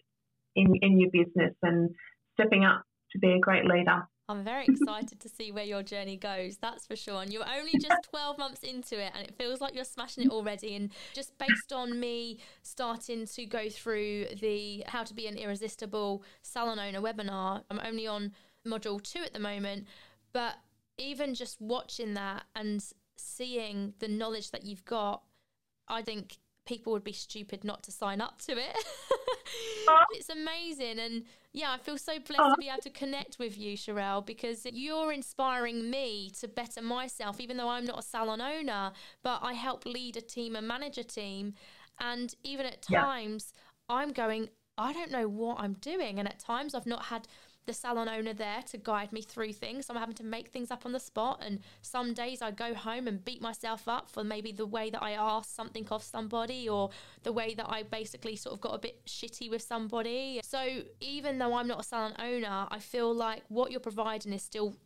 in 0.54 0.74
in 0.82 1.00
your 1.00 1.10
business 1.10 1.54
and 1.62 1.90
stepping 2.34 2.64
up 2.64 2.82
to 3.12 3.18
be 3.18 3.32
a 3.32 3.38
great 3.38 3.64
leader. 3.64 4.06
I'm 4.28 4.44
very 4.44 4.64
excited 4.64 5.20
to 5.20 5.28
see 5.28 5.52
where 5.52 5.64
your 5.64 5.82
journey 5.82 6.16
goes, 6.16 6.56
that's 6.56 6.86
for 6.86 6.96
sure. 6.96 7.22
And 7.22 7.32
you're 7.32 7.44
only 7.46 7.72
just 7.72 8.02
12 8.10 8.38
months 8.38 8.62
into 8.62 8.98
it, 8.98 9.12
and 9.14 9.26
it 9.26 9.34
feels 9.36 9.60
like 9.60 9.74
you're 9.74 9.84
smashing 9.84 10.24
it 10.24 10.30
already. 10.30 10.74
And 10.76 10.90
just 11.12 11.36
based 11.38 11.72
on 11.72 11.98
me 11.98 12.38
starting 12.62 13.26
to 13.26 13.46
go 13.46 13.68
through 13.68 14.26
the 14.40 14.84
How 14.86 15.02
to 15.02 15.12
Be 15.12 15.26
an 15.26 15.36
Irresistible 15.36 16.22
Salon 16.40 16.78
Owner 16.78 17.00
webinar, 17.00 17.64
I'm 17.70 17.80
only 17.84 18.06
on 18.06 18.32
module 18.66 19.02
two 19.02 19.20
at 19.20 19.34
the 19.34 19.40
moment. 19.40 19.86
But 20.32 20.54
even 21.02 21.34
just 21.34 21.60
watching 21.60 22.14
that 22.14 22.44
and 22.54 22.82
seeing 23.16 23.94
the 23.98 24.08
knowledge 24.08 24.50
that 24.50 24.64
you've 24.64 24.84
got, 24.84 25.22
I 25.88 26.02
think 26.02 26.38
people 26.64 26.92
would 26.92 27.04
be 27.04 27.12
stupid 27.12 27.64
not 27.64 27.82
to 27.84 27.92
sign 27.92 28.20
up 28.20 28.40
to 28.42 28.52
it. 28.52 28.76
Uh-huh. 29.88 30.04
it's 30.12 30.28
amazing. 30.28 31.00
And 31.00 31.24
yeah, 31.52 31.72
I 31.72 31.78
feel 31.78 31.98
so 31.98 32.12
blessed 32.12 32.28
to 32.28 32.42
uh-huh. 32.42 32.56
be 32.58 32.68
able 32.68 32.82
to 32.82 32.90
connect 32.90 33.38
with 33.38 33.58
you, 33.58 33.76
Cheryelle, 33.76 34.24
because 34.24 34.64
you're 34.64 35.12
inspiring 35.12 35.90
me 35.90 36.30
to 36.40 36.48
better 36.48 36.80
myself, 36.80 37.40
even 37.40 37.56
though 37.56 37.68
I'm 37.68 37.84
not 37.84 37.98
a 37.98 38.02
salon 38.02 38.40
owner, 38.40 38.92
but 39.22 39.40
I 39.42 39.54
help 39.54 39.84
lead 39.84 40.16
a 40.16 40.20
team 40.20 40.54
and 40.54 40.66
manage 40.66 40.98
a 40.98 41.04
team. 41.04 41.54
And 42.00 42.34
even 42.44 42.64
at 42.64 42.82
times, 42.82 43.52
yeah. 43.54 43.96
I'm 43.96 44.12
going, 44.12 44.50
I 44.78 44.92
don't 44.92 45.10
know 45.10 45.28
what 45.28 45.58
I'm 45.60 45.74
doing. 45.74 46.18
And 46.18 46.28
at 46.28 46.38
times, 46.38 46.74
I've 46.74 46.86
not 46.86 47.06
had 47.06 47.28
the 47.66 47.72
salon 47.72 48.08
owner 48.08 48.34
there 48.34 48.62
to 48.62 48.78
guide 48.78 49.12
me 49.12 49.22
through 49.22 49.52
things. 49.52 49.86
So 49.86 49.94
I'm 49.94 50.00
having 50.00 50.16
to 50.16 50.24
make 50.24 50.48
things 50.48 50.70
up 50.70 50.84
on 50.84 50.92
the 50.92 51.00
spot. 51.00 51.42
And 51.44 51.60
some 51.80 52.12
days 52.14 52.42
I 52.42 52.50
go 52.50 52.74
home 52.74 53.06
and 53.06 53.24
beat 53.24 53.40
myself 53.40 53.86
up 53.86 54.10
for 54.10 54.24
maybe 54.24 54.52
the 54.52 54.66
way 54.66 54.90
that 54.90 55.02
I 55.02 55.12
asked 55.12 55.54
something 55.54 55.86
of 55.90 56.02
somebody 56.02 56.68
or 56.68 56.90
the 57.22 57.32
way 57.32 57.54
that 57.54 57.66
I 57.68 57.84
basically 57.84 58.36
sort 58.36 58.54
of 58.54 58.60
got 58.60 58.74
a 58.74 58.78
bit 58.78 59.04
shitty 59.06 59.50
with 59.50 59.62
somebody. 59.62 60.40
So 60.42 60.82
even 61.00 61.38
though 61.38 61.54
I'm 61.54 61.68
not 61.68 61.80
a 61.80 61.84
salon 61.84 62.14
owner, 62.18 62.66
I 62.70 62.78
feel 62.78 63.14
like 63.14 63.42
what 63.48 63.70
you're 63.70 63.80
providing 63.80 64.32
is 64.32 64.42
still 64.42 64.76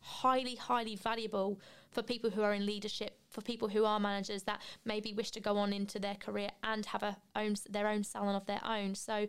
highly, 0.00 0.54
highly 0.54 0.96
valuable 0.96 1.58
for 1.90 2.02
people 2.02 2.28
who 2.30 2.42
are 2.42 2.52
in 2.52 2.66
leadership, 2.66 3.16
for 3.30 3.40
people 3.40 3.68
who 3.68 3.84
are 3.84 3.98
managers 3.98 4.42
that 4.42 4.60
maybe 4.84 5.14
wish 5.14 5.30
to 5.30 5.40
go 5.40 5.56
on 5.56 5.72
into 5.72 5.98
their 5.98 6.16
career 6.16 6.50
and 6.62 6.84
have 6.86 7.02
a 7.02 7.16
own 7.36 7.54
their 7.70 7.88
own 7.88 8.04
salon 8.04 8.34
of 8.34 8.44
their 8.46 8.60
own. 8.66 8.94
So 8.94 9.26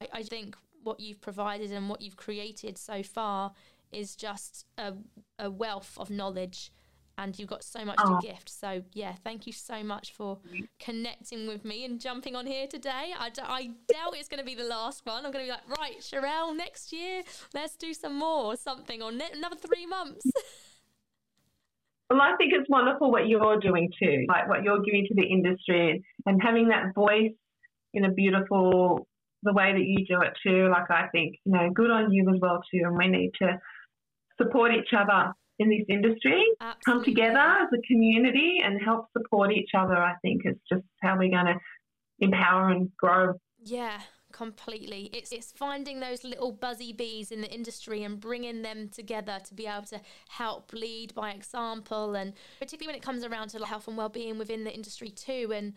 I, 0.00 0.08
I 0.12 0.22
think 0.22 0.56
what 0.82 1.00
you've 1.00 1.20
provided 1.20 1.72
and 1.72 1.88
what 1.88 2.00
you've 2.00 2.16
created 2.16 2.78
so 2.78 3.02
far 3.02 3.52
is 3.90 4.16
just 4.16 4.66
a, 4.78 4.94
a 5.38 5.50
wealth 5.50 5.96
of 5.98 6.10
knowledge 6.10 6.70
and 7.18 7.38
you've 7.38 7.48
got 7.48 7.62
so 7.62 7.84
much 7.84 7.98
oh. 8.00 8.08
to 8.08 8.14
ah. 8.14 8.20
gift. 8.20 8.48
So, 8.48 8.82
yeah, 8.92 9.14
thank 9.22 9.46
you 9.46 9.52
so 9.52 9.82
much 9.82 10.12
for 10.12 10.38
connecting 10.80 11.46
with 11.46 11.64
me 11.64 11.84
and 11.84 12.00
jumping 12.00 12.34
on 12.34 12.46
here 12.46 12.66
today. 12.66 13.12
I, 13.18 13.28
d- 13.28 13.42
I 13.44 13.70
doubt 13.88 14.14
it's 14.14 14.28
going 14.28 14.40
to 14.40 14.44
be 14.44 14.54
the 14.54 14.64
last 14.64 15.04
one. 15.04 15.24
I'm 15.24 15.32
going 15.32 15.46
to 15.46 15.52
be 15.52 15.52
like, 15.52 15.78
right, 15.78 16.00
Cheryelle, 16.00 16.56
next 16.56 16.92
year, 16.92 17.22
let's 17.54 17.76
do 17.76 17.92
some 17.92 18.18
more 18.18 18.46
or 18.46 18.56
something, 18.56 19.02
or 19.02 19.12
ne- 19.12 19.30
another 19.34 19.56
three 19.56 19.86
months. 19.86 20.24
well, 22.10 22.20
I 22.20 22.34
think 22.36 22.52
it's 22.54 22.68
wonderful 22.68 23.10
what 23.10 23.28
you're 23.28 23.60
doing 23.60 23.90
too, 24.02 24.24
like 24.28 24.48
what 24.48 24.62
you're 24.62 24.82
giving 24.82 25.06
to 25.08 25.14
the 25.14 25.26
industry 25.26 26.02
and 26.26 26.42
having 26.42 26.68
that 26.68 26.94
voice 26.94 27.32
in 27.94 28.04
a 28.06 28.10
beautiful 28.10 29.06
the 29.42 29.52
way 29.52 29.72
that 29.72 29.84
you 29.84 30.04
do 30.06 30.20
it 30.20 30.32
too. 30.42 30.68
Like 30.70 30.90
I 30.90 31.08
think, 31.08 31.36
you 31.44 31.52
know, 31.52 31.70
good 31.72 31.90
on 31.90 32.12
you 32.12 32.28
as 32.32 32.40
well 32.40 32.60
too. 32.70 32.82
And 32.84 32.96
we 32.96 33.08
need 33.08 33.32
to 33.40 33.58
support 34.40 34.72
each 34.72 34.92
other 34.96 35.32
in 35.58 35.68
this 35.68 35.84
industry, 35.88 36.44
Absolutely. 36.60 36.82
come 36.86 37.04
together 37.04 37.38
as 37.38 37.68
a 37.72 37.82
community 37.86 38.58
and 38.64 38.80
help 38.82 39.06
support 39.16 39.52
each 39.52 39.70
other. 39.76 39.96
I 39.96 40.14
think 40.22 40.42
it's 40.44 40.60
just 40.68 40.84
how 41.02 41.16
we're 41.18 41.30
going 41.30 41.46
to 41.46 41.56
empower 42.20 42.70
and 42.70 42.90
grow. 42.96 43.34
Yeah, 43.58 44.00
completely. 44.32 45.10
It's 45.12 45.30
it's 45.30 45.52
finding 45.52 46.00
those 46.00 46.24
little 46.24 46.52
buzzy 46.52 46.92
bees 46.92 47.30
in 47.30 47.40
the 47.40 47.52
industry 47.52 48.02
and 48.02 48.18
bringing 48.18 48.62
them 48.62 48.88
together 48.88 49.38
to 49.46 49.54
be 49.54 49.66
able 49.66 49.86
to 49.86 50.00
help 50.28 50.72
lead 50.72 51.14
by 51.14 51.30
example, 51.30 52.14
and 52.14 52.32
particularly 52.58 52.88
when 52.88 52.96
it 52.96 53.04
comes 53.04 53.24
around 53.24 53.48
to 53.48 53.64
health 53.64 53.86
and 53.88 53.96
well-being 53.96 54.38
within 54.38 54.64
the 54.64 54.74
industry 54.74 55.10
too. 55.10 55.52
And 55.54 55.74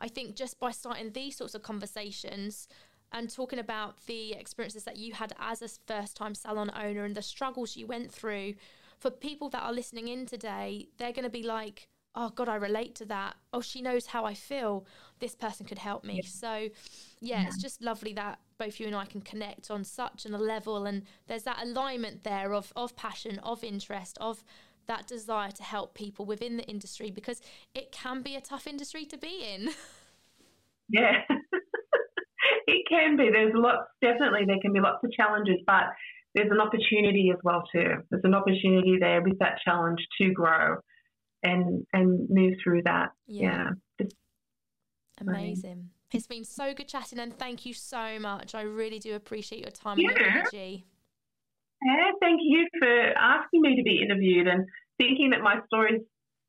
I 0.00 0.08
think 0.08 0.34
just 0.34 0.58
by 0.58 0.70
starting 0.70 1.12
these 1.12 1.36
sorts 1.36 1.54
of 1.54 1.62
conversations, 1.62 2.66
and 3.12 3.32
talking 3.32 3.58
about 3.58 4.06
the 4.06 4.32
experiences 4.32 4.84
that 4.84 4.96
you 4.96 5.14
had 5.14 5.32
as 5.38 5.62
a 5.62 5.68
first 5.86 6.16
time 6.16 6.34
salon 6.34 6.70
owner 6.74 7.04
and 7.04 7.14
the 7.14 7.22
struggles 7.22 7.76
you 7.76 7.86
went 7.86 8.12
through. 8.12 8.54
For 8.98 9.10
people 9.10 9.48
that 9.50 9.62
are 9.62 9.72
listening 9.72 10.08
in 10.08 10.26
today, 10.26 10.88
they're 10.98 11.12
going 11.12 11.24
to 11.24 11.30
be 11.30 11.44
like, 11.44 11.88
oh 12.14 12.30
God, 12.30 12.48
I 12.48 12.56
relate 12.56 12.96
to 12.96 13.04
that. 13.06 13.36
Oh, 13.52 13.60
she 13.60 13.80
knows 13.80 14.06
how 14.06 14.24
I 14.24 14.34
feel. 14.34 14.86
This 15.20 15.36
person 15.36 15.66
could 15.66 15.78
help 15.78 16.04
me. 16.04 16.20
Yeah. 16.22 16.28
So, 16.28 16.54
yeah, 17.20 17.40
yeah, 17.42 17.46
it's 17.46 17.62
just 17.62 17.80
lovely 17.80 18.12
that 18.14 18.40
both 18.58 18.80
you 18.80 18.86
and 18.86 18.96
I 18.96 19.04
can 19.04 19.20
connect 19.20 19.70
on 19.70 19.84
such 19.84 20.26
an 20.26 20.34
a 20.34 20.38
level, 20.38 20.84
and 20.84 21.04
there's 21.28 21.44
that 21.44 21.62
alignment 21.62 22.24
there 22.24 22.52
of 22.52 22.72
of 22.74 22.96
passion, 22.96 23.38
of 23.38 23.62
interest, 23.62 24.18
of 24.20 24.42
that 24.86 25.06
desire 25.06 25.52
to 25.52 25.62
help 25.62 25.94
people 25.94 26.24
within 26.24 26.56
the 26.56 26.64
industry 26.64 27.10
because 27.10 27.40
it 27.74 27.92
can 27.92 28.22
be 28.22 28.34
a 28.34 28.40
tough 28.40 28.66
industry 28.66 29.04
to 29.04 29.16
be 29.16 29.46
in. 29.54 29.70
Yeah, 30.88 31.22
it 32.68 32.84
can 32.88 33.16
be. 33.16 33.30
There's 33.32 33.52
lots, 33.54 33.88
definitely, 34.02 34.44
there 34.46 34.60
can 34.60 34.72
be 34.72 34.80
lots 34.80 35.02
of 35.02 35.10
challenges, 35.12 35.56
but 35.66 35.84
there's 36.34 36.50
an 36.50 36.60
opportunity 36.60 37.30
as 37.32 37.40
well 37.42 37.64
too. 37.72 38.02
There's 38.10 38.24
an 38.24 38.34
opportunity 38.34 38.98
there 39.00 39.22
with 39.22 39.38
that 39.40 39.58
challenge 39.64 39.98
to 40.20 40.30
grow 40.32 40.76
and 41.42 41.86
and 41.92 42.28
move 42.28 42.54
through 42.62 42.82
that. 42.84 43.08
Yeah. 43.26 43.70
yeah. 43.98 44.06
Amazing. 45.20 45.90
It's 46.12 46.26
been 46.26 46.44
so 46.44 46.72
good 46.74 46.88
chatting 46.88 47.18
and 47.18 47.36
thank 47.36 47.66
you 47.66 47.74
so 47.74 48.18
much. 48.18 48.54
I 48.54 48.62
really 48.62 48.98
do 48.98 49.14
appreciate 49.14 49.62
your 49.62 49.70
time 49.70 49.98
yeah. 49.98 50.10
and 50.10 50.18
your 50.18 50.28
energy. 50.28 50.86
Yeah, 51.84 52.10
thank 52.20 52.40
you 52.42 52.66
for 52.78 53.12
asking 53.18 53.62
me 53.62 53.76
to 53.76 53.82
be 53.82 54.00
interviewed 54.02 54.46
and 54.46 54.64
thinking 54.98 55.30
that 55.30 55.42
my 55.42 55.56
story's 55.66 56.00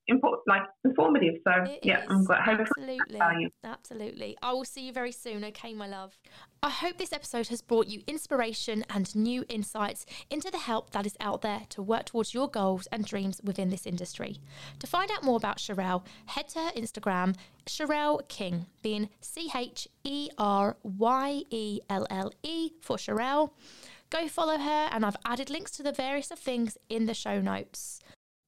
important, 0.09 0.43
like 0.47 0.63
informative. 0.83 1.35
So 1.45 1.71
it 1.71 1.79
yeah, 1.83 1.99
is. 1.99 2.05
I'm 2.09 2.25
glad. 2.25 2.47
Absolutely, 2.47 3.47
absolutely. 3.63 4.37
I 4.41 4.51
will 4.53 4.65
see 4.65 4.87
you 4.87 4.93
very 4.93 5.11
soon. 5.11 5.43
Okay, 5.45 5.73
my 5.73 5.87
love. 5.87 6.17
I 6.61 6.69
hope 6.69 6.97
this 6.97 7.13
episode 7.13 7.47
has 7.47 7.61
brought 7.61 7.87
you 7.87 8.01
inspiration 8.07 8.83
and 8.89 9.15
new 9.15 9.45
insights 9.47 10.05
into 10.29 10.51
the 10.51 10.57
help 10.57 10.91
that 10.91 11.05
is 11.05 11.15
out 11.19 11.41
there 11.41 11.61
to 11.69 11.81
work 11.81 12.05
towards 12.05 12.33
your 12.33 12.49
goals 12.49 12.87
and 12.91 13.05
dreams 13.05 13.39
within 13.43 13.69
this 13.69 13.85
industry. 13.85 14.39
To 14.79 14.87
find 14.87 15.09
out 15.11 15.23
more 15.23 15.37
about 15.37 15.57
Cheryelle, 15.57 16.05
head 16.25 16.49
to 16.49 16.59
her 16.59 16.71
Instagram, 16.71 17.35
Cheryelle 17.65 18.27
King, 18.27 18.65
being 18.81 19.09
C 19.21 19.49
H 19.55 19.87
E 20.03 20.29
R 20.37 20.75
Y 20.83 21.43
E 21.49 21.79
L 21.89 22.05
L 22.09 22.33
E 22.43 22.71
for 22.81 22.97
Cheryelle. 22.97 23.51
Go 24.09 24.27
follow 24.27 24.57
her, 24.57 24.89
and 24.91 25.05
I've 25.05 25.17
added 25.23 25.51
links 25.51 25.69
to 25.71 25.83
the 25.83 25.91
various 25.91 26.31
of 26.31 26.39
things 26.39 26.77
in 26.89 27.05
the 27.05 27.13
show 27.13 27.39
notes. 27.39 27.99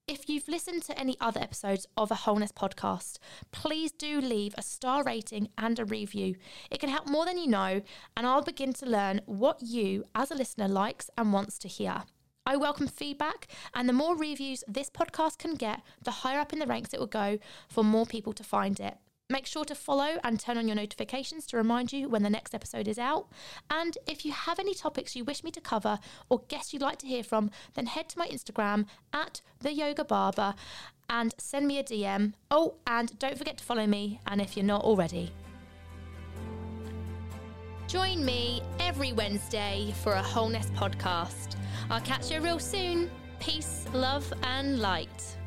If 0.08 0.28
you've 0.28 0.48
listened 0.48 0.84
to 0.84 1.00
any 1.00 1.16
other 1.22 1.40
episodes 1.40 1.86
of 1.96 2.12
a 2.12 2.16
Wholeness 2.16 2.52
podcast, 2.52 3.18
please 3.52 3.92
do 3.92 4.20
leave 4.20 4.54
a 4.58 4.62
star 4.62 5.04
rating 5.04 5.50
and 5.58 5.80
a 5.80 5.86
review. 5.86 6.36
It 6.70 6.80
can 6.80 6.90
help 6.90 7.08
more 7.08 7.26
than 7.26 7.38
you 7.38 7.48
know, 7.48 7.82
and 8.18 8.28
I'll 8.28 8.42
begin 8.42 8.74
to 8.74 8.86
learn 8.86 9.22
what 9.26 9.62
you, 9.62 10.04
as 10.14 10.32
a 10.32 10.36
listener, 10.36 10.68
likes 10.68 11.10
and 11.18 11.32
wants 11.32 11.58
to 11.60 11.68
hear. 11.68 12.04
I 12.46 12.58
welcome 12.58 12.88
feedback, 12.88 13.48
and 13.74 13.88
the 13.88 13.94
more 13.94 14.18
reviews 14.18 14.64
this 14.68 14.90
podcast 14.90 15.38
can 15.38 15.54
get, 15.54 15.82
the 16.04 16.12
higher 16.12 16.40
up 16.40 16.52
in 16.52 16.60
the 16.60 16.68
ranks 16.68 16.94
it 16.94 17.00
will 17.00 17.08
go 17.08 17.38
for 17.70 17.84
more 17.84 18.06
people 18.06 18.34
to 18.34 18.44
find 18.44 18.80
it. 18.80 18.98
Make 19.32 19.46
sure 19.46 19.64
to 19.64 19.76
follow 19.76 20.18
and 20.26 20.38
turn 20.38 20.58
on 20.58 20.68
your 20.68 20.76
notifications 20.76 21.46
to 21.48 21.58
remind 21.58 21.94
you 21.94 22.10
when 22.10 22.22
the 22.22 22.30
next 22.30 22.54
episode 22.54 22.86
is 22.86 23.00
out. 23.00 23.30
And 23.70 23.98
if 24.06 24.26
you 24.26 24.34
have 24.34 24.60
any 24.60 24.74
topics 24.74 25.16
you 25.16 25.24
wish 25.24 25.42
me 25.42 25.52
to 25.52 25.62
cover 25.62 26.00
or 26.28 26.42
guests 26.50 26.74
you'd 26.74 26.82
like 26.82 26.98
to 26.98 27.08
hear 27.08 27.24
from, 27.24 27.50
then 27.76 27.86
head 27.86 28.10
to 28.10 28.20
my 28.20 28.28
Instagram 28.28 28.88
at 29.14 29.40
the 29.62 29.72
Yoga 29.72 30.04
Barber 30.04 30.54
and 31.10 31.34
send 31.38 31.66
me 31.66 31.80
a 31.80 31.84
DM. 31.84 32.34
Oh, 32.52 32.74
and 32.86 33.18
don't 33.20 33.38
forget 33.38 33.58
to 33.60 33.64
follow 33.64 33.88
me, 33.88 34.20
and 34.28 34.42
if 34.42 34.58
you're 34.58 34.66
not 34.66 34.84
already. 34.84 35.32
Join 37.88 38.26
me 38.26 38.62
every 38.82 39.14
Wednesday 39.14 39.94
for 40.04 40.12
a 40.12 40.22
Wholeness 40.22 40.72
podcast. 40.72 41.56
I'll 41.90 42.02
catch 42.02 42.30
you 42.30 42.42
real 42.42 42.60
soon. 42.60 43.10
Peace, 43.40 43.86
love, 43.94 44.32
and 44.44 44.80
light. 44.80 45.38